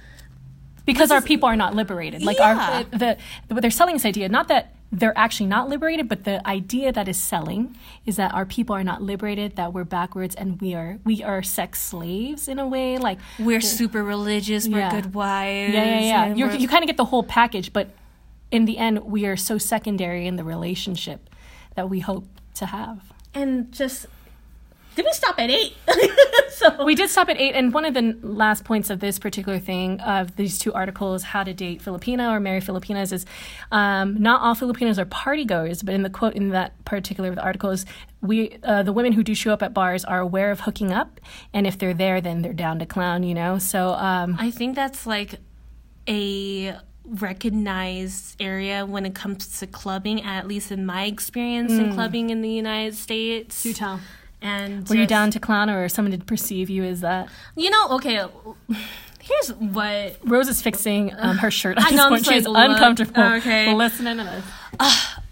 because 0.86 1.12
our 1.12 1.20
is- 1.20 1.24
people 1.26 1.48
are 1.48 1.56
not 1.56 1.76
liberated. 1.76 2.24
Like 2.24 2.40
Yeah. 2.40 2.50
our 2.50 2.84
the, 2.86 3.18
the 3.48 3.62
they're 3.62 3.70
selling 3.70 3.94
this 3.94 4.06
idea, 4.06 4.28
not 4.28 4.48
that 4.48 4.74
they're 4.92 5.18
actually 5.18 5.46
not 5.46 5.70
liberated, 5.70 6.10
but 6.10 6.24
the 6.24 6.46
idea 6.48 6.92
that 6.92 7.08
is 7.08 7.18
selling 7.18 7.78
is 8.06 8.16
that 8.16 8.34
our 8.34 8.46
people 8.46 8.76
are 8.76 8.84
not 8.84 9.02
liberated, 9.04 9.56
that 9.56 9.72
we're 9.72 9.84
backwards, 9.84 10.34
and 10.36 10.60
we 10.60 10.74
are 10.74 10.98
we 11.04 11.22
are 11.24 11.44
sex 11.44 11.80
slaves 11.82 12.48
in 12.48 12.58
a 12.58 12.68
way. 12.68 12.98
Like 12.98 13.20
we're 13.38 13.62
super 13.62 14.04
religious 14.04 14.68
we're 14.68 14.80
Yeah. 14.80 14.92
good 15.02 15.14
wives 15.14 15.74
yeah, 15.74 15.86
yeah, 15.86 16.00
yeah. 16.00 16.36
You're, 16.36 16.52
you 16.54 16.68
kind 16.68 16.84
of 16.84 16.88
get 16.88 16.98
the 16.98 17.06
whole 17.06 17.24
package, 17.24 17.72
but 17.72 17.90
in 18.52 18.66
the 18.66 18.78
end, 18.80 19.04
we 19.06 19.26
are 19.28 19.38
so 19.38 19.60
secondary 19.60 20.26
in 20.26 20.36
the 20.38 20.44
relationship 20.44 21.30
that 21.76 21.88
we 21.90 22.00
hope 22.00 22.26
to 22.56 22.66
have. 22.66 23.14
and 23.36 23.72
just 23.72 24.08
did 24.96 25.06
we 25.06 25.14
stop 25.14 25.40
at 25.40 25.50
eight 25.50 25.76
so 26.60 26.84
We 26.84 26.96
did 26.96 27.10
stop 27.10 27.30
at 27.30 27.38
eight, 27.40 27.54
and 27.56 27.74
one 27.74 27.86
of 27.86 27.94
the 27.94 28.18
last 28.22 28.66
points 28.66 28.90
of 28.90 29.00
this 29.00 29.18
particular 29.18 29.60
thing 29.60 30.00
of 30.02 30.36
these 30.36 30.60
two 30.60 30.74
articles, 30.74 31.24
"How 31.24 31.44
to 31.44 31.54
Date 31.54 31.82
Filipina" 31.82 32.32
or 32.32 32.40
"Marry 32.40 32.60
Filipinas," 32.60 33.14
is 33.14 33.26
um, 33.72 34.22
not 34.22 34.42
all 34.42 34.56
Filipinos 34.56 35.00
are 35.00 35.06
party 35.06 35.46
goers, 35.46 35.82
but 35.82 35.94
in 35.94 36.04
the 36.04 36.10
quote 36.10 36.34
in 36.34 36.50
that 36.50 36.74
particular 36.86 37.34
article 37.40 37.70
is, 37.70 37.86
"We 38.22 38.58
uh, 38.64 38.84
the 38.84 38.94
women 38.94 39.14
who 39.14 39.24
do 39.24 39.34
show 39.34 39.54
up 39.54 39.64
at 39.64 39.74
bars 39.74 40.04
are 40.04 40.20
aware 40.20 40.52
of 40.52 40.62
hooking 40.62 40.92
up, 40.92 41.20
and 41.54 41.66
if 41.66 41.78
they're 41.78 41.94
there, 41.94 42.20
then 42.20 42.42
they're 42.42 42.54
down 42.54 42.80
to 42.80 42.86
clown." 42.86 43.24
You 43.24 43.36
know, 43.36 43.58
so 43.58 43.94
um, 43.94 44.36
I 44.38 44.52
think 44.52 44.76
that's 44.76 45.08
like 45.08 45.36
a 46.08 46.76
recognized 47.06 48.36
area 48.40 48.86
when 48.86 49.06
it 49.06 49.16
comes 49.16 49.60
to 49.60 49.68
clubbing, 49.68 50.24
at 50.24 50.48
least 50.48 50.72
in 50.72 50.86
my 50.86 51.06
experience 51.06 51.72
in 51.72 51.94
clubbing 51.94 52.30
in 52.30 52.42
the 52.42 52.50
United 52.50 52.96
States. 52.96 53.64
do 53.64 53.74
tell. 53.74 54.00
And 54.42 54.88
Were 54.88 54.96
you 54.96 55.06
down 55.06 55.32
to 55.32 55.40
clown, 55.40 55.70
or 55.70 55.88
someone 55.90 56.12
did 56.12 56.26
perceive 56.26 56.70
you 56.70 56.84
as 56.84 57.02
that? 57.02 57.28
You 57.58 57.70
know, 57.70 57.90
okay. 57.92 58.26
Here's 59.22 59.50
what 59.54 60.18
Rose 60.24 60.48
is 60.48 60.62
fixing 60.62 61.14
um, 61.18 61.38
her 61.40 61.52
shirt. 61.52 61.78
At 61.78 61.84
I 61.84 61.90
this 61.90 61.98
know, 61.98 62.06
I'm 62.06 62.12
point. 62.12 62.24
just 62.26 62.44
She 62.46 62.50
like, 62.50 62.68
look. 62.70 62.78
uncomfortable 62.78 63.24
Okay. 63.24 63.74
listening 63.74 64.18
to 64.18 64.24
this. 64.24 64.46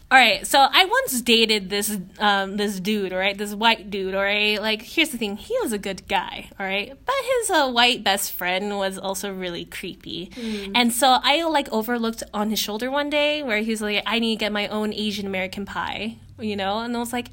All 0.10 0.18
right, 0.18 0.48
so 0.48 0.60
I 0.72 0.86
once 0.86 1.22
dated 1.22 1.70
this 1.70 1.98
um 2.20 2.56
this 2.56 2.80
dude, 2.80 3.12
all 3.12 3.20
right, 3.20 3.38
this 3.38 3.54
white 3.54 3.90
dude, 3.90 4.16
all 4.16 4.22
right. 4.24 4.62
Like, 4.62 4.82
here's 4.82 5.10
the 5.10 5.18
thing: 5.18 5.36
he 5.36 5.54
was 5.62 5.74
a 5.74 5.78
good 5.78 6.08
guy, 6.08 6.50
all 6.58 6.66
right, 6.66 6.94
but 7.06 7.16
his 7.40 7.50
uh, 7.50 7.70
white 7.70 8.06
best 8.06 8.32
friend 8.32 8.78
was 8.78 8.98
also 8.98 9.34
really 9.34 9.66
creepy, 9.66 10.32
and 10.74 10.94
so 10.94 11.18
I 11.22 11.44
like 11.44 11.68
overlooked 11.74 12.24
on 12.34 12.50
his 12.50 12.58
shoulder 12.60 12.90
one 12.90 13.10
day 13.10 13.44
where 13.44 13.58
he 13.60 13.70
was 13.72 13.82
like, 13.82 14.02
"I 14.06 14.20
need 14.20 14.36
to 14.38 14.40
get 14.40 14.54
my 14.54 14.68
own 14.70 14.94
Asian 14.94 15.28
American 15.28 15.66
pie," 15.66 16.16
you 16.40 16.56
know, 16.56 16.80
and 16.80 16.96
I 16.96 17.00
was 17.00 17.12
like, 17.12 17.28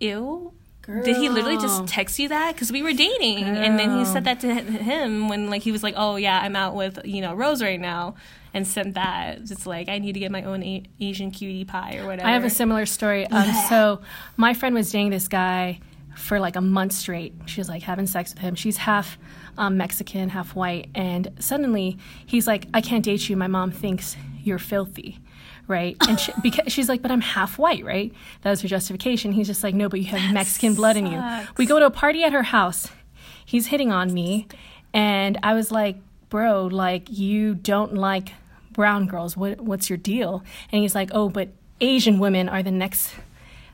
"Ew." 0.00 0.52
Did 1.04 1.16
he 1.18 1.28
literally 1.28 1.58
just 1.58 1.86
text 1.86 2.18
you 2.18 2.28
that? 2.30 2.54
Because 2.54 2.72
we 2.72 2.82
were 2.82 2.94
dating, 2.94 3.44
and 3.44 3.78
then 3.78 3.98
he 3.98 4.06
said 4.06 4.24
that 4.24 4.40
to 4.40 4.54
him 4.54 5.28
when 5.28 5.50
like 5.50 5.60
he 5.60 5.70
was 5.70 5.82
like, 5.82 5.92
"Oh 5.98 6.16
yeah, 6.16 6.40
I'm 6.40 6.56
out 6.56 6.74
with 6.74 6.98
you 7.04 7.20
know 7.20 7.34
Rose 7.34 7.62
right 7.62 7.78
now," 7.78 8.14
and 8.54 8.66
sent 8.66 8.94
that. 8.94 9.38
It's 9.50 9.66
like 9.66 9.90
I 9.90 9.98
need 9.98 10.14
to 10.14 10.20
get 10.20 10.32
my 10.32 10.42
own 10.44 10.62
a- 10.62 10.82
Asian 10.98 11.30
cutie 11.30 11.66
pie 11.66 11.98
or 11.98 12.06
whatever. 12.06 12.26
I 12.26 12.32
have 12.32 12.44
a 12.44 12.48
similar 12.50 12.86
story. 12.86 13.26
Um, 13.26 13.52
so 13.68 14.00
my 14.38 14.54
friend 14.54 14.74
was 14.74 14.90
dating 14.90 15.10
this 15.10 15.28
guy 15.28 15.78
for 16.16 16.40
like 16.40 16.56
a 16.56 16.62
month 16.62 16.92
straight. 16.92 17.34
She 17.44 17.60
was 17.60 17.68
like 17.68 17.82
having 17.82 18.06
sex 18.06 18.32
with 18.32 18.38
him. 18.38 18.54
She's 18.54 18.78
half 18.78 19.18
um, 19.58 19.76
Mexican, 19.76 20.30
half 20.30 20.54
white, 20.56 20.88
and 20.94 21.28
suddenly 21.38 21.98
he's 22.24 22.46
like, 22.46 22.66
"I 22.72 22.80
can't 22.80 23.04
date 23.04 23.28
you. 23.28 23.36
My 23.36 23.46
mom 23.46 23.72
thinks 23.72 24.16
you're 24.42 24.58
filthy." 24.58 25.18
Right, 25.68 25.96
and 26.08 26.18
she, 26.18 26.32
because 26.42 26.72
she's 26.72 26.88
like, 26.88 27.02
but 27.02 27.10
I'm 27.10 27.20
half 27.20 27.58
white, 27.58 27.84
right? 27.84 28.12
That 28.42 28.50
was 28.50 28.62
her 28.62 28.68
justification. 28.68 29.32
He's 29.32 29.46
just 29.46 29.62
like, 29.62 29.74
no, 29.74 29.88
but 29.88 30.00
you 30.00 30.06
have 30.06 30.32
Mexican 30.32 30.74
blood 30.74 30.96
in 30.96 31.06
you. 31.06 31.22
We 31.58 31.66
go 31.66 31.78
to 31.78 31.86
a 31.86 31.90
party 31.90 32.24
at 32.24 32.32
her 32.32 32.42
house. 32.42 32.88
He's 33.44 33.68
hitting 33.68 33.92
on 33.92 34.12
me, 34.12 34.48
and 34.92 35.38
I 35.42 35.54
was 35.54 35.70
like, 35.70 35.96
bro, 36.28 36.66
like 36.66 37.10
you 37.10 37.54
don't 37.54 37.94
like 37.94 38.30
brown 38.72 39.06
girls. 39.06 39.36
What 39.36 39.60
what's 39.60 39.88
your 39.90 39.96
deal?" 39.96 40.42
And 40.72 40.82
he's 40.82 40.94
like, 40.94 41.10
"Oh, 41.12 41.28
but 41.28 41.48
Asian 41.80 42.18
women 42.18 42.48
are 42.48 42.62
the 42.62 42.70
next." 42.70 43.14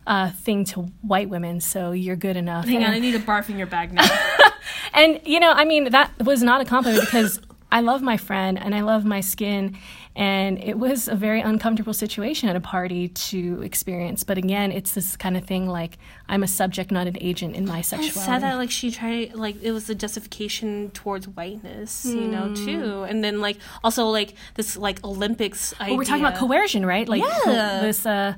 Uh, 0.06 0.28
thing 0.30 0.66
to 0.66 0.82
white 1.00 1.30
women, 1.30 1.62
so 1.62 1.92
you're 1.92 2.14
good 2.14 2.36
enough. 2.36 2.66
Hang 2.66 2.84
on, 2.84 2.90
I 2.90 2.98
need 2.98 3.14
a 3.14 3.18
barf 3.18 3.48
in 3.48 3.56
your 3.56 3.66
bag 3.66 3.90
now. 3.90 4.06
and 4.92 5.18
you 5.24 5.40
know, 5.40 5.50
I 5.50 5.64
mean, 5.64 5.92
that 5.92 6.12
was 6.22 6.42
not 6.42 6.60
a 6.60 6.66
compliment 6.66 7.06
because 7.06 7.40
I 7.74 7.80
love 7.80 8.00
my 8.02 8.16
friend 8.16 8.54
and 8.64 8.72
I 8.74 8.82
love 8.92 9.04
my 9.04 9.20
skin, 9.20 9.76
and 10.14 10.52
it 10.70 10.78
was 10.78 11.08
a 11.08 11.16
very 11.16 11.40
uncomfortable 11.40 11.92
situation 11.92 12.48
at 12.48 12.54
a 12.56 12.60
party 12.60 13.08
to 13.30 13.60
experience. 13.62 14.22
But 14.22 14.38
again, 14.38 14.70
it's 14.78 14.92
this 14.94 15.16
kind 15.16 15.36
of 15.36 15.44
thing 15.44 15.66
like 15.68 15.98
I'm 16.28 16.42
a 16.44 16.46
subject, 16.46 16.92
not 16.92 17.06
an 17.08 17.16
agent 17.20 17.56
in 17.56 17.66
my 17.66 17.80
It's 17.80 17.88
sexuality. 17.88 18.20
sad 18.30 18.42
that 18.42 18.54
like 18.62 18.70
she 18.70 18.90
tried 18.92 19.34
like 19.34 19.56
it 19.60 19.72
was 19.72 19.90
a 19.90 19.94
justification 19.94 20.90
towards 21.00 21.26
whiteness, 21.26 22.04
you 22.04 22.28
know, 22.34 22.46
Hmm. 22.48 22.64
too. 22.66 23.02
And 23.10 23.24
then 23.24 23.40
like 23.40 23.58
also 23.82 24.06
like 24.06 24.34
this 24.54 24.76
like 24.76 25.02
Olympics. 25.04 25.74
Well, 25.80 25.96
we're 25.96 26.04
talking 26.04 26.24
about 26.24 26.38
coercion, 26.38 26.86
right? 26.86 27.08
Like 27.08 27.22
Yeah. 27.22 27.80
this. 27.82 28.06
Uh, 28.06 28.34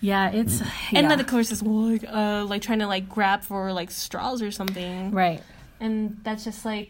yeah, 0.00 0.30
it's 0.30 0.60
and 0.60 0.68
yeah. 0.92 1.08
then 1.08 1.20
of 1.20 1.26
course 1.26 1.50
it's 1.52 1.62
like 1.62 2.04
uh 2.08 2.44
like 2.48 2.62
trying 2.62 2.78
to 2.78 2.86
like 2.86 3.08
grab 3.08 3.42
for 3.42 3.72
like 3.80 3.90
straws 3.90 4.40
or 4.40 4.50
something. 4.50 5.10
right. 5.10 5.42
and 5.80 6.16
that's 6.24 6.44
just 6.44 6.64
like 6.64 6.88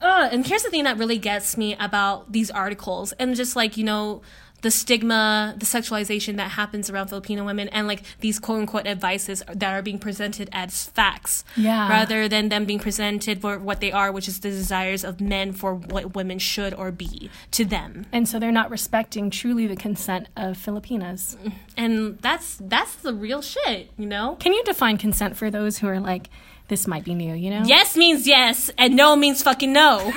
uh 0.00 0.28
and 0.32 0.46
here's 0.46 0.62
the 0.62 0.70
thing 0.70 0.84
that 0.84 0.96
really 0.98 1.18
gets 1.18 1.56
me 1.56 1.74
about 1.80 2.30
these 2.32 2.50
articles 2.50 3.12
and 3.12 3.34
just 3.36 3.56
like 3.56 3.76
you 3.76 3.84
know 3.84 4.20
the 4.60 4.72
stigma 4.72 5.54
the 5.56 5.64
sexualization 5.64 6.36
that 6.36 6.50
happens 6.50 6.90
around 6.90 7.06
filipino 7.06 7.44
women 7.44 7.68
and 7.68 7.86
like 7.86 8.02
these 8.18 8.40
quote 8.40 8.58
unquote 8.58 8.88
advices 8.88 9.40
that 9.54 9.72
are 9.72 9.82
being 9.82 10.00
presented 10.00 10.48
as 10.52 10.86
facts 10.86 11.44
Yeah. 11.56 11.88
rather 11.88 12.26
than 12.28 12.48
them 12.48 12.64
being 12.64 12.80
presented 12.80 13.40
for 13.40 13.56
what 13.60 13.80
they 13.80 13.92
are 13.92 14.10
which 14.10 14.26
is 14.26 14.40
the 14.40 14.50
desires 14.50 15.04
of 15.04 15.20
men 15.20 15.52
for 15.52 15.74
what 15.76 16.16
women 16.16 16.40
should 16.40 16.74
or 16.74 16.90
be 16.90 17.30
to 17.52 17.64
them 17.64 18.06
And 18.12 18.28
so 18.28 18.40
they're 18.40 18.50
not 18.50 18.68
respecting 18.68 19.30
truly 19.30 19.68
the 19.68 19.76
consent 19.76 20.26
of 20.36 20.56
Filipinas. 20.56 21.36
and 21.76 22.18
that's 22.18 22.58
that's 22.60 22.96
the 22.96 23.14
real 23.14 23.42
shit 23.42 23.90
you 23.96 24.06
know 24.06 24.36
Can 24.40 24.52
you 24.52 24.64
define 24.64 24.98
consent 24.98 25.36
for 25.36 25.52
those 25.52 25.78
who 25.78 25.86
are 25.86 26.00
like, 26.00 26.30
this 26.68 26.86
might 26.86 27.04
be 27.04 27.14
new, 27.14 27.34
you 27.34 27.50
know? 27.50 27.62
yes 27.64 27.96
means 27.96 28.26
yes 28.26 28.70
and 28.78 28.94
no 28.94 29.16
means 29.16 29.42
fucking 29.42 29.72
no 29.72 29.98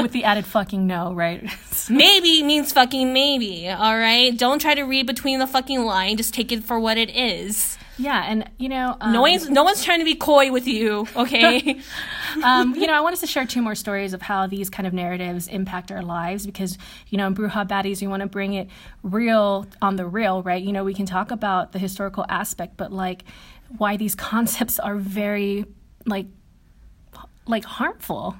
With 0.00 0.12
the 0.12 0.24
added 0.24 0.46
fucking 0.46 0.86
no, 0.86 1.12
right? 1.12 1.42
Maybe 1.90 2.42
means 2.42 2.72
fucking 2.72 3.12
maybe, 3.12 3.68
alright? 3.68 4.36
Don't 4.36 4.60
try 4.60 4.74
to 4.74 4.82
read 4.82 5.06
between 5.06 5.38
the 5.38 5.46
fucking 5.46 5.84
line, 5.84 6.16
just 6.16 6.32
take 6.34 6.52
it 6.52 6.62
for 6.64 6.78
what 6.78 6.96
it 6.98 7.10
is. 7.10 7.78
Yeah, 8.00 8.24
and 8.26 8.48
you 8.56 8.68
know, 8.68 8.96
um, 9.00 9.12
No 9.12 9.20
one's 9.20 9.48
no 9.50 9.62
one's 9.62 9.84
trying 9.84 9.98
to 9.98 10.04
be 10.04 10.14
coy 10.14 10.50
with 10.50 10.66
you, 10.66 11.06
okay? 11.14 11.80
um, 12.44 12.74
you 12.74 12.86
know, 12.86 12.94
I 12.94 13.00
want 13.00 13.12
us 13.12 13.20
to 13.20 13.26
share 13.26 13.44
two 13.46 13.60
more 13.60 13.74
stories 13.74 14.14
of 14.14 14.22
how 14.22 14.46
these 14.46 14.70
kind 14.70 14.86
of 14.86 14.94
narratives 14.94 15.48
impact 15.48 15.92
our 15.92 16.02
lives 16.02 16.46
because, 16.46 16.78
you 17.08 17.18
know, 17.18 17.26
in 17.26 17.34
Bruja 17.34 17.68
Baddies, 17.68 18.00
we 18.00 18.06
want 18.06 18.22
to 18.22 18.26
bring 18.26 18.54
it 18.54 18.68
real 19.02 19.66
on 19.82 19.96
the 19.96 20.06
real, 20.06 20.42
right? 20.42 20.62
You 20.62 20.72
know, 20.72 20.82
we 20.82 20.94
can 20.94 21.04
talk 21.04 21.30
about 21.30 21.72
the 21.72 21.78
historical 21.78 22.24
aspect, 22.28 22.76
but 22.78 22.90
like 22.90 23.24
why 23.76 23.96
these 23.96 24.14
concepts 24.14 24.78
are 24.78 24.96
very, 24.96 25.66
like, 26.06 26.26
like 27.46 27.64
harmful. 27.64 28.36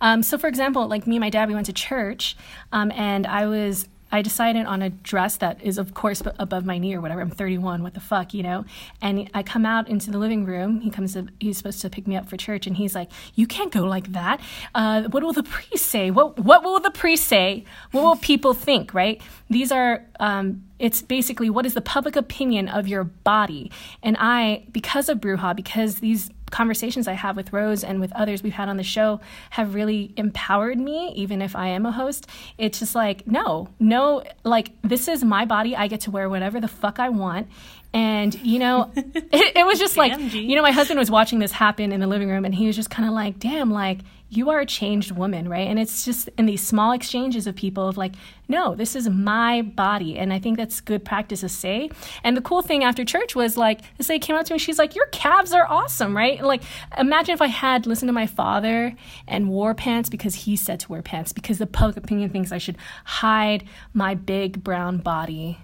Um, 0.00 0.22
so, 0.22 0.38
for 0.38 0.46
example, 0.48 0.88
like 0.88 1.06
me 1.06 1.16
and 1.16 1.20
my 1.20 1.30
dad, 1.30 1.48
we 1.48 1.54
went 1.54 1.66
to 1.66 1.72
church, 1.72 2.36
um, 2.72 2.90
and 2.92 3.26
I 3.26 3.46
was. 3.46 3.88
I 4.10 4.22
decided 4.22 4.66
on 4.66 4.82
a 4.82 4.90
dress 4.90 5.36
that 5.38 5.62
is, 5.62 5.78
of 5.78 5.94
course, 5.94 6.22
above 6.38 6.64
my 6.64 6.78
knee 6.78 6.94
or 6.94 7.00
whatever. 7.00 7.20
I'm 7.20 7.30
31. 7.30 7.82
What 7.82 7.94
the 7.94 8.00
fuck, 8.00 8.32
you 8.34 8.42
know? 8.42 8.64
And 9.02 9.28
I 9.34 9.42
come 9.42 9.66
out 9.66 9.88
into 9.88 10.10
the 10.10 10.18
living 10.18 10.44
room. 10.44 10.80
He 10.80 10.90
comes. 10.90 11.16
He's 11.40 11.58
supposed 11.58 11.80
to 11.82 11.90
pick 11.90 12.06
me 12.06 12.16
up 12.16 12.28
for 12.28 12.36
church, 12.36 12.66
and 12.66 12.76
he's 12.76 12.94
like, 12.94 13.10
"You 13.34 13.46
can't 13.46 13.72
go 13.72 13.82
like 13.82 14.12
that. 14.12 14.40
Uh, 14.74 15.04
what 15.04 15.22
will 15.22 15.32
the 15.32 15.42
priest 15.42 15.86
say? 15.86 16.10
What 16.10 16.38
What 16.38 16.62
will 16.62 16.80
the 16.80 16.90
priest 16.90 17.24
say? 17.24 17.64
What 17.90 18.02
will 18.02 18.16
people 18.16 18.54
think? 18.54 18.94
Right? 18.94 19.20
These 19.50 19.72
are. 19.72 20.04
Um, 20.20 20.62
it's 20.78 21.00
basically 21.00 21.48
what 21.48 21.64
is 21.64 21.72
the 21.74 21.80
public 21.80 22.16
opinion 22.16 22.68
of 22.68 22.86
your 22.86 23.04
body. 23.04 23.70
And 24.02 24.14
I, 24.20 24.66
because 24.70 25.08
of 25.08 25.18
Bruja, 25.20 25.56
because 25.56 26.00
these 26.00 26.30
conversations 26.50 27.08
I 27.08 27.14
have 27.14 27.36
with 27.36 27.52
Rose 27.52 27.82
and 27.82 28.00
with 28.00 28.12
others 28.12 28.42
we've 28.42 28.52
had 28.52 28.68
on 28.68 28.76
the 28.76 28.82
show 28.82 29.20
have 29.50 29.74
really 29.74 30.12
empowered 30.16 30.78
me, 30.78 31.12
even 31.16 31.42
if 31.42 31.56
I 31.56 31.68
am 31.68 31.86
a 31.86 31.92
host. 31.92 32.26
It's 32.58 32.78
just 32.78 32.94
like, 32.94 33.26
no, 33.26 33.68
no, 33.78 34.22
like, 34.44 34.70
this 34.82 35.08
is 35.08 35.24
my 35.24 35.44
body. 35.44 35.76
I 35.76 35.88
get 35.88 36.00
to 36.02 36.10
wear 36.10 36.28
whatever 36.28 36.60
the 36.60 36.68
fuck 36.68 36.98
I 36.98 37.08
want. 37.08 37.48
And, 37.92 38.34
you 38.42 38.58
know, 38.58 38.90
it, 38.96 39.56
it 39.56 39.66
was 39.66 39.78
just 39.78 39.96
like, 39.96 40.18
you 40.34 40.54
know, 40.54 40.62
my 40.62 40.72
husband 40.72 40.98
was 40.98 41.10
watching 41.10 41.38
this 41.38 41.52
happen 41.52 41.92
in 41.92 42.00
the 42.00 42.06
living 42.06 42.28
room 42.28 42.44
and 42.44 42.54
he 42.54 42.66
was 42.66 42.76
just 42.76 42.90
kind 42.90 43.08
of 43.08 43.14
like, 43.14 43.38
damn, 43.38 43.70
like, 43.70 44.00
you 44.28 44.50
are 44.50 44.60
a 44.60 44.66
changed 44.66 45.12
woman, 45.12 45.48
right? 45.48 45.68
And 45.68 45.78
it's 45.78 46.04
just 46.04 46.28
in 46.36 46.46
these 46.46 46.66
small 46.66 46.92
exchanges 46.92 47.46
of 47.46 47.54
people 47.54 47.88
of 47.88 47.96
like, 47.96 48.12
no, 48.48 48.74
this 48.74 48.96
is 48.96 49.08
my 49.08 49.62
body. 49.62 50.18
And 50.18 50.32
I 50.32 50.40
think 50.40 50.56
that's 50.56 50.80
good 50.80 51.04
practice 51.04 51.40
to 51.40 51.48
say. 51.48 51.90
And 52.24 52.36
the 52.36 52.40
cool 52.40 52.60
thing 52.60 52.82
after 52.82 53.04
church 53.04 53.36
was 53.36 53.56
like, 53.56 53.80
this 53.98 54.08
lady 54.08 54.18
came 54.18 54.34
up 54.34 54.44
to 54.46 54.52
me, 54.52 54.58
she's 54.58 54.78
like, 54.78 54.96
your 54.96 55.06
calves 55.06 55.52
are 55.52 55.66
awesome, 55.68 56.16
right? 56.16 56.42
Like, 56.42 56.62
imagine 56.98 57.34
if 57.34 57.42
I 57.42 57.46
had 57.46 57.86
listened 57.86 58.08
to 58.08 58.12
my 58.12 58.26
father 58.26 58.96
and 59.28 59.48
wore 59.48 59.74
pants 59.74 60.08
because 60.08 60.34
he 60.34 60.56
said 60.56 60.80
to 60.80 60.88
wear 60.90 61.02
pants, 61.02 61.32
because 61.32 61.58
the 61.58 61.66
public 61.66 61.96
opinion 61.96 62.30
thinks 62.30 62.50
I 62.50 62.58
should 62.58 62.78
hide 63.04 63.64
my 63.94 64.14
big 64.14 64.64
brown 64.64 64.98
body. 64.98 65.58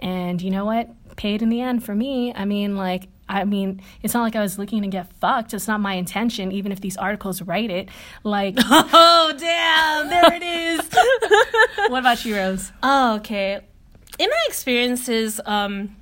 And 0.00 0.42
you 0.42 0.50
know 0.50 0.64
what? 0.64 0.88
Paid 1.16 1.42
in 1.42 1.48
the 1.48 1.60
end 1.60 1.84
for 1.84 1.94
me. 1.94 2.34
I 2.34 2.44
mean, 2.44 2.76
like, 2.76 3.08
I 3.30 3.44
mean, 3.44 3.80
it's 4.02 4.12
not 4.12 4.22
like 4.22 4.34
I 4.34 4.40
was 4.40 4.58
looking 4.58 4.82
to 4.82 4.88
get 4.88 5.12
fucked. 5.14 5.54
It's 5.54 5.68
not 5.68 5.80
my 5.80 5.94
intention, 5.94 6.50
even 6.50 6.72
if 6.72 6.80
these 6.80 6.96
articles 6.96 7.40
write 7.40 7.70
it. 7.70 7.88
Like, 8.24 8.56
oh 8.58 9.32
damn, 9.38 10.08
there 10.08 10.32
it 10.34 10.42
is. 10.42 10.80
what 11.90 12.00
about 12.00 12.24
you, 12.24 12.36
Rose? 12.36 12.72
oh, 12.82 13.16
okay. 13.16 13.60
In 14.18 14.28
my 14.28 14.44
experiences, 14.48 15.40
um 15.46 15.96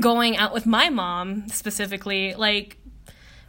going 0.00 0.36
out 0.36 0.52
with 0.54 0.66
my 0.66 0.88
mom 0.88 1.48
specifically, 1.48 2.34
like 2.34 2.78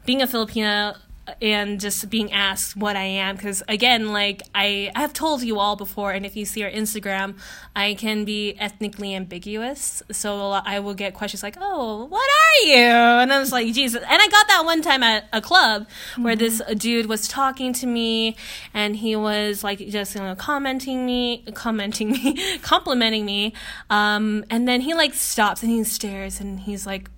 being 0.05 0.21
a 0.21 0.27
Filipina 0.27 0.97
and 1.41 1.79
just 1.79 2.09
being 2.09 2.31
asked 2.31 2.75
what 2.75 2.95
I 2.95 3.03
am 3.03 3.35
because 3.35 3.63
again 3.67 4.13
like 4.13 4.43
I 4.53 4.91
I 4.95 5.01
have 5.01 5.13
told 5.13 5.41
you 5.43 5.59
all 5.59 5.75
before 5.75 6.11
and 6.11 6.25
if 6.25 6.35
you 6.35 6.45
see 6.45 6.63
our 6.63 6.69
Instagram 6.69 7.37
I 7.75 7.95
can 7.95 8.25
be 8.25 8.55
ethnically 8.59 9.15
ambiguous. 9.15 10.03
So 10.11 10.51
I 10.51 10.79
will 10.79 10.93
get 10.93 11.13
questions 11.13 11.41
like 11.43 11.57
oh 11.59 12.05
what 12.05 12.29
are 12.29 12.67
you? 12.67 12.85
And 12.85 13.33
I 13.33 13.39
was 13.39 13.51
like 13.51 13.73
Jesus. 13.73 14.01
And 14.01 14.21
I 14.21 14.27
got 14.27 14.47
that 14.47 14.63
one 14.65 14.81
time 14.81 15.03
at 15.03 15.27
a 15.33 15.41
club 15.41 15.87
where 16.17 16.35
this 16.35 16.61
dude 16.77 17.07
was 17.07 17.27
talking 17.27 17.73
to 17.73 17.87
me 17.87 18.35
and 18.73 18.95
he 18.95 19.15
was 19.15 19.63
like 19.63 19.79
just 19.79 20.15
you 20.15 20.21
know 20.21 20.35
commenting 20.35 21.05
me 21.05 21.43
commenting 21.53 22.11
me 22.11 22.57
complimenting 22.61 23.25
me. 23.25 23.53
Um 23.89 24.45
and 24.49 24.67
then 24.67 24.81
he 24.81 24.93
like 24.93 25.13
stops 25.13 25.63
and 25.63 25.71
he 25.71 25.83
stares 25.83 26.39
and 26.39 26.59
he's 26.61 26.85
like 26.85 27.09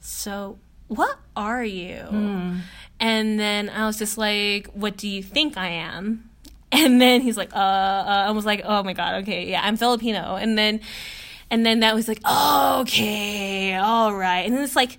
so 0.00 0.58
what 0.88 1.18
are 1.36 1.62
you 1.64 2.08
and 3.00 3.40
then 3.40 3.68
i 3.70 3.86
was 3.86 3.98
just 3.98 4.16
like 4.16 4.68
what 4.68 4.96
do 4.96 5.08
you 5.08 5.22
think 5.22 5.56
i 5.56 5.68
am? 5.68 6.26
And 6.72 7.00
then 7.00 7.20
he's 7.20 7.36
like 7.36 7.52
uh, 7.52 7.58
uh 7.58 8.24
i 8.28 8.30
was 8.30 8.46
like 8.46 8.62
oh 8.64 8.84
my 8.84 8.92
god 8.92 9.22
okay 9.22 9.48
yeah 9.50 9.60
i'm 9.64 9.76
filipino. 9.76 10.36
And 10.36 10.56
then 10.56 10.80
and 11.50 11.66
then 11.66 11.80
that 11.80 11.96
was 11.96 12.06
like 12.06 12.20
oh, 12.24 12.82
okay 12.82 13.74
all 13.74 14.14
right. 14.14 14.46
And 14.46 14.54
then 14.54 14.62
it's 14.62 14.76
like 14.76 14.98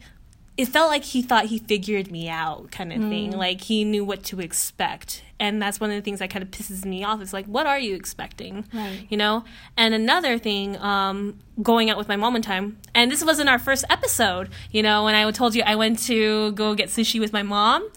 it 0.58 0.66
felt 0.66 0.90
like 0.90 1.04
he 1.04 1.22
thought 1.22 1.46
he 1.46 1.60
figured 1.60 2.12
me 2.12 2.28
out 2.28 2.72
kind 2.72 2.92
of 2.92 3.00
thing. 3.10 3.32
Like 3.32 3.62
he 3.62 3.86
knew 3.86 4.04
what 4.04 4.24
to 4.26 4.42
expect 4.42 5.24
and 5.42 5.62
that's 5.62 5.80
one 5.80 5.90
of 5.90 5.96
the 5.96 6.02
things 6.02 6.20
that 6.20 6.30
kind 6.30 6.44
of 6.44 6.52
pisses 6.52 6.86
me 6.86 7.04
off. 7.04 7.22
Is 7.22 7.34
like 7.34 7.48
what 7.48 7.66
are 7.66 7.80
you 7.80 7.96
expecting? 7.96 8.64
Right. 8.74 9.06
you 9.10 9.18
know? 9.18 9.44
And 9.76 9.94
another 9.94 10.38
thing 10.38 10.78
um 10.78 11.40
going 11.62 11.90
out 11.90 11.98
with 11.98 12.08
my 12.08 12.16
mom 12.16 12.34
one 12.34 12.42
time 12.42 12.78
and 12.96 13.12
this 13.12 13.24
wasn't 13.24 13.48
our 13.48 13.60
first 13.60 13.84
episode 13.90 14.50
you 14.72 14.82
know 14.82 15.04
when 15.04 15.14
i 15.14 15.30
told 15.32 15.54
you 15.54 15.62
i 15.64 15.76
went 15.76 16.00
to 16.00 16.52
go 16.54 16.74
get 16.74 16.90
sushi 16.90 17.20
with 17.20 17.34
my 17.34 17.44
mom 17.44 17.88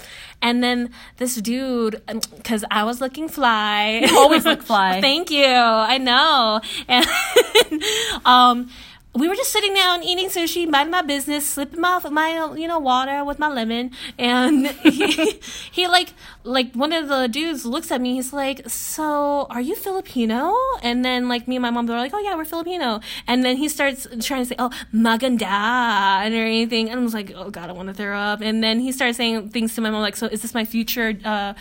and 0.43 0.63
then 0.63 0.91
this 1.17 1.37
dude 1.37 2.03
because 2.37 2.65
i 2.71 2.85
was 2.85 3.01
looking 3.01 3.29
fly. 3.29 4.03
You 4.05 4.19
always 4.19 4.45
look 4.45 4.63
fly. 4.63 5.01
thank 5.09 5.31
you. 5.31 5.47
I 5.47 5.99
know. 5.99 6.61
And 6.89 7.07
um 8.25 8.71
we 9.15 9.29
were 9.29 9.37
just 9.37 9.53
sitting 9.53 9.75
down 9.75 10.03
eating 10.03 10.29
sushi, 10.29 10.69
minding 10.69 10.91
my 10.91 11.03
business, 11.03 11.47
slipping 11.47 11.81
my 11.81 12.01
my 12.11 12.55
you 12.57 12.67
know 12.67 12.81
water 12.81 13.25
with 13.25 13.39
my 13.39 13.49
lemon, 13.49 13.93
and 14.19 14.67
he, 14.83 15.41
he 15.71 15.87
like 15.87 16.15
like 16.43 16.75
one 16.75 16.93
of 16.93 17.09
the 17.09 17.29
dudes 17.29 17.65
looks 17.65 17.93
at 17.93 18.01
me. 18.01 18.15
He's 18.15 18.33
like, 18.33 18.69
"So 18.69 19.47
are 19.51 19.61
you 19.61 19.77
Filipino?" 19.77 20.55
And 20.83 21.05
then 21.05 21.29
like 21.29 21.47
me 21.47 21.57
and 21.57 21.63
my 21.63 21.71
mom 21.71 21.87
were 21.87 21.95
like, 21.95 22.13
"Oh 22.13 22.19
yeah, 22.19 22.35
we're 22.35 22.45
Filipino." 22.45 23.01
And 23.29 23.45
then 23.45 23.57
he 23.57 23.69
starts 23.69 24.07
trying 24.21 24.43
to 24.43 24.47
say, 24.47 24.57
"Oh 24.59 24.71
maganda" 24.93 25.43
and 25.45 26.35
or 26.35 26.45
anything, 26.45 26.91
and 26.91 26.99
I 26.99 27.03
was 27.03 27.15
like, 27.15 27.33
"Oh 27.35 27.51
god, 27.51 27.71
I 27.71 27.73
want 27.73 27.89
to 27.89 27.95
throw 27.95 28.19
up." 28.19 28.41
And 28.41 28.65
then 28.65 28.81
he 28.81 28.91
starts 28.91 29.17
saying 29.17 29.51
things 29.51 29.75
to 29.77 29.81
my 29.81 29.91
mom 29.91 30.03
like, 30.03 30.17
"So 30.17 30.27
is 30.27 30.43
this 30.43 30.55
my 30.55 30.65
future?" 30.65 31.17
Uh, 31.25 31.55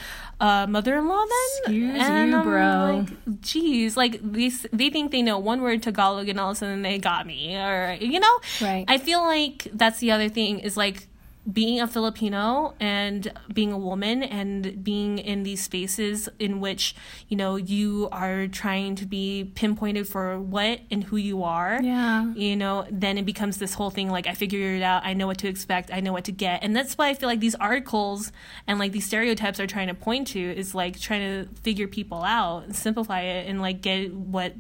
uh, 0.44 0.68
mother-in-law 0.68 1.24
then? 1.26 1.60
Excuse 1.60 2.02
and 2.02 2.30
you, 2.32 2.38
I'm 2.38 2.44
bro. 2.44 3.06
Like, 3.08 3.40
Jeez, 3.42 3.96
like 3.96 4.20
these, 4.22 4.66
they 4.74 4.90
think 4.90 5.12
they 5.12 5.22
know 5.22 5.40
one 5.40 5.62
word 5.62 5.82
Tagalog 5.82 6.28
and 6.28 6.40
all 6.40 6.52
of 6.52 6.58
a 6.58 6.60
sudden 6.60 6.82
they 6.82 7.00
got 7.00 7.26
me, 7.26 7.56
or 7.56 7.98
you 8.00 8.20
know. 8.20 8.40
Right. 8.62 8.84
I 8.88 8.98
feel 8.98 9.22
like 9.22 9.68
that's 9.74 10.00
the 10.00 10.12
other 10.12 10.28
thing 10.28 10.60
is 10.60 10.76
like 10.76 11.08
being 11.52 11.82
a 11.82 11.88
Filipino 11.88 12.74
and 12.80 13.32
being 13.54 13.74
a 13.74 13.78
woman 13.78 14.24
and 14.24 14.82
being 14.84 15.20
in 15.20 15.44
these 15.44 15.62
spaces 15.62 16.30
in 16.40 16.62
which, 16.62 16.96
you 17.28 17.36
know, 17.36 17.58
you 17.58 18.08
are 18.12 18.48
trying 18.48 18.96
to 18.96 19.06
be 19.06 19.52
pinpointed 19.56 20.08
for 20.08 20.40
what 20.40 20.80
and 20.90 21.04
who 21.04 21.18
you 21.18 21.44
are. 21.44 21.82
Yeah. 21.82 22.32
You 22.34 22.56
know, 22.56 22.86
then 22.90 23.18
it 23.18 23.26
becomes 23.26 23.58
this 23.58 23.74
whole 23.74 23.90
thing 23.90 24.10
like 24.10 24.26
I 24.26 24.34
figured 24.34 24.78
it 24.78 24.84
out, 24.84 25.06
I 25.06 25.14
know 25.14 25.28
what 25.28 25.38
to 25.40 25.50
expect, 25.50 25.92
I 25.92 26.00
know 26.00 26.14
what 26.14 26.24
to 26.26 26.32
get. 26.32 26.64
And 26.64 26.74
that's 26.74 26.98
why 26.98 27.10
I 27.10 27.14
feel 27.14 27.28
like 27.28 27.42
these 27.42 27.56
articles 27.56 28.32
and 28.66 28.80
like 28.80 28.94
these 28.94 29.06
stereotypes 29.06 29.60
are 29.60 29.68
trying 29.68 29.88
to 29.88 29.94
point 29.94 30.28
to 30.30 30.40
is 30.40 30.74
like 30.74 31.00
trying 31.00 31.46
to 31.46 31.54
figure 31.62 31.88
people 31.88 32.24
out 32.24 32.64
and 32.64 32.76
simplify 32.76 33.22
it 33.22 33.50
and 33.50 33.62
like 33.62 33.82
get 33.82 34.14
what 34.14 34.54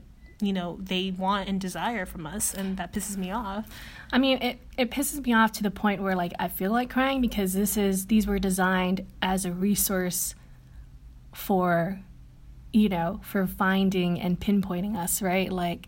you 0.45 0.53
know 0.53 0.77
they 0.81 1.11
want 1.11 1.47
and 1.47 1.59
desire 1.59 2.05
from 2.05 2.25
us 2.25 2.53
and 2.53 2.77
that 2.77 2.93
pisses 2.93 3.17
me 3.17 3.31
off 3.31 3.67
I 4.13 4.19
mean, 4.19 4.37
it, 4.43 4.59
it 4.77 4.91
pisses 4.91 5.25
me 5.25 5.33
off 5.33 5.53
to 5.53 5.63
the 5.63 5.71
point 5.71 5.99
where 5.99 6.15
like 6.15 6.33
I 6.37 6.47
feel 6.47 6.71
like 6.71 6.91
crying 6.91 7.19
because 7.19 7.53
this 7.53 7.75
is 7.75 8.05
these 8.05 8.27
were 8.27 8.37
designed 8.37 9.07
as 9.23 9.43
a 9.43 9.51
resource 9.51 10.35
for 11.33 11.99
you 12.71 12.89
know, 12.89 13.19
for 13.23 13.45
finding 13.45 14.19
and 14.19 14.39
pinpointing 14.39 14.95
us, 14.95 15.21
right? 15.21 15.51
Like 15.51 15.87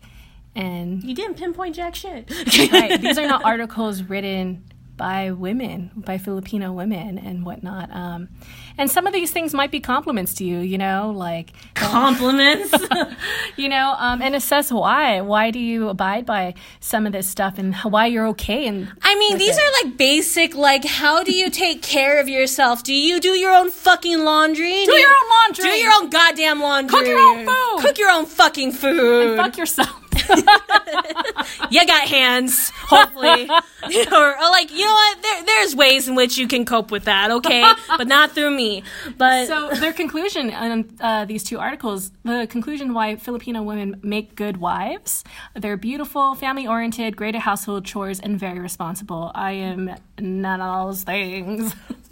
and 0.55 1.03
you 1.03 1.13
didn't 1.13 1.35
pinpoint 1.35 1.75
jack 1.75 1.93
shit 1.93 2.31
right. 2.71 2.99
These 2.99 3.19
are 3.19 3.27
not 3.27 3.45
articles 3.45 4.01
written 4.01 4.63
by 4.97 5.31
women, 5.31 5.91
by 5.95 6.17
Filipino 6.17 6.71
women 6.71 7.17
and 7.17 7.45
whatnot. 7.45 7.89
Um, 7.91 8.29
and 8.77 8.89
some 8.89 9.07
of 9.07 9.13
these 9.13 9.31
things 9.31 9.53
might 9.53 9.71
be 9.71 9.79
compliments 9.79 10.33
to 10.35 10.45
you, 10.45 10.59
you 10.59 10.77
know, 10.77 11.13
like 11.15 11.51
compliments, 11.73 12.73
you 13.57 13.69
know, 13.69 13.95
um, 13.97 14.21
and 14.21 14.41
says 14.41 14.71
why. 14.71 15.21
Why 15.21 15.51
do 15.51 15.59
you 15.59 15.89
abide 15.89 16.25
by 16.25 16.53
some 16.79 17.05
of 17.05 17.13
this 17.13 17.27
stuff 17.27 17.57
and 17.57 17.75
why 17.75 18.07
you're 18.07 18.27
okay? 18.27 18.67
And 18.67 18.91
I 19.01 19.15
mean, 19.15 19.37
these 19.37 19.57
it. 19.57 19.63
are 19.63 19.85
like 19.85 19.97
basic, 19.97 20.55
like 20.55 20.85
how 20.85 21.23
do 21.23 21.31
you 21.31 21.49
take 21.49 21.81
care 21.81 22.19
of 22.19 22.29
yourself? 22.29 22.83
Do 22.83 22.93
you 22.93 23.19
do 23.19 23.29
your 23.29 23.53
own 23.53 23.71
fucking 23.71 24.23
laundry? 24.23 24.85
Do, 24.85 24.91
do 24.91 24.97
your 24.97 25.09
own 25.09 25.29
laundry. 25.29 25.65
Do 25.65 25.69
your 25.71 25.93
own 25.93 26.09
goddamn 26.09 26.61
laundry. 26.61 26.99
Cook 26.99 27.07
your 27.07 27.19
own 27.19 27.45
food. 27.45 27.77
Cook 27.81 27.97
your 27.97 28.11
own 28.11 28.25
fucking 28.25 28.71
food. 28.71 29.27
And 29.27 29.37
fuck 29.37 29.57
yourself. 29.57 30.04
you 31.69 31.85
got 31.85 32.07
hands, 32.07 32.69
hopefully. 32.75 33.49
or, 34.11 34.37
or, 34.37 34.49
like, 34.51 34.71
you 34.71 34.85
know 34.85 34.93
what? 34.93 35.21
There, 35.21 35.43
there's 35.45 35.75
ways 35.75 36.07
in 36.07 36.15
which 36.15 36.37
you 36.37 36.47
can 36.47 36.65
cope 36.65 36.91
with 36.91 37.05
that, 37.05 37.31
okay? 37.31 37.63
but 37.87 38.07
not 38.07 38.31
through 38.31 38.51
me. 38.51 38.83
But 39.17 39.47
so 39.47 39.69
their 39.71 39.93
conclusion 39.93 40.51
on 40.51 40.89
uh, 40.99 41.25
these 41.25 41.43
two 41.43 41.59
articles, 41.59 42.11
the 42.23 42.47
conclusion 42.49 42.93
why 42.93 43.15
Filipino 43.15 43.63
women 43.63 43.99
make 44.03 44.35
good 44.35 44.57
wives, 44.57 45.23
they're 45.53 45.77
beautiful, 45.77 46.35
family-oriented, 46.35 47.15
great 47.15 47.35
at 47.35 47.41
household 47.41 47.85
chores, 47.85 48.19
and 48.19 48.39
very 48.39 48.59
responsible. 48.59 49.31
I 49.35 49.51
am 49.51 49.95
none 50.19 50.61
of 50.61 50.87
those 50.87 51.03
things. 51.03 51.73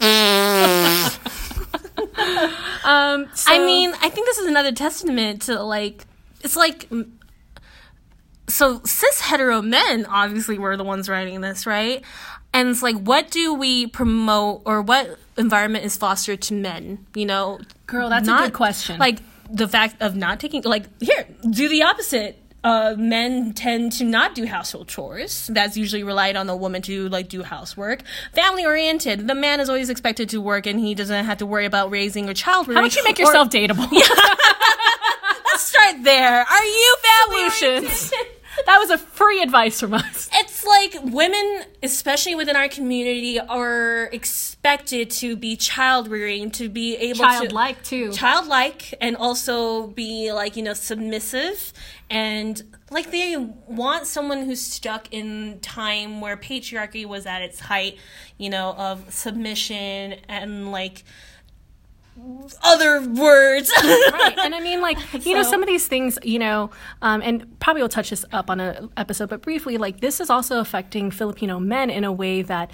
um, 2.84 3.28
so, 3.34 3.52
I 3.52 3.58
mean, 3.64 3.92
I 4.00 4.08
think 4.10 4.26
this 4.26 4.38
is 4.38 4.46
another 4.46 4.72
testament 4.72 5.42
to 5.42 5.62
like 5.62 6.04
it's 6.44 6.56
like 6.56 6.88
so 8.48 8.80
cis 8.84 9.20
hetero 9.20 9.62
men 9.62 10.06
obviously 10.06 10.58
were 10.58 10.76
the 10.76 10.84
ones 10.84 11.08
writing 11.08 11.40
this, 11.40 11.66
right? 11.66 12.02
And 12.52 12.68
it's 12.68 12.82
like, 12.82 12.96
what 12.96 13.30
do 13.30 13.54
we 13.54 13.88
promote 13.88 14.62
or 14.64 14.80
what 14.80 15.18
environment 15.36 15.84
is 15.84 15.96
fostered 15.96 16.40
to 16.42 16.54
men? 16.54 17.04
You 17.14 17.26
know, 17.26 17.58
girl, 17.86 18.08
that's 18.08 18.26
not, 18.26 18.42
a 18.42 18.46
good 18.46 18.54
question. 18.54 18.98
Like 18.98 19.18
the 19.50 19.66
fact 19.66 20.00
of 20.00 20.14
not 20.14 20.38
taking, 20.40 20.62
like, 20.62 20.84
here, 21.02 21.26
do 21.50 21.68
the 21.68 21.82
opposite. 21.82 22.40
Uh, 22.62 22.94
men 22.96 23.52
tend 23.52 23.92
to 23.92 24.04
not 24.04 24.34
do 24.34 24.46
household 24.46 24.88
chores. 24.88 25.48
That's 25.48 25.76
usually 25.76 26.02
relied 26.02 26.34
on 26.34 26.46
the 26.46 26.56
woman 26.56 26.80
to 26.82 27.10
like 27.10 27.28
do 27.28 27.42
housework. 27.42 28.00
Family 28.32 28.64
oriented. 28.64 29.28
The 29.28 29.34
man 29.34 29.60
is 29.60 29.68
always 29.68 29.90
expected 29.90 30.30
to 30.30 30.40
work, 30.40 30.66
and 30.66 30.80
he 30.80 30.94
doesn't 30.94 31.26
have 31.26 31.36
to 31.38 31.46
worry 31.46 31.66
about 31.66 31.90
raising 31.90 32.30
a 32.30 32.34
child. 32.34 32.64
How 32.68 32.72
about 32.72 32.96
you 32.96 33.04
make 33.04 33.18
yourself 33.18 33.50
dateable? 33.50 33.86
Let's 35.54 35.68
start 35.68 36.02
there. 36.02 36.40
Are 36.40 36.64
you 36.64 36.96
family 37.28 37.48
that 38.66 38.78
was 38.80 38.90
a 38.90 38.98
free 38.98 39.40
advice 39.40 39.78
from 39.78 39.94
us. 39.94 40.28
It's 40.32 40.66
like 40.66 40.96
women, 41.04 41.62
especially 41.80 42.34
within 42.34 42.56
our 42.56 42.66
community, 42.66 43.38
are 43.38 44.06
expected 44.06 45.10
to 45.10 45.36
be 45.36 45.54
child 45.54 46.08
rearing, 46.08 46.50
to 46.52 46.68
be 46.68 46.96
able 46.96 47.18
to 47.18 47.22
childlike 47.22 47.84
too, 47.84 48.10
childlike, 48.10 48.94
and 49.00 49.16
also 49.16 49.86
be 49.86 50.32
like 50.32 50.56
you 50.56 50.64
know 50.64 50.74
submissive 50.74 51.72
and 52.10 52.62
like 52.90 53.12
they 53.12 53.36
want 53.36 54.06
someone 54.06 54.44
who's 54.44 54.60
stuck 54.60 55.12
in 55.12 55.60
time 55.60 56.20
where 56.20 56.36
patriarchy 56.36 57.06
was 57.06 57.26
at 57.26 57.42
its 57.42 57.60
height, 57.60 57.98
you 58.38 58.50
know, 58.50 58.74
of 58.76 59.12
submission 59.12 60.16
and 60.28 60.72
like 60.72 61.04
other 62.62 63.00
words. 63.00 63.70
right. 63.82 64.34
And 64.38 64.54
I 64.54 64.60
mean, 64.60 64.80
like, 64.80 64.98
you 65.12 65.20
so. 65.20 65.32
know, 65.32 65.42
some 65.42 65.62
of 65.62 65.66
these 65.66 65.88
things, 65.88 66.18
you 66.22 66.38
know, 66.38 66.70
um, 67.02 67.22
and 67.22 67.58
probably 67.60 67.82
we'll 67.82 67.88
touch 67.88 68.10
this 68.10 68.24
up 68.32 68.50
on 68.50 68.60
an 68.60 68.90
episode, 68.96 69.28
but 69.28 69.42
briefly, 69.42 69.78
like, 69.78 70.00
this 70.00 70.20
is 70.20 70.30
also 70.30 70.60
affecting 70.60 71.10
Filipino 71.10 71.58
men 71.58 71.90
in 71.90 72.04
a 72.04 72.12
way 72.12 72.42
that 72.42 72.70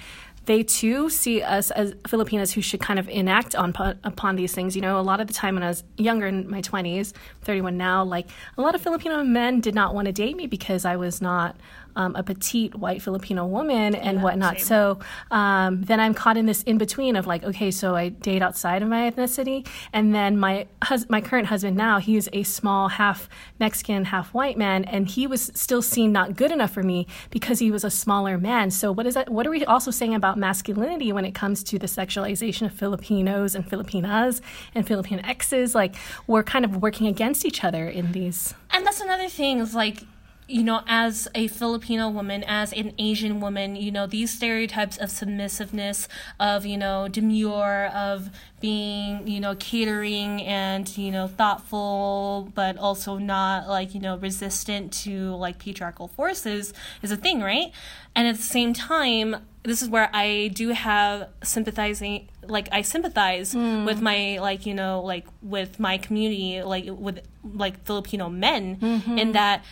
they 0.46 0.62
too 0.62 1.10
see 1.10 1.42
us 1.42 1.70
as 1.70 1.94
Filipinas 2.06 2.52
who 2.52 2.62
should 2.62 2.80
kind 2.80 2.98
of 2.98 3.08
enact 3.08 3.54
on 3.54 3.74
upon 4.04 4.36
these 4.36 4.52
things. 4.52 4.74
You 4.74 4.82
know, 4.82 4.98
a 4.98 5.02
lot 5.02 5.20
of 5.20 5.26
the 5.26 5.34
time 5.34 5.54
when 5.54 5.62
I 5.62 5.68
was 5.68 5.84
younger 5.96 6.26
in 6.26 6.48
my 6.50 6.62
20s, 6.62 7.12
31 7.42 7.76
now, 7.76 8.02
like 8.02 8.26
a 8.56 8.62
lot 8.62 8.74
of 8.74 8.80
Filipino 8.80 9.22
men 9.22 9.60
did 9.60 9.74
not 9.74 9.94
want 9.94 10.06
to 10.06 10.12
date 10.12 10.36
me 10.36 10.46
because 10.46 10.84
I 10.84 10.96
was 10.96 11.20
not 11.20 11.56
um, 11.96 12.14
a 12.16 12.22
petite 12.22 12.74
white 12.74 13.02
Filipino 13.02 13.46
woman 13.46 13.94
and 13.94 14.18
yeah, 14.18 14.22
whatnot. 14.22 14.58
Same. 14.58 14.66
So 14.66 14.98
um, 15.30 15.82
then 15.82 16.00
I'm 16.00 16.14
caught 16.14 16.36
in 16.36 16.46
this 16.46 16.62
in 16.64 16.78
between 16.78 17.16
of 17.16 17.26
like, 17.26 17.42
okay, 17.44 17.70
so 17.70 17.94
I 17.94 18.10
date 18.10 18.42
outside 18.42 18.82
of 18.82 18.88
my 18.88 19.10
ethnicity, 19.10 19.66
and 19.92 20.14
then 20.14 20.38
my 20.38 20.66
hus- 20.82 21.08
my 21.08 21.20
current 21.20 21.48
husband 21.48 21.76
now 21.76 21.98
he 21.98 22.16
is 22.16 22.28
a 22.32 22.42
small 22.42 22.88
half 22.88 23.28
Mexican, 23.58 24.06
half 24.06 24.32
white 24.34 24.56
man, 24.56 24.84
and 24.84 25.08
he 25.08 25.26
was 25.26 25.50
still 25.54 25.82
seen 25.82 26.12
not 26.12 26.36
good 26.36 26.52
enough 26.52 26.72
for 26.72 26.82
me 26.82 27.06
because 27.30 27.58
he 27.58 27.70
was 27.70 27.84
a 27.84 27.90
smaller 27.90 28.38
man. 28.38 28.70
So 28.70 28.92
what 28.92 29.06
is 29.06 29.14
that? 29.14 29.30
What 29.30 29.46
are 29.46 29.50
we 29.50 29.64
also 29.64 29.90
saying 29.90 30.14
about 30.14 30.38
masculinity 30.38 31.12
when 31.12 31.24
it 31.24 31.34
comes 31.34 31.62
to 31.64 31.78
the 31.78 31.86
sexualization 31.86 32.66
of 32.66 32.72
Filipinos 32.72 33.54
and 33.54 33.68
Filipinas 33.68 34.42
and 34.74 34.86
Filipinx? 34.86 35.74
Like 35.74 35.96
we're 36.26 36.42
kind 36.42 36.64
of 36.64 36.82
working 36.82 37.06
against 37.06 37.44
each 37.44 37.64
other 37.64 37.88
in 37.88 38.12
these. 38.12 38.54
And 38.70 38.86
that's 38.86 39.00
another 39.00 39.28
thing 39.28 39.58
is 39.60 39.74
like 39.74 40.04
you 40.50 40.64
know, 40.64 40.82
as 40.86 41.28
a 41.34 41.46
Filipino 41.46 42.08
woman, 42.08 42.42
as 42.44 42.72
an 42.72 42.92
Asian 42.98 43.40
woman, 43.40 43.76
you 43.76 43.92
know, 43.92 44.06
these 44.06 44.32
stereotypes 44.32 44.96
of 44.96 45.10
submissiveness, 45.10 46.08
of, 46.40 46.66
you 46.66 46.76
know, 46.76 47.06
demure, 47.06 47.86
of 47.94 48.30
being, 48.60 49.26
you 49.28 49.38
know, 49.38 49.54
catering 49.54 50.42
and, 50.42 50.98
you 50.98 51.12
know, 51.12 51.28
thoughtful, 51.28 52.50
but 52.54 52.76
also 52.76 53.16
not 53.16 53.68
like, 53.68 53.94
you 53.94 54.00
know, 54.00 54.16
resistant 54.16 54.92
to 54.92 55.34
like 55.36 55.58
patriarchal 55.58 56.08
forces 56.08 56.74
is 57.00 57.12
a 57.12 57.16
thing, 57.16 57.40
right? 57.40 57.70
And 58.16 58.26
at 58.26 58.36
the 58.36 58.42
same 58.42 58.72
time, 58.72 59.36
this 59.62 59.82
is 59.82 59.88
where 59.88 60.10
I 60.12 60.48
do 60.48 60.70
have 60.70 61.28
sympathizing 61.42 62.28
like 62.42 62.68
I 62.72 62.80
sympathize 62.82 63.54
mm. 63.54 63.84
with 63.84 64.00
my 64.00 64.38
like 64.40 64.64
you 64.64 64.72
know 64.72 65.02
like 65.02 65.26
with 65.42 65.78
my 65.78 65.98
community 65.98 66.62
like 66.62 66.86
with 66.88 67.20
like 67.44 67.84
Filipino 67.84 68.30
men 68.30 68.76
mm-hmm. 68.76 69.18
in 69.18 69.32
that 69.32 69.62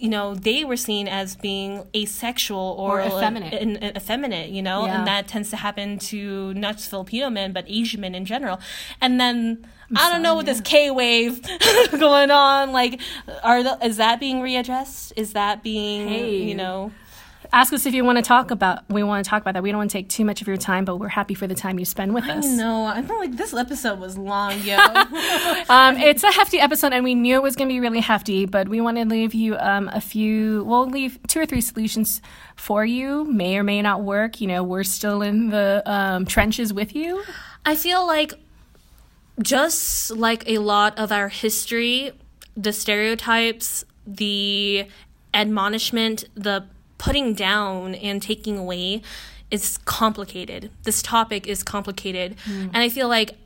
you 0.00 0.08
know, 0.08 0.34
they 0.34 0.64
were 0.64 0.78
seen 0.78 1.06
as 1.06 1.36
being 1.36 1.86
asexual 1.94 2.58
or, 2.58 2.98
or 2.98 3.00
uh, 3.02 3.06
effeminate. 3.06 3.82
Like, 3.82 3.96
effeminate, 3.96 4.48
you 4.48 4.62
know, 4.62 4.86
yeah. 4.86 4.98
and 4.98 5.06
that 5.06 5.28
tends 5.28 5.50
to 5.50 5.56
happen 5.56 5.98
to 5.98 6.54
not 6.54 6.78
just 6.78 6.88
Filipino 6.88 7.28
men, 7.28 7.52
but 7.52 7.66
Asian 7.68 8.00
men 8.00 8.14
in 8.14 8.24
general. 8.24 8.60
And 9.02 9.20
then 9.20 9.66
I'm 9.90 9.96
I 9.98 10.08
do 10.08 10.14
not 10.14 10.22
know 10.22 10.36
with 10.38 10.46
this 10.46 10.62
K 10.62 10.90
wave 10.90 11.42
going 11.90 12.30
on. 12.30 12.72
Like, 12.72 12.98
are 13.42 13.62
the, 13.62 13.78
is 13.84 13.98
that 13.98 14.18
being 14.20 14.40
readdressed? 14.40 15.12
Is 15.16 15.34
that 15.34 15.62
being, 15.62 16.08
hey. 16.08 16.42
you 16.44 16.54
know? 16.54 16.92
Ask 17.52 17.72
us 17.72 17.86
if 17.86 17.94
you 17.94 18.04
want 18.04 18.16
to 18.16 18.22
talk 18.22 18.50
about 18.50 18.88
we 18.88 19.02
want 19.02 19.24
to 19.24 19.28
talk 19.28 19.42
about 19.42 19.54
that. 19.54 19.62
We 19.62 19.70
don't 19.70 19.78
want 19.78 19.90
to 19.90 19.98
take 19.98 20.08
too 20.08 20.24
much 20.24 20.40
of 20.40 20.48
your 20.48 20.56
time 20.56 20.84
but 20.84 20.96
we're 20.96 21.08
happy 21.08 21.34
for 21.34 21.46
the 21.46 21.54
time 21.54 21.78
you 21.78 21.84
spend 21.84 22.14
with 22.14 22.24
us. 22.24 22.46
no 22.46 22.84
i 22.84 23.02
feel 23.02 23.18
like 23.18 23.36
this 23.36 23.52
episode 23.54 23.98
was 23.98 24.16
long 24.16 24.58
yo. 24.60 24.76
Um, 25.68 25.96
it's 25.96 26.22
a 26.24 26.32
hefty 26.32 26.58
episode 26.58 26.92
and 26.92 27.04
we 27.04 27.14
knew 27.14 27.36
it 27.36 27.42
was 27.42 27.54
going 27.56 27.68
to 27.68 27.72
be 27.72 27.80
really 27.80 28.00
hefty 28.00 28.46
but 28.46 28.68
we 28.68 28.80
want 28.80 28.96
to 28.96 29.04
leave 29.04 29.34
you 29.34 29.56
um, 29.58 29.88
a 29.92 30.00
few 30.00 30.64
we'll 30.64 30.88
leave 30.88 31.18
two 31.28 31.40
or 31.40 31.46
three 31.46 31.60
solutions 31.60 32.20
for 32.56 32.84
you. 32.84 33.24
May 33.24 33.56
or 33.56 33.62
may 33.62 33.82
not 33.82 34.02
work 34.02 34.40
you 34.40 34.46
know 34.46 34.62
we're 34.62 34.84
still 34.84 35.22
in 35.22 35.50
the 35.50 35.82
um, 35.86 36.24
trenches 36.26 36.72
with 36.72 36.94
you. 36.94 37.22
I 37.64 37.74
feel 37.76 38.06
like 38.06 38.34
just 39.42 40.10
like 40.10 40.42
a 40.48 40.58
lot 40.58 40.98
of 40.98 41.12
our 41.12 41.28
history 41.28 42.12
the 42.56 42.72
stereotypes 42.72 43.84
the 44.06 44.86
admonishment 45.32 46.24
the 46.34 46.64
putting 47.00 47.32
down 47.32 47.94
and 47.94 48.20
taking 48.20 48.58
away 48.58 49.00
is 49.50 49.78
complicated. 49.78 50.70
This 50.82 51.00
topic 51.00 51.46
is 51.46 51.62
complicated. 51.62 52.36
Mm. 52.44 52.66
And 52.74 52.76
I 52.76 52.90
feel 52.90 53.08
like 53.08 53.36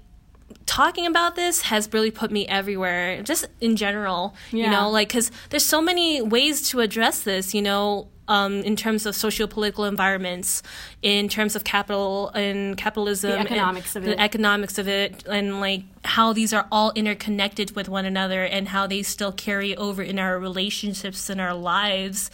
talking 0.67 1.07
about 1.07 1.37
this 1.37 1.63
has 1.63 1.89
really 1.93 2.11
put 2.11 2.33
me 2.33 2.47
everywhere 2.49 3.23
just 3.23 3.47
in 3.61 3.77
general 3.77 4.35
yeah. 4.51 4.65
you 4.65 4.71
know 4.71 4.89
like 4.91 5.09
because 5.09 5.31
there's 5.51 5.65
so 5.65 5.81
many 5.81 6.23
ways 6.23 6.69
to 6.69 6.81
address 6.81 7.23
this 7.23 7.55
you 7.55 7.63
know 7.63 8.09
um, 8.29 8.61
in 8.62 8.77
terms 8.77 9.07
of 9.07 9.14
socio-political 9.14 9.85
environments, 9.85 10.62
in 11.03 11.29
terms 11.29 11.55
of 11.57 11.64
capital 11.64 12.31
and 12.31 12.77
capitalism, 12.77 13.31
The 13.33 13.39
economics 13.41 13.97
and 13.97 14.05
of 14.05 14.11
it. 14.12 14.16
the 14.16 14.22
economics 14.22 14.79
of 14.79 14.89
it, 14.89 15.27
and 15.27 15.61
like 15.61 15.83
how 16.05 16.33
these 16.33 16.53
are 16.53 16.66
all 16.70 16.93
interconnected 16.95 17.75
with 17.77 17.89
one 17.89 18.05
another, 18.05 18.45
and 18.45 18.68
how 18.68 18.87
they 18.87 19.03
still 19.03 19.33
carry 19.33 19.77
over 19.77 20.03
in 20.03 20.18
our 20.18 20.39
relationships 20.39 21.29
and 21.31 21.41
our 21.41 21.55
lives. 21.55 22.31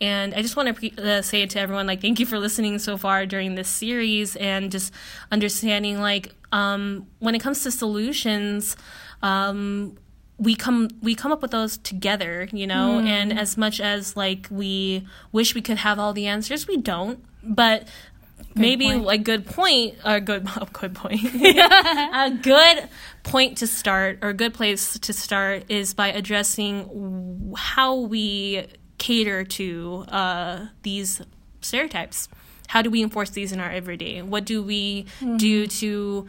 And 0.00 0.34
I 0.34 0.42
just 0.42 0.56
want 0.56 0.68
to 0.68 0.74
pre- 0.74 0.94
uh, 1.02 1.22
say 1.22 1.42
it 1.42 1.50
to 1.50 1.60
everyone, 1.60 1.86
like, 1.86 2.00
thank 2.00 2.18
you 2.20 2.26
for 2.26 2.38
listening 2.38 2.78
so 2.78 2.96
far 2.96 3.26
during 3.26 3.54
this 3.54 3.68
series, 3.68 4.36
and 4.36 4.70
just 4.72 4.92
understanding, 5.30 6.00
like, 6.00 6.32
um, 6.52 7.06
when 7.18 7.34
it 7.34 7.40
comes 7.40 7.62
to 7.64 7.70
solutions. 7.70 8.76
Um, 9.22 9.96
we 10.38 10.54
come 10.54 10.90
we 11.00 11.14
come 11.14 11.32
up 11.32 11.42
with 11.42 11.50
those 11.50 11.76
together 11.78 12.48
you 12.52 12.66
know? 12.66 12.98
And 12.98 13.38
as 13.38 13.56
much 13.56 13.80
as 13.80 14.16
like 14.16 14.48
we 14.50 15.06
wish 15.32 15.54
we 15.54 15.62
could 15.62 15.78
have 15.78 15.98
all 15.98 16.12
the 16.12 16.26
answers 16.26 16.66
we 16.66 16.76
don't. 16.76 17.24
But 17.42 17.88
maybe 18.54 18.86
point. 18.86 19.10
a 19.10 19.18
good 19.18 19.46
point 19.46 19.94
a 20.04 20.20
good 20.20 20.48
good 20.72 20.94
point. 20.94 21.20
A 21.34 22.30
good 22.42 22.88
point 23.22 23.58
to 23.58 23.66
start 23.66 24.18
or 24.22 24.30
a 24.30 24.34
good 24.34 24.54
place 24.54 24.98
to 24.98 25.12
start 25.12 25.64
is 25.68 25.94
by 25.94 26.08
addressing 26.08 27.52
how 27.56 27.96
we 27.96 28.66
cater 28.98 29.44
to 29.44 30.04
uh, 30.08 30.66
these 30.82 31.20
stereotypes. 31.60 32.28
How 32.68 32.82
do 32.82 32.90
we 32.90 33.02
enforce 33.02 33.30
these 33.30 33.52
in 33.52 33.60
our 33.60 33.70
everyday? 33.70 34.22
What 34.22 34.44
do 34.44 34.62
we 34.62 35.06
do 35.36 35.66
to 35.66 36.28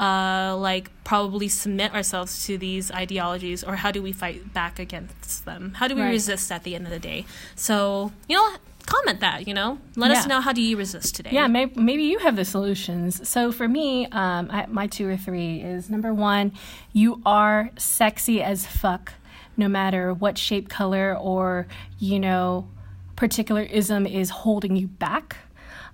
uh, 0.00 0.56
like 0.58 0.90
probably 1.04 1.48
submit 1.48 1.92
ourselves 1.94 2.46
to 2.46 2.58
these 2.58 2.90
ideologies 2.90 3.62
or 3.62 3.76
how 3.76 3.90
do 3.90 4.02
we 4.02 4.12
fight 4.12 4.52
back 4.54 4.78
against 4.78 5.44
them 5.44 5.74
how 5.74 5.86
do 5.88 5.94
we 5.94 6.00
Right. 6.02 6.10
resist 6.10 6.50
at 6.50 6.62
the 6.64 6.74
end 6.74 6.86
of 6.86 6.90
the 6.92 6.98
day 6.98 7.24
so 7.54 8.10
you 8.28 8.36
know 8.36 8.56
comment 8.86 9.20
that 9.20 9.46
you 9.46 9.54
know 9.54 9.78
let 9.94 10.10
us 10.10 10.26
know 10.26 10.40
how 10.40 10.52
do 10.52 10.60
you 10.60 10.76
resist 10.76 11.14
today 11.14 11.30
Yeah, 11.32 11.46
maybe, 11.46 11.80
maybe 11.80 12.02
you 12.02 12.18
have 12.18 12.34
the 12.34 12.44
solutions. 12.44 13.28
So 13.28 13.52
for 13.52 13.68
me, 13.68 14.06
um, 14.06 14.48
I, 14.50 14.66
my 14.66 14.88
two 14.88 15.08
or 15.08 15.16
three 15.16 15.60
is 15.60 15.88
number 15.88 16.12
one, 16.12 16.50
you 16.92 17.22
are 17.24 17.70
sexy 17.78 18.42
as 18.42 18.66
fuck, 18.66 19.12
no 19.56 19.68
matter 19.68 20.12
what 20.12 20.36
shape, 20.36 20.68
color, 20.68 21.16
or 21.16 21.68
you 22.00 22.18
know, 22.18 22.66
particular 23.14 23.62
ism 23.62 24.04
is 24.04 24.30
holding 24.30 24.74
you 24.74 24.88
back. 24.88 25.36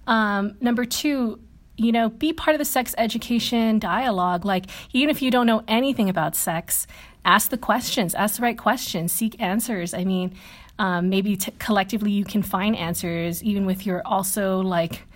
Um, 0.07 0.57
number 0.63 0.87
two, 0.87 1.41
you 1.79 1.93
know, 1.93 2.11
be 2.11 2.33
part 2.33 2.55
of 2.55 2.59
the 2.59 2.65
sex 2.65 2.95
education 2.99 3.79
dialogue. 3.79 4.45
Like, 4.45 4.67
even 4.93 5.09
if 5.09 5.23
you 5.23 5.31
don't 5.31 5.47
know 5.47 5.63
anything 5.69 6.11
about 6.11 6.37
sex, 6.37 6.87
ask 7.25 7.51
the 7.51 7.57
questions, 7.57 8.15
ask 8.15 8.37
the 8.37 8.43
right 8.43 8.59
questions, 8.59 9.13
seek 9.13 9.41
answers. 9.41 9.95
I 9.95 10.05
mean, 10.05 10.35
um, 10.79 11.09
maybe 11.09 11.37
t- 11.37 11.53
collectively 11.59 12.11
you 12.11 12.25
can 12.25 12.43
find 12.43 12.77
answers, 12.77 13.43
even 13.45 13.65
with 13.65 13.87
your 13.87 14.03
also 14.05 14.61
like 14.61 15.07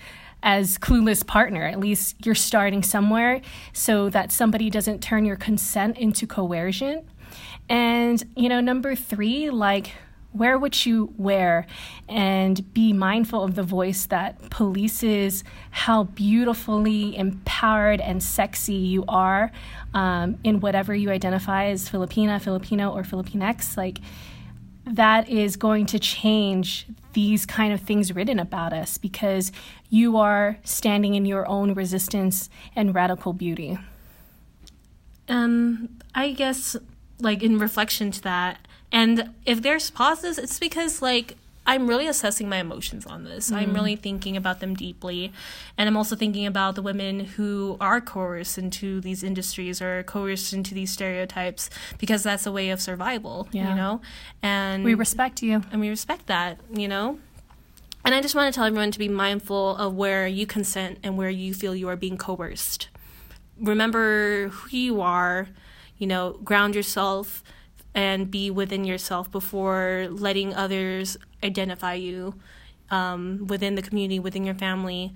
as 0.43 0.79
clueless 0.79 1.27
partner. 1.27 1.65
At 1.65 1.81
least 1.81 2.25
you're 2.25 2.35
starting 2.35 2.83
somewhere 2.83 3.41
so 3.73 4.09
that 4.11 4.33
somebody 4.33 4.71
doesn't 4.71 5.03
turn 5.03 5.25
your 5.25 5.37
consent 5.37 5.99
into 5.99 6.27
coercion. 6.27 7.05
And, 7.69 8.23
you 8.37 8.49
know, 8.49 8.61
number 8.61 8.95
three, 8.95 9.51
like, 9.51 9.93
wear 10.35 10.59
what 10.59 10.87
you 10.87 11.13
wear 11.17 11.67
and 12.09 12.73
be 12.73 12.93
mindful 12.93 13.43
of 13.43 13.55
the 13.55 13.63
voice 13.63 14.07
that 14.07 14.41
polices 14.51 15.43
how 15.71 16.05
beautifully 16.05 17.17
empowered 17.17 18.01
and 18.01 18.23
sexy 18.23 18.75
you 18.75 19.05
are 19.09 19.53
um, 19.95 20.39
in 20.43 20.61
whatever 20.61 20.95
you 20.95 21.11
identify 21.11 21.67
as 21.67 21.89
Filipina, 21.89 22.41
Filipino, 22.41 22.91
or 22.91 23.03
Filipinx. 23.03 23.77
Like, 23.77 23.99
that 24.85 25.29
is 25.29 25.57
going 25.57 25.87
to 25.87 25.99
change 25.99 26.87
these 27.13 27.47
kind 27.47 27.73
of 27.73 27.81
things 27.81 28.15
written 28.15 28.39
about 28.39 28.73
us 28.73 28.99
because 28.99 29.53
you 29.91 30.17
are 30.17 30.59
standing 30.65 31.15
in 31.15 31.25
your 31.27 31.47
own 31.47 31.75
resistance 31.75 32.49
and 32.75 32.95
radical 32.95 33.33
beauty. 33.33 33.79
um 35.29 35.89
i 36.15 36.33
guess 36.33 36.77
like 37.21 37.43
in 37.43 37.59
reflection 37.59 38.11
to 38.11 38.21
that 38.23 38.67
and 38.93 39.31
if 39.47 39.63
there's 39.63 39.91
pauses 39.91 40.39
it's 40.39 40.59
because 40.59 41.01
like 41.03 41.37
i'm 41.67 41.87
really 41.87 42.07
assessing 42.07 42.49
my 42.49 42.59
emotions 42.59 43.07
on 43.07 43.25
this 43.25 43.51
i'm 43.53 43.71
mm. 43.71 43.75
really 43.75 43.97
thinking 43.97 44.37
about 44.37 44.61
them 44.61 44.75
deeply 44.75 45.33
and 45.79 45.89
i'm 45.89 45.97
also 45.97 46.15
thinking 46.17 46.45
about 46.47 46.75
the 46.75 46.83
women 46.83 47.21
who 47.21 47.77
are 47.81 48.01
coerced 48.01 48.59
into 48.59 49.01
these 49.01 49.23
industries 49.23 49.81
or 49.81 50.03
coerced 50.03 50.53
into 50.53 50.75
these 50.75 50.91
stereotypes 50.91 51.71
because 51.99 52.23
that's 52.23 52.47
a 52.47 52.53
way 52.53 52.71
of 52.71 52.81
survival 52.81 53.49
Yeah. 53.53 53.71
you 53.71 53.75
know 53.77 54.01
and 54.43 54.85
We 54.85 54.95
respect 54.95 55.43
you. 55.43 55.63
and 55.71 55.81
we 55.81 55.89
respect 55.89 56.27
that, 56.27 56.59
you 56.73 56.89
know? 56.89 57.19
And 58.05 58.15
I 58.15 58.21
just 58.21 58.35
want 58.35 58.53
to 58.53 58.57
tell 58.57 58.67
everyone 58.67 58.91
to 58.91 58.99
be 58.99 59.09
mindful 59.09 59.77
of 59.77 59.95
where 59.95 60.27
you 60.27 60.45
consent 60.47 60.99
and 61.05 61.17
where 61.17 61.31
you 61.31 61.55
feel 61.55 61.75
you 61.77 61.89
are 61.89 61.97
being 61.97 62.17
coerced. 62.17 62.89
Remember 63.61 64.49
who 64.49 64.77
you 64.77 65.01
are, 65.01 65.49
you 65.99 66.09
know, 66.09 66.33
ground 66.43 66.75
yourself 66.75 67.45
and 67.95 68.31
be 68.31 68.51
within 68.51 68.85
yourself 68.85 69.31
before 69.31 70.09
letting 70.11 70.55
others 70.55 71.17
identify 71.45 71.95
you 71.95 72.35
um, 72.91 73.47
within 73.49 73.75
the 73.75 73.83
community, 73.83 74.19
within 74.19 74.45
your 74.45 74.55
family. 74.55 75.13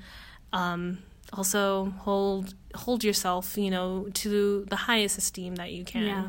Um, 0.52 0.98
also 1.32 1.92
hold 2.00 2.54
hold 2.74 3.02
yourself, 3.02 3.56
you 3.58 3.70
know, 3.70 4.08
to 4.14 4.64
the 4.68 4.76
highest 4.76 5.18
esteem 5.18 5.54
that 5.56 5.72
you 5.72 5.84
can. 5.84 6.02
Yeah. 6.04 6.28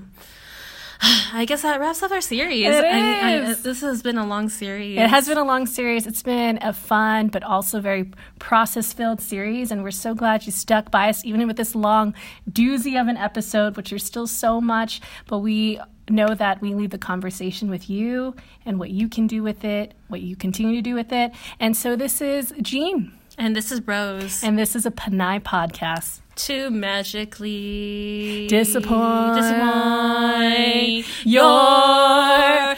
I 1.34 1.46
guess 1.46 1.62
that 1.62 1.80
wraps 1.80 2.02
up 2.02 2.10
our 2.12 2.22
series. 2.22 2.66
It 2.66 2.84
I- 2.84 3.50
I- 3.52 3.54
this 3.54 3.82
has 3.82 4.02
been 4.02 4.18
a 4.18 4.26
long 4.26 4.50
series. 4.50 4.98
It 4.98 5.08
has 5.10 5.28
been 5.28 5.38
a 5.38 5.44
long 5.44 5.68
series. 5.68 6.08
It's 6.08 6.24
been 6.24 6.58
a 6.62 6.74
fun 6.74 7.28
but 7.28 7.44
also 7.44 7.80
very 7.80 8.12
process 8.40 8.94
filled 8.94 9.22
series. 9.22 9.70
And 9.72 9.84
we're 9.84 9.92
so 9.92 10.16
glad 10.16 10.46
you 10.48 10.52
stuck 10.52 10.90
by 10.90 11.10
us, 11.10 11.24
even 11.24 11.46
with 11.46 11.58
this 11.58 11.76
long 11.76 12.16
doozy 12.50 13.00
of 13.00 13.08
an 13.08 13.18
episode, 13.18 13.78
which 13.78 13.94
are 13.94 14.00
still 14.00 14.26
so 14.26 14.60
much. 14.60 15.00
But 15.28 15.40
we 15.40 15.80
know 16.10 16.34
that 16.36 16.62
we 16.62 16.74
leave 16.74 16.90
the 16.92 16.98
conversation 16.98 17.70
with 17.70 17.90
you 17.90 18.36
and 18.66 18.80
what 18.80 18.90
you 18.90 19.08
can 19.10 19.28
do 19.28 19.44
with 19.44 19.64
it, 19.64 19.94
what 20.08 20.22
you 20.22 20.36
continue 20.36 20.76
to 20.76 20.82
do 20.82 20.96
with 20.96 21.12
it. 21.12 21.32
And 21.60 21.76
so 21.76 21.96
this 21.96 22.22
is 22.22 22.54
Jean, 22.62 23.12
And 23.38 23.56
this 23.56 23.72
is 23.72 23.82
Rose. 23.88 24.44
and 24.44 24.58
this 24.58 24.76
is 24.76 24.86
a 24.86 24.92
Pinay 24.92 25.42
podcast. 25.42 26.20
to 26.48 26.70
magically 26.70 28.46
Disappoint 28.48 29.36
disappoint 29.36 31.06
your 31.26 32.76